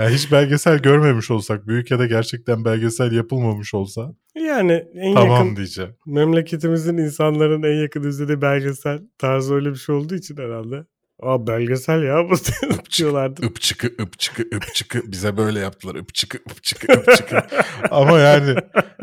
Yani 0.00 0.14
hiç 0.14 0.32
belgesel 0.32 0.78
görmemiş 0.78 1.30
olsak, 1.30 1.66
büyük 1.66 1.90
ya 1.90 1.98
da 1.98 2.06
gerçekten 2.06 2.64
belgesel 2.64 3.12
yapılmamış 3.12 3.74
olsa 3.74 4.12
Yani 4.34 4.84
en 4.94 5.14
tamam 5.14 5.30
yakın 5.30 5.56
diyeceğim. 5.56 5.94
memleketimizin 6.06 6.96
insanların 6.96 7.62
en 7.62 7.82
yakın 7.82 8.02
izlediği 8.08 8.42
belgesel 8.42 9.00
tarzı 9.18 9.54
öyle 9.54 9.70
bir 9.70 9.76
şey 9.76 9.94
olduğu 9.94 10.14
için 10.14 10.36
herhalde. 10.36 10.84
Aa 11.22 11.46
belgesel 11.46 12.02
ya 12.02 12.30
bu 12.30 12.34
diyorlardı. 12.98 13.46
Ipçıkı 13.46 13.86
ıpçıkı 14.02 14.42
ıpçıkı 14.56 15.12
bize 15.12 15.36
böyle 15.36 15.60
yaptılar 15.60 15.94
ıpçıkı 15.94 16.38
ıpçıkı 16.50 16.92
ıpçıkı. 16.92 17.42
Ama 17.90 18.18
yani 18.18 18.54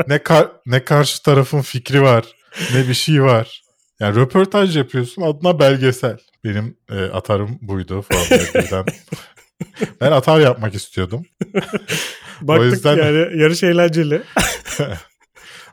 ne 0.08 0.24
kar, 0.24 0.48
ne 0.66 0.86
karşı 0.86 1.24
tarafın 1.24 1.62
fikri 1.62 2.02
var 2.02 2.26
ne 2.74 2.88
bir 2.88 2.94
şey 2.94 3.24
var. 3.24 3.64
Yani 4.00 4.16
röportaj 4.16 4.78
yapıyorsun 4.78 5.22
adına 5.22 5.60
belgesel. 5.60 6.18
Benim 6.44 6.78
e, 6.90 7.02
atarım 7.02 7.58
buydu 7.62 8.02
Formula 8.02 8.44
1'den. 8.44 8.86
ben 10.02 10.12
atar 10.12 10.40
yapmak 10.40 10.76
istiyordum. 10.76 11.26
Baktık 12.42 12.72
yüzden- 12.74 12.98
yani 12.98 13.42
yarış 13.42 13.64
eğlenceli. 13.64 14.22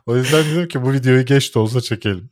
O 0.07 0.15
yüzden 0.17 0.45
dedim 0.45 0.67
ki 0.67 0.81
bu 0.81 0.91
videoyu 0.93 1.25
geç 1.25 1.55
de 1.55 1.59
olsa 1.59 1.81
çekelim. 1.81 2.29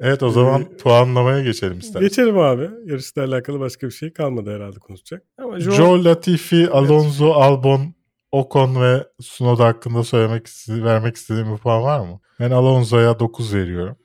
Evet 0.00 0.22
o 0.22 0.30
zaman 0.30 0.76
puanlamaya 0.76 1.42
geçelim 1.42 1.78
istersen. 1.78 2.08
Geçelim 2.08 2.38
abi. 2.38 2.70
Yarışla 2.84 3.24
alakalı 3.24 3.60
başka 3.60 3.86
bir 3.86 3.92
şey 3.92 4.12
kalmadı 4.12 4.54
herhalde 4.56 4.78
konuşacak. 4.78 5.22
Ama 5.38 5.60
Joe, 5.60 5.72
Joe 5.74 6.04
Latifi, 6.04 6.70
Alonso, 6.70 7.32
Albon, 7.32 7.94
Ocon 8.32 8.82
ve 8.82 9.06
Tsunoda 9.20 9.64
hakkında 9.66 10.02
söylemek 10.04 10.46
vermek 10.68 11.16
istediğim 11.16 11.52
bir 11.54 11.58
puan 11.58 11.82
var 11.82 12.00
mı? 12.00 12.20
Ben 12.40 12.50
Alonso'ya 12.50 13.18
9 13.20 13.54
veriyorum. 13.54 13.96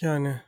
yani 0.00 0.40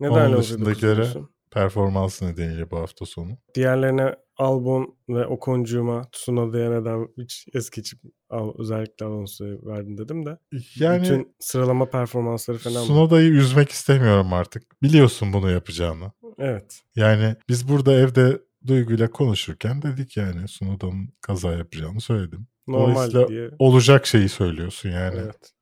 neden 0.00 0.12
Onun 0.12 0.40
dışındakilere- 0.40 1.22
Performansı 1.50 2.26
nedeniyle 2.26 2.70
bu 2.70 2.78
hafta 2.78 3.06
sonu. 3.06 3.38
Diğerlerine 3.54 4.14
Albon 4.36 4.96
ve 5.08 5.26
Okoncuğuma 5.26 6.10
Tsunoda'ya 6.12 6.70
neden 6.70 7.08
hiç 7.18 7.48
es 7.54 7.70
geçip 7.70 8.00
al, 8.30 8.52
özellikle 8.58 9.06
Alonso'yu 9.06 9.66
verdin 9.66 9.98
dedim 9.98 10.26
de. 10.26 10.38
Yani 10.76 11.02
Bütün 11.02 11.34
sıralama 11.38 11.90
performansları 11.90 12.58
falan. 12.58 12.84
Tsunoda'yı 12.84 13.30
üzmek 13.30 13.70
istemiyorum 13.70 14.32
artık. 14.32 14.82
Biliyorsun 14.82 15.32
bunu 15.32 15.50
yapacağını. 15.50 16.12
Evet. 16.38 16.82
Yani 16.96 17.36
biz 17.48 17.68
burada 17.68 17.92
evde 17.92 18.40
Duygu'yla 18.66 19.10
konuşurken 19.10 19.82
dedik 19.82 20.16
yani 20.16 20.46
Tsunoda'nın 20.46 21.08
kaza 21.20 21.52
yapacağını 21.52 22.00
söyledim. 22.00 22.46
Normal 22.68 22.94
Dolayısıyla 22.94 23.28
diye. 23.28 23.50
olacak 23.58 24.06
şeyi 24.06 24.28
söylüyorsun 24.28 24.88
yani. 24.88 25.20
Evet. 25.24 25.52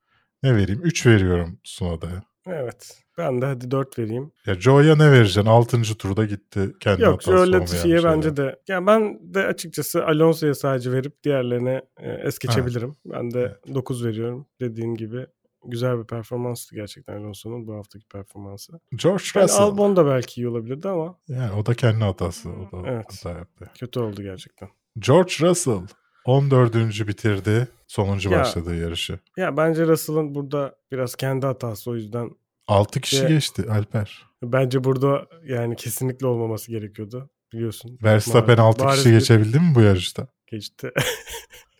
Ne 0.43 0.55
vereyim? 0.55 0.81
3 0.83 1.05
veriyorum 1.05 1.59
Tsunoda'ya. 1.63 2.23
Evet. 2.47 3.03
Ben 3.17 3.41
de 3.41 3.45
hadi 3.45 3.71
4 3.71 3.99
vereyim. 3.99 4.31
Ya 4.45 4.55
Joe'ya 4.55 4.95
ne 4.95 5.11
vereceksin? 5.11 5.45
6. 5.49 5.81
turda 5.97 6.25
gitti. 6.25 6.73
Kendi 6.79 7.01
Yok 7.01 7.13
hatası 7.13 7.31
Joe 7.37 7.51
Latifi'ye 7.51 8.03
bence 8.03 8.37
de. 8.37 8.59
Ya 8.67 8.87
ben 8.87 9.19
de 9.33 9.45
açıkçası 9.45 10.05
Alonso'ya 10.05 10.55
sadece 10.55 10.91
verip 10.91 11.23
diğerlerine 11.23 11.81
e, 11.99 12.11
es 12.11 12.39
geçebilirim. 12.39 12.95
Ben 13.05 13.31
de 13.31 13.57
9 13.73 14.05
veriyorum. 14.05 14.45
Dediğin 14.61 14.95
gibi 14.95 15.27
güzel 15.65 15.99
bir 15.99 16.07
performanstı 16.07 16.75
gerçekten 16.75 17.13
Alonso'nun 17.17 17.67
bu 17.67 17.75
haftaki 17.75 18.07
performansı. 18.07 18.79
George 18.95 19.23
Yani 19.35 19.43
Russell. 19.43 19.63
Albon 19.63 19.95
da 19.95 20.05
belki 20.05 20.41
iyi 20.41 20.47
olabilirdi 20.47 20.89
ama 20.89 21.17
Yani 21.27 21.51
o 21.53 21.65
da 21.65 21.73
kendi 21.73 22.03
hatası. 22.03 22.49
O 22.49 22.71
da 22.71 22.87
Evet. 22.89 23.05
hata 23.23 23.37
yaptı. 23.39 23.69
kötü 23.79 23.99
oldu 23.99 24.21
gerçekten. 24.21 24.69
George 24.99 25.33
Russell 25.41 25.81
14. 26.27 27.07
bitirdi. 27.07 27.67
Sonuncu 27.87 28.29
Ya. 28.31 28.39
başladığı 28.39 28.75
yarışı. 28.75 29.19
Ya 29.37 29.57
bence 29.57 29.85
Russell'ın 29.87 30.35
burada 30.35 30.75
biraz 30.91 31.15
kendi 31.15 31.45
hatası 31.45 31.91
o 31.91 31.95
yüzden 31.95 32.29
6 32.67 33.01
kişi 33.01 33.23
Ve- 33.23 33.27
geçti 33.27 33.65
Alper. 33.69 34.25
bence 34.43 34.83
burada 34.83 35.25
yani 35.45 35.75
kesinlikle 35.75 36.27
olmaması 36.27 36.71
gerekiyordu. 36.71 37.29
Biliyorsun. 37.53 37.97
Verstappen 38.03 38.55
Bariz- 38.57 38.61
6 38.61 38.85
bariz 38.85 38.95
kişi 38.97 39.09
bir- 39.09 39.19
geçebildi 39.19 39.59
mi 39.59 39.71
bu 39.75 39.81
yarışta? 39.81 40.27
Geçti. 40.47 40.91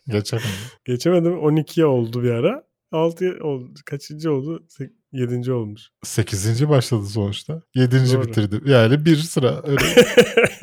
Geçemedi. 0.08 0.46
Geçemedim. 0.84 1.32
12'ye 1.32 1.86
oldu 1.86 2.22
bir 2.22 2.30
ara. 2.30 2.64
6 2.92 3.38
oldu. 3.42 3.68
Kaçıncı 3.86 4.32
oldu? 4.32 4.66
7. 5.12 5.52
olmuş. 5.52 5.82
8. 6.04 6.68
başladı 6.68 7.06
sonuçta. 7.06 7.62
7. 7.74 7.96
Doğru. 7.96 8.22
bitirdi. 8.26 8.70
Yani 8.70 9.04
bir 9.04 9.16
sıra 9.16 9.62
öyle. 9.66 9.80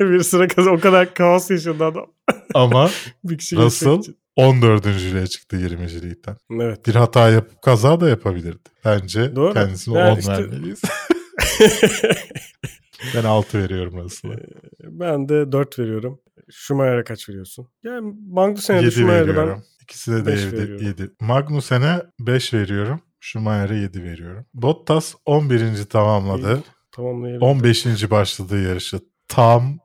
bir 0.12 0.20
sıra 0.22 0.70
o 0.70 0.80
kadar 0.80 1.14
kaos 1.14 1.50
yaşadı 1.50 1.84
adam. 1.84 2.06
Ama 2.56 2.84
Russell 3.24 3.58
geçmek 3.90 4.00
için. 4.00 4.16
14. 4.36 5.30
çıktı 5.30 5.56
20. 5.56 6.02
ligden. 6.02 6.36
Evet. 6.50 6.86
Bir 6.86 6.94
hata 6.94 7.30
yapıp 7.30 7.62
kaza 7.62 8.00
da 8.00 8.08
yapabilirdi. 8.08 8.68
Bence 8.84 9.36
Doğru. 9.36 9.54
kendisine 9.54 9.98
Yani 9.98 10.10
10 10.12 10.18
işte- 10.18 10.32
vermeliyiz. 10.32 10.82
ben 13.14 13.24
6 13.24 13.58
veriyorum 13.58 13.98
Russell'a. 14.04 14.34
ben 14.82 15.28
de 15.28 15.52
4 15.52 15.78
veriyorum. 15.78 16.20
Schumacher'a 16.50 17.04
kaç 17.04 17.28
veriyorsun? 17.28 17.68
Yani 17.84 18.14
Magnussen'e 18.30 18.80
de 18.80 18.84
7 18.84 18.94
Schumacher'e 18.94 19.20
veriyorum. 19.28 19.54
ben 19.56 19.62
İkisine 19.82 20.16
de 20.16 20.26
beş 20.26 20.40
7. 20.44 20.56
veriyorum. 20.56 20.86
7. 20.86 21.10
Magnussen'e 21.20 22.02
5 22.20 22.54
veriyorum. 22.54 23.00
Schumacher'e 23.20 23.76
7 23.76 24.02
veriyorum. 24.04 24.46
Bottas 24.54 25.14
11. 25.24 25.84
tamamladı. 25.84 26.62
tamamlayalım. 26.92 27.42
15. 27.42 28.10
başladığı 28.10 28.62
yarışı 28.62 29.00
tam 29.28 29.78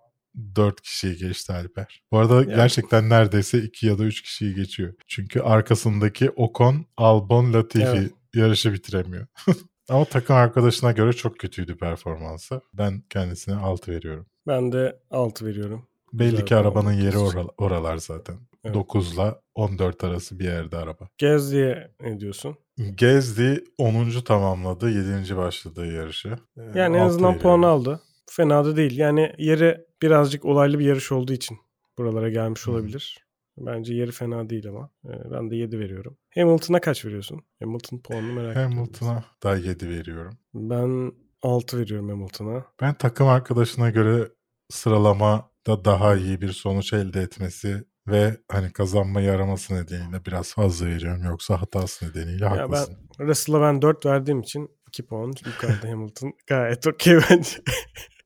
4 0.56 0.82
kişiyi 0.82 1.18
geçti 1.18 1.54
Alper. 1.54 2.04
Bu 2.12 2.18
arada 2.18 2.44
gerçekten 2.44 3.10
neredeyse 3.10 3.58
2 3.60 3.88
ya 3.88 3.98
da 3.98 4.04
3 4.04 4.22
kişiyi 4.22 4.56
geçiyor. 4.56 4.94
Çünkü 5.08 5.40
arkasındaki 5.42 6.30
Ocon, 6.30 6.86
Albon, 6.98 7.54
Latifi 7.54 7.86
Evet. 7.86 8.12
yarışı 8.36 8.74
bitiremiyor. 8.74 9.28
Ama 9.90 10.06
takım 10.06 10.36
arkadaşına 10.36 10.92
göre 10.92 11.14
çok 11.14 11.40
kötüydü 11.40 11.78
performansı. 11.78 12.62
Ben 12.74 13.04
kendisine 13.10 13.56
6 13.56 13.92
veriyorum. 13.92 14.26
Ben 14.48 14.72
de 14.72 15.00
6 15.12 15.46
veriyorum. 15.46 15.88
Belli 16.14 16.32
Güzel 16.32 16.46
ki 16.46 16.56
arabanın 16.56 16.94
yeri 16.94 17.18
oral- 17.18 17.50
oralar 17.58 17.98
zaten. 17.98 18.36
Evet. 18.64 18.76
9 18.76 19.14
ile 19.16 19.36
14 19.56 20.04
arası 20.04 20.40
bir 20.40 20.44
yerde 20.46 20.78
araba. 20.78 21.08
Gezdi'ye 21.18 21.92
ne 22.02 22.20
diyorsun? 22.20 22.56
Gezdi 22.96 23.64
10. 23.78 24.22
tamamladı. 24.22 24.90
7. 24.90 25.38
başladığı 25.38 25.94
yarışı. 25.94 26.38
Ee, 26.58 26.80
Yani 26.80 26.98
en 26.98 27.02
azından 27.02 27.40
puan 27.40 27.62
aldı. 27.62 28.02
Fena 28.30 28.66
da 28.66 28.76
değil. 28.78 28.98
Yani 28.98 29.34
yeri 29.38 29.86
birazcık 30.02 30.46
olaylı 30.46 30.80
bir 30.80 30.86
yarış 30.86 31.12
olduğu 31.12 31.34
için 31.34 31.58
buralara 31.98 32.30
gelmiş 32.30 32.68
olabilir. 32.68 33.26
Bence 33.58 33.94
yeri 33.94 34.12
fena 34.12 34.50
değil 34.50 34.70
ama. 34.70 34.90
Ee, 35.06 35.32
Ben 35.32 35.52
de 35.52 35.56
7 35.56 35.80
veriyorum. 35.80 36.18
Hamilton'a 36.36 36.82
kaç 36.82 37.06
veriyorsun? 37.06 37.42
Hamilton 37.60 37.98
puanını 38.00 38.34
merak 38.34 38.52
ediyorum. 38.52 38.74
Hamilton'a 38.78 39.24
da 39.44 39.58
7 39.58 39.90
veriyorum. 39.90 40.34
Ben 40.54 41.12
6 41.42 41.80
veriyorum 41.80 42.10
Hamilton'a. 42.10 42.66
Ben 42.82 42.94
takım 42.94 43.28
arkadaşına 43.28 43.90
göre 43.90 44.30
sıralamada 44.70 45.86
daha 45.86 46.16
iyi 46.16 46.42
bir 46.42 46.52
sonuç 46.52 46.94
elde 46.94 47.22
etmesi 47.22 47.84
Ve 48.08 48.38
hani 48.52 48.72
kazanmayı 48.74 49.32
araması 49.32 49.76
nedeniyle 49.76 50.26
biraz 50.26 50.54
fazla 50.54 50.86
veriyorum. 50.86 51.24
Yoksa 51.24 51.62
hatası 51.62 52.10
nedeniyle 52.10 52.46
Ya 52.46 52.52
haklısın. 52.52 52.98
ben 53.20 53.28
Russell'a 53.28 53.62
ben 53.62 53.82
4 53.82 54.06
verdiğim 54.06 54.42
için 54.42 54.70
2 54.92 55.06
puan 55.06 55.34
yukarıda 55.46 55.90
Hamilton 55.90 56.34
gayet 56.48 56.88
okey 56.88 57.20
bence. 57.30 57.50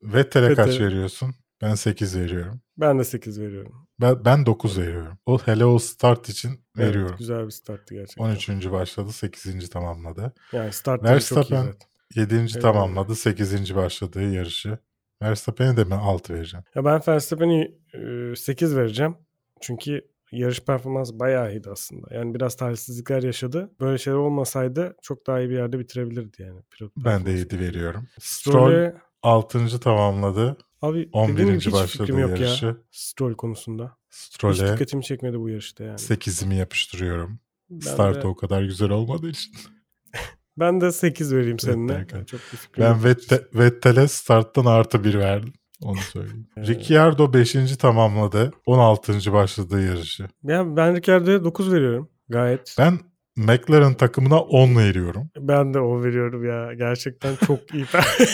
Vettel'e 0.03 0.53
kaç 0.55 0.79
veriyorsun? 0.79 1.35
Ben 1.61 1.75
8 1.75 2.17
veriyorum. 2.19 2.61
Ben 2.77 2.99
de 2.99 3.03
8 3.03 3.39
veriyorum. 3.39 3.87
Ben, 4.01 4.25
ben 4.25 4.45
9 4.45 4.79
veriyorum. 4.79 5.17
O 5.25 5.39
hele 5.39 5.65
o 5.65 5.79
start 5.79 6.29
için 6.29 6.49
Evet, 6.49 6.87
veriyorum. 6.89 7.15
güzel 7.19 7.45
bir 7.45 7.51
starttı 7.51 7.93
gerçekten. 7.93 8.23
13. 8.23 8.71
başladı, 8.71 9.11
8. 9.11 9.69
tamamladı. 9.69 10.33
Yani 10.51 10.73
startları 10.73 11.19
çok 11.21 11.31
iyi 11.31 11.35
Verstappen 11.35 11.65
zaten. 11.65 11.75
7. 12.15 12.35
Evet. 12.35 12.61
tamamladı, 12.61 13.15
8. 13.15 13.75
başladığı 13.75 14.31
yarışı. 14.33 14.77
Verstappen'e 15.21 15.77
de 15.77 15.91
ben 15.91 15.97
6 15.97 16.33
vereceğim. 16.33 16.63
Ya 16.75 16.85
ben 16.85 17.01
Verstappen'e 17.07 17.71
8 18.35 18.75
vereceğim. 18.75 19.15
Çünkü 19.61 20.01
yarış 20.31 20.59
performansı 20.61 21.19
bayağı 21.19 21.51
iyiydi 21.51 21.69
aslında. 21.71 22.15
Yani 22.15 22.33
biraz 22.33 22.55
talihsizlikler 22.55 23.23
yaşadı. 23.23 23.71
Böyle 23.79 23.97
şeyler 23.97 24.17
olmasaydı 24.17 24.95
çok 25.01 25.27
daha 25.27 25.39
iyi 25.39 25.49
bir 25.49 25.55
yerde 25.55 25.79
bitirebilirdi 25.79 26.41
yani. 26.41 26.61
Pilot 26.71 26.91
Ben 26.97 27.03
de 27.03 27.23
performansı. 27.23 27.55
7 27.55 27.59
veriyorum. 27.59 28.07
Stroll 28.19 28.53
Stroll'e 28.53 28.95
6. 29.23 29.79
tamamladı. 29.79 30.57
abi 30.81 31.09
11. 31.11 31.33
dediğim 31.33 31.49
gibi 31.49 31.59
hiç 31.59 31.73
başladı 31.73 32.03
fikrim 32.03 32.19
yok 32.19 32.29
yarışı. 32.39 32.65
ya 32.65 32.77
Stroll 32.91 33.33
konusunda. 33.33 33.97
Hiç 34.11 34.17
Stroll'e 34.17 34.73
dikkatimi 34.73 35.03
çekmedi 35.03 35.39
bu 35.39 35.49
yarışta 35.49 35.83
yani. 35.83 35.97
8'imi 35.97 36.53
yapıştırıyorum. 36.55 37.39
Ben 37.69 37.79
Startı 37.79 38.21
de, 38.21 38.27
o 38.27 38.35
kadar 38.35 38.63
güzel 38.63 38.89
olmadığı 38.89 39.29
için. 39.29 39.53
ben 40.57 40.81
de 40.81 40.91
8 40.91 41.33
vereyim 41.33 41.59
seninle. 41.59 41.99
Vettel. 41.99 42.25
Çok 42.25 42.39
Ben 42.77 43.03
Vettel'e 43.53 44.07
starttan 44.07 44.65
artı 44.65 45.03
1 45.03 45.19
verdim. 45.19 45.53
Onu 45.81 45.97
söyleyeyim. 45.97 46.47
Ricciardo 46.57 47.33
5. 47.33 47.77
tamamladı. 47.77 48.51
16. 48.65 49.33
başladığı 49.33 49.87
yarışı. 49.87 50.27
Ya 50.43 50.75
ben 50.75 50.95
Ricciardo'ya 50.95 51.43
9 51.43 51.73
veriyorum. 51.73 52.09
Gayet. 52.29 52.75
Ben 52.79 52.99
McLaren 53.37 53.93
takımına 53.93 54.39
10 54.39 54.77
veriyorum. 54.77 55.29
Ben 55.39 55.73
de 55.73 55.79
o 55.79 56.03
veriyorum 56.03 56.45
ya. 56.45 56.73
Gerçekten 56.73 57.35
çok 57.47 57.59
iyi. 57.73 57.85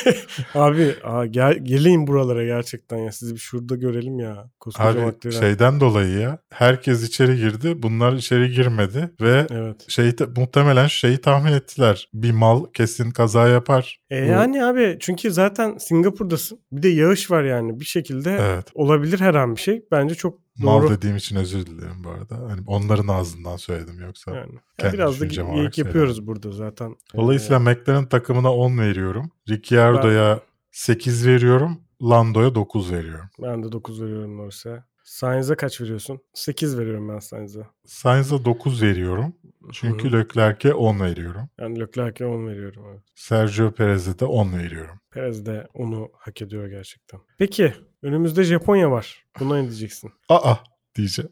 Abi 0.55 0.95
aa, 1.03 1.25
gel, 1.25 1.57
gelin 1.63 2.07
buralara 2.07 2.45
gerçekten 2.45 2.97
ya. 2.97 3.11
Sizi 3.11 3.33
bir 3.33 3.39
şurada 3.39 3.75
görelim 3.75 4.19
ya. 4.19 4.49
Koskoca 4.59 4.89
Abi 4.89 4.99
McLaren. 4.99 5.39
şeyden 5.39 5.79
dolayı 5.79 6.19
ya. 6.19 6.37
Herkes 6.49 7.03
içeri 7.07 7.37
girdi. 7.37 7.83
Bunlar 7.83 8.13
içeri 8.13 8.51
girmedi. 8.51 9.09
Ve 9.21 9.47
Evet. 9.51 9.85
şey 9.89 10.11
muhtemelen 10.37 10.87
şeyi 10.87 11.17
tahmin 11.17 11.51
ettiler. 11.53 12.09
Bir 12.13 12.31
mal 12.31 12.65
kesin 12.73 13.11
kaza 13.11 13.47
yapar. 13.47 13.99
E 14.11 14.21
Bu- 14.23 14.25
yani 14.29 14.65
abi 14.65 14.97
çünkü 14.99 15.31
zaten 15.31 15.77
Singapur'dasın. 15.77 16.59
Bir 16.71 16.83
de 16.83 16.89
yağış 16.89 17.31
var 17.31 17.43
yani. 17.43 17.79
Bir 17.79 17.85
şekilde 17.85 18.37
Evet. 18.41 18.65
olabilir 18.73 19.19
her 19.19 19.35
an 19.35 19.55
bir 19.55 19.61
şey. 19.61 19.85
Bence 19.91 20.15
çok 20.15 20.40
Mal 20.57 20.81
doğru. 20.81 20.89
dediğim 20.89 21.15
için 21.15 21.35
özür 21.35 21.65
dilerim 21.65 22.03
bu 22.03 22.09
arada. 22.09 22.51
Hani 22.51 22.61
onların 22.67 23.07
ağzından 23.07 23.57
söyledim 23.57 23.99
yoksa. 23.99 24.35
Yani. 24.35 24.53
Ya 24.53 24.61
Kendi 24.77 24.93
biraz 24.93 25.21
da 25.21 25.45
olarak 25.45 25.77
yapıyoruz 25.77 26.27
burada 26.27 26.51
zaten. 26.51 26.95
Dolayısıyla 27.15 27.59
McLaren 27.59 28.05
takımına 28.05 28.53
10 28.53 28.77
veriyorum. 28.77 29.31
Ricciardo'ya 29.49 30.39
8 30.71 31.27
veriyorum. 31.27 31.81
Lando'ya 32.01 32.55
9 32.55 32.91
veriyorum. 32.91 33.29
Ee, 33.39 33.43
ben 33.43 33.63
de 33.63 33.71
9 33.71 34.01
veriyorum 34.01 34.37
Norris'e. 34.37 34.83
Sainz'e 35.03 35.55
kaç 35.55 35.81
veriyorsun? 35.81 36.19
8 36.33 36.77
veriyorum 36.77 37.09
ben 37.09 37.19
Sainz'e. 37.19 37.67
Sainz'a 37.85 38.45
9 38.45 38.81
veriyorum. 38.81 39.33
Çünkü. 39.71 40.11
Leclerc'e 40.11 40.73
10 40.73 40.99
veriyorum. 40.99 41.49
Ben 41.59 41.79
Leclerc'e 41.79 42.25
10 42.25 42.47
veriyorum. 42.47 42.85
Evet. 42.91 43.01
Sergio 43.15 43.71
Perez'e 43.71 44.19
de 44.19 44.25
10 44.25 44.53
veriyorum. 44.53 44.99
Perez 45.11 45.45
de 45.45 45.67
onu 45.73 46.09
hak 46.17 46.41
ediyor 46.41 46.67
gerçekten. 46.67 47.19
Peki 47.37 47.73
önümüzde 48.01 48.43
Japonya 48.43 48.91
var. 48.91 49.25
Buna 49.39 49.57
ne 49.57 49.63
diyeceksin? 49.63 50.11
Aa 50.29 50.55
diyeceğim. 50.95 51.31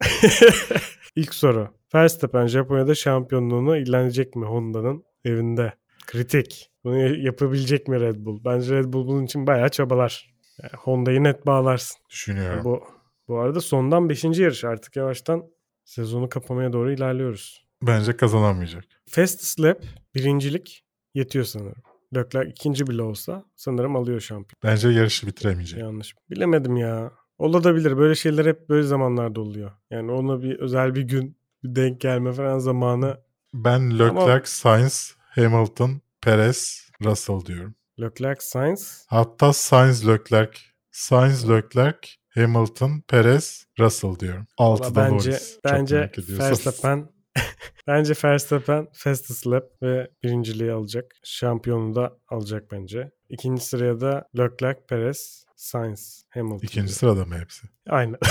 İlk 1.16 1.34
soru. 1.34 1.68
Verstappen 1.94 2.46
Japonya'da 2.46 2.94
şampiyonluğunu 2.94 3.76
ilan 3.76 4.04
edecek 4.04 4.36
mi 4.36 4.46
Honda'nın 4.46 5.04
evinde? 5.24 5.72
Kritik. 6.06 6.70
Bunu 6.84 7.16
yapabilecek 7.16 7.88
mi 7.88 8.00
Red 8.00 8.16
Bull? 8.18 8.44
Bence 8.44 8.74
Red 8.74 8.92
Bull 8.92 9.06
bunun 9.06 9.24
için 9.24 9.46
bayağı 9.46 9.68
çabalar. 9.68 10.34
Yani 10.62 10.72
Honda'yı 10.78 11.24
net 11.24 11.46
bağlarsın. 11.46 11.96
Düşünüyorum. 12.10 12.64
Bu, 12.64 12.84
bu 13.28 13.38
arada 13.38 13.60
sondan 13.60 14.08
5. 14.08 14.24
yarış 14.24 14.64
artık 14.64 14.96
yavaştan 14.96 15.44
sezonu 15.84 16.28
kapamaya 16.28 16.72
doğru 16.72 16.92
ilerliyoruz. 16.92 17.66
Bence 17.82 18.16
kazanamayacak. 18.16 18.84
Fastest 19.08 19.60
Lap 19.60 19.82
birincilik 20.14 20.84
yetiyor 21.14 21.44
sanırım. 21.44 21.82
Leclerc 22.16 22.50
ikinci 22.50 22.86
bile 22.86 23.02
olsa 23.02 23.44
sanırım 23.56 23.96
alıyor 23.96 24.20
şampiyon. 24.20 24.58
Bence 24.62 24.88
yarışı 24.88 25.26
bitiremeyecek. 25.26 25.80
Yanlış. 25.80 26.14
Bilemedim 26.30 26.76
ya. 26.76 27.12
Olabilir. 27.38 27.96
Böyle 27.96 28.14
şeyler 28.14 28.46
hep 28.46 28.68
böyle 28.68 28.82
zamanlarda 28.82 29.40
oluyor. 29.40 29.72
Yani 29.90 30.12
ona 30.12 30.42
bir 30.42 30.58
özel 30.58 30.94
bir 30.94 31.02
gün 31.02 31.36
bir 31.64 31.76
denk 31.76 32.00
gelme 32.00 32.32
falan 32.32 32.58
zamanı 32.58 33.18
Ben 33.54 33.98
Leclerc, 33.98 34.46
Sainz, 34.46 35.16
Hamilton, 35.18 36.00
Perez, 36.20 36.90
Russell 37.04 37.46
diyorum. 37.46 37.74
Leclerc, 38.00 38.40
Sainz. 38.40 39.06
Hatta 39.08 39.52
Sainz, 39.52 40.08
Leclerc, 40.08 40.58
Sainz, 40.90 41.50
Leclerc, 41.50 42.08
Hamilton, 42.34 43.00
Perez, 43.08 43.66
Russell 43.78 44.18
diyorum. 44.20 44.46
Valla 44.60 44.76
6'da 44.86 44.96
bence 44.96 45.30
Norris. 45.30 45.58
Bence 45.64 46.10
ediyorsanız. 46.12 46.40
Verstappen 46.40 47.08
bence 47.86 48.14
Verstappen 48.24 48.88
fastest 48.92 49.46
lap 49.46 49.64
ve 49.82 50.10
birinciliği 50.22 50.72
alacak. 50.72 51.04
Şampiyonu 51.24 51.94
da 51.94 52.16
alacak 52.28 52.70
bence. 52.70 53.10
İkinci 53.28 53.64
sıraya 53.64 54.00
da 54.00 54.28
Leclerc, 54.38 54.80
Perez, 54.88 55.44
Sainz, 55.56 56.24
Hamilton. 56.30 56.66
İkinci 56.66 56.92
sırada 56.92 57.24
mı 57.24 57.38
hepsi? 57.38 57.66
Aynen. 57.88 58.18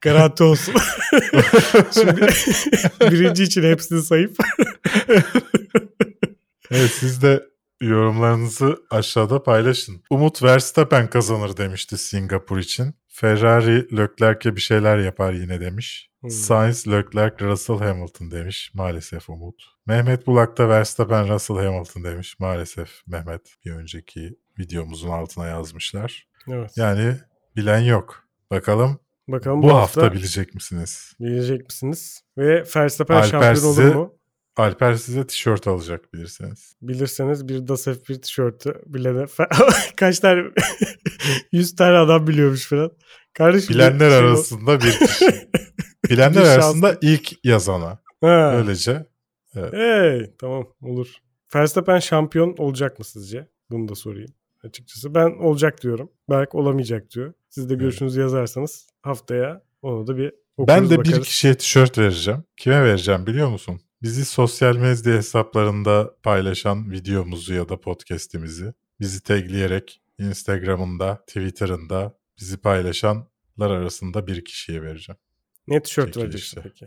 Garanti 0.00 0.42
olsun. 0.44 0.74
Şimdi 1.94 2.26
birinci 3.00 3.42
için 3.42 3.62
hepsini 3.62 4.02
sayıp 4.02 4.36
Evet 6.70 6.90
siz 6.90 7.22
de 7.22 7.53
yorumlarınızı 7.80 8.76
aşağıda 8.90 9.42
paylaşın. 9.42 10.02
Umut 10.10 10.42
Verstappen 10.42 11.10
kazanır 11.10 11.56
demişti 11.56 11.98
Singapur 11.98 12.58
için. 12.58 12.94
Ferrari 13.08 13.96
Leclerc'e 13.96 14.56
bir 14.56 14.60
şeyler 14.60 14.98
yapar 14.98 15.32
yine 15.32 15.60
demiş. 15.60 16.10
Hmm. 16.20 16.30
Sainz, 16.30 16.88
Leclerc, 16.88 17.44
Russell 17.44 17.76
Hamilton 17.78 18.30
demiş. 18.30 18.70
Maalesef 18.74 19.30
Umut. 19.30 19.62
Mehmet 19.86 20.26
Bulak 20.26 20.58
da 20.58 20.68
Verstappen, 20.68 21.28
Russell 21.28 21.56
Hamilton 21.56 22.04
demiş. 22.04 22.38
Maalesef 22.38 22.90
Mehmet 23.06 23.54
bir 23.64 23.70
önceki 23.70 24.38
videomuzun 24.58 25.08
altına 25.08 25.46
yazmışlar. 25.46 26.26
evet. 26.48 26.72
Yani 26.76 27.16
bilen 27.56 27.80
yok. 27.80 28.24
Bakalım 28.50 28.98
Bakalım 29.28 29.62
bu, 29.62 29.74
hafta, 29.74 30.12
bilecek 30.12 30.54
misiniz? 30.54 31.12
bilecek 31.20 31.64
misiniz? 31.64 32.22
Ve 32.38 32.64
Verstappen 32.76 33.14
Alper 33.14 33.28
şampiyon 33.28 33.72
olur 33.72 33.94
mu? 33.94 34.14
Alper 34.56 34.94
size 34.94 35.26
tişört 35.26 35.66
alacak 35.66 36.14
bilirseniz. 36.14 36.76
Bilirseniz 36.82 37.48
bir 37.48 37.68
Das 37.68 37.86
F1 37.86 38.20
tişörtü 38.20 38.82
bilene 38.86 39.26
kaç 39.96 40.18
tane 40.18 40.42
100 41.52 41.76
tane 41.76 41.98
adam 41.98 42.26
biliyormuş 42.26 42.66
falan. 42.68 42.90
Kardeşim 43.32 43.74
Bilenler 43.74 44.10
bir 44.10 44.10
şey 44.10 44.18
arasında 44.18 44.80
bir 44.80 45.06
kişi. 45.06 45.48
Bilenler 46.10 46.42
Bir 46.42 46.48
arasında 46.48 46.98
ilk 47.02 47.44
yazana. 47.44 47.98
Ha. 48.20 48.52
Böylece 48.54 49.06
Hey, 49.70 50.30
tamam 50.38 50.66
olur. 50.82 51.08
Verstappen 51.54 51.98
şampiyon 51.98 52.54
olacak 52.58 52.98
mı 52.98 53.04
sizce? 53.04 53.48
Bunu 53.70 53.88
da 53.88 53.94
sorayım 53.94 54.34
açıkçası. 54.64 55.14
Ben 55.14 55.30
olacak 55.30 55.82
diyorum. 55.82 56.10
Berk 56.30 56.54
olamayacak 56.54 57.10
diyor. 57.10 57.32
Siz 57.48 57.70
de 57.70 57.74
görüşünüzü 57.74 58.20
yazarsanız 58.20 58.86
haftaya 59.02 59.62
onu 59.82 60.06
da 60.06 60.16
bir 60.16 60.32
okuruz 60.56 60.68
ben 60.68 60.90
de 60.90 60.90
bir 60.90 60.98
bakarız. 60.98 61.26
kişiye 61.26 61.54
tişört 61.54 61.98
vereceğim. 61.98 62.44
Kime 62.56 62.84
vereceğim 62.84 63.26
biliyor 63.26 63.48
musun? 63.48 63.80
Bizi 64.04 64.24
sosyal 64.24 64.76
medya 64.76 65.12
hesaplarında 65.12 66.14
paylaşan 66.22 66.90
videomuzu 66.90 67.54
ya 67.54 67.68
da 67.68 67.80
podcast'imizi 67.80 68.72
bizi 69.00 69.22
tagleyerek 69.22 70.02
Instagram'ında, 70.18 71.24
Twitter'ında 71.26 72.18
bizi 72.40 72.56
paylaşanlar 72.56 73.70
arasında 73.70 74.26
bir 74.26 74.44
kişiye 74.44 74.82
vereceğim. 74.82 75.18
Ne 75.68 75.82
tişört 75.82 76.16
vereceksin 76.16 76.60
peki? 76.62 76.86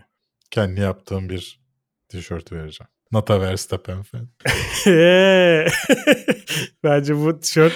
Kendi 0.52 0.82
yaptığım 0.82 1.30
bir 1.30 1.62
tişört 2.10 2.52
vereceğim. 2.52 2.90
Nata 3.12 3.42
Verstappen 3.42 4.04
fan. 4.04 4.30
Bence 6.84 7.16
bu 7.16 7.40
tişört 7.40 7.74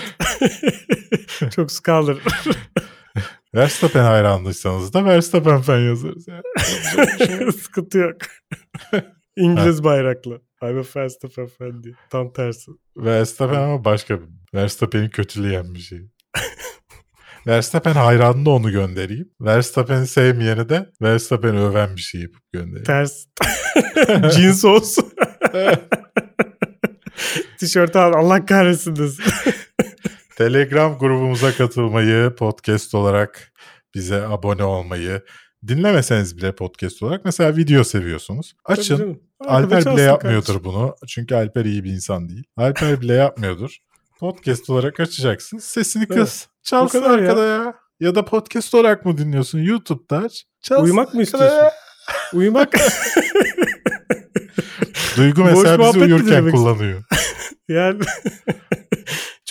çok 1.55 1.71
su 1.71 1.83
kaldırır. 1.83 2.23
Verstappen 3.55 4.03
hayranlıysanız 4.03 4.93
da 4.93 5.05
Verstappen 5.05 5.61
fan 5.61 5.79
yazarız. 5.79 6.27
Yani. 6.27 7.53
Sıkıntı 7.53 7.97
yok. 7.97 8.17
İngiliz 9.35 9.83
bayraklı. 9.83 10.41
I'm 10.63 10.77
a 10.77 10.83
Verstappen 10.95 11.47
fan 11.47 11.83
diye. 11.83 11.93
Tam 12.09 12.33
tersi. 12.33 12.71
Verstappen 12.97 13.59
ama 13.59 13.85
başka 13.85 14.21
bir. 14.21 14.27
Verstappen'i 14.53 15.09
kötüleyen 15.09 15.73
bir 15.73 15.79
şey. 15.79 15.99
Verstappen 17.47 17.93
hayranına 17.93 18.49
onu 18.49 18.71
göndereyim. 18.71 19.29
Verstappen'i 19.41 20.07
sevmeyeni 20.07 20.69
de 20.69 20.89
Verstappen'i 21.01 21.59
öven 21.59 21.95
bir 21.95 22.01
şey 22.01 22.21
yapıp 22.21 22.51
göndereyim. 22.53 22.83
Ters. 22.83 23.25
Cins 24.35 24.65
olsun. 24.65 25.13
Tişört 27.59 27.95
al 27.95 28.13
Allah 28.13 28.45
kahretsin 28.45 28.95
desin. 28.95 29.23
Telegram 30.37 30.97
grubumuza 30.97 31.55
katılmayı, 31.55 32.35
podcast 32.35 32.95
olarak 32.95 33.51
bize 33.95 34.27
abone 34.27 34.63
olmayı, 34.63 35.21
dinlemeseniz 35.67 36.37
bile 36.37 36.55
podcast 36.55 37.03
olarak 37.03 37.25
mesela 37.25 37.57
video 37.57 37.83
seviyorsunuz. 37.83 38.53
Açın. 38.65 39.21
Arkada 39.39 39.55
Alper 39.55 39.77
bile 39.77 39.83
çalsın 39.83 40.03
yapmıyordur 40.03 40.45
kardeşim. 40.47 40.63
bunu. 40.65 40.95
Çünkü 41.07 41.35
Alper 41.35 41.65
iyi 41.65 41.83
bir 41.83 41.91
insan 41.91 42.29
değil. 42.29 42.43
Alper 42.57 43.01
bile 43.01 43.13
yapmıyordur. 43.13 43.77
Podcast 44.19 44.69
olarak 44.69 44.99
açacaksın. 44.99 45.57
Sesini 45.57 46.05
Evet. 46.09 46.19
kıs. 46.19 46.45
Çalsın 46.63 46.99
O 46.99 47.03
kadar 47.03 47.19
ya. 47.19 47.29
arkada 47.29 47.45
ya. 47.45 47.73
ya. 47.99 48.15
da 48.15 48.25
podcast 48.25 48.75
olarak 48.75 49.05
mı 49.05 49.17
dinliyorsun? 49.17 49.59
YouTube'da 49.59 50.17
aç. 50.17 50.43
Çalsın 50.61 50.83
Uyumak 50.83 51.13
mı 51.13 51.21
arkada 51.21 51.23
istiyorsun? 51.23 51.57
ya. 51.57 51.71
Uyumak 52.33 52.73
Duygu 55.17 55.41
Boş 55.41 55.47
mesela 55.49 55.77
bizi 55.77 55.77
muhabbet 55.77 56.01
mi 56.09 56.13
uyurken 56.15 56.51
kullanıyor. 56.51 57.03
yani 57.67 57.99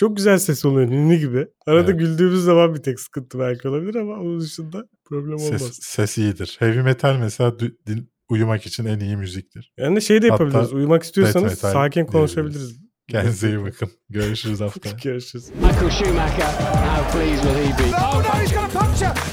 çok 0.01 0.17
güzel 0.17 0.37
ses 0.39 0.65
oluyor 0.65 0.89
ninni 0.89 1.19
gibi. 1.19 1.47
Arada 1.67 1.89
Evet. 1.91 1.99
güldüğümüz 1.99 2.43
zaman 2.43 2.75
bir 2.75 2.79
tek 2.83 2.99
sıkıntı 2.99 3.39
belki 3.39 3.67
olabilir 3.67 3.95
ama 3.95 4.13
onun 4.13 4.39
dışında 4.39 4.85
problem 5.05 5.33
olmaz. 5.35 5.61
Ses, 5.61 5.79
ses 5.81 6.17
iyidir. 6.17 6.55
Heavy 6.59 6.81
metal 6.81 7.15
mesela 7.19 7.59
din- 7.59 8.11
uyumak 8.29 8.65
için 8.65 8.85
en 8.85 8.99
iyi 8.99 9.17
müziktir. 9.17 9.73
Yani 9.77 10.01
şey 10.01 10.21
de 10.21 10.29
Hatta 10.29 10.43
yapabiliriz. 10.43 10.73
Uyumak 10.73 11.03
istiyorsanız 11.03 11.59
sakin 11.59 12.05
konuşabiliriz. 12.05 12.79
Kendinize 13.07 13.49
iyi 13.49 13.61
bakın. 13.63 13.89
Görüşürüz 14.09 14.61
haftaya. 14.61 14.95
Görüşürüz. 15.03 15.49
Michael 15.49 15.89
Schumacher, 15.89 16.51
how 16.51 17.11
pleased 17.19 17.43
will 17.43 17.55
he 17.55 17.79
be? 17.91 17.95
Oh 17.97 18.15
no, 18.17 18.41
he's 18.41 18.53
got 18.53 18.75
a 18.75 18.79
puncture. 18.79 19.30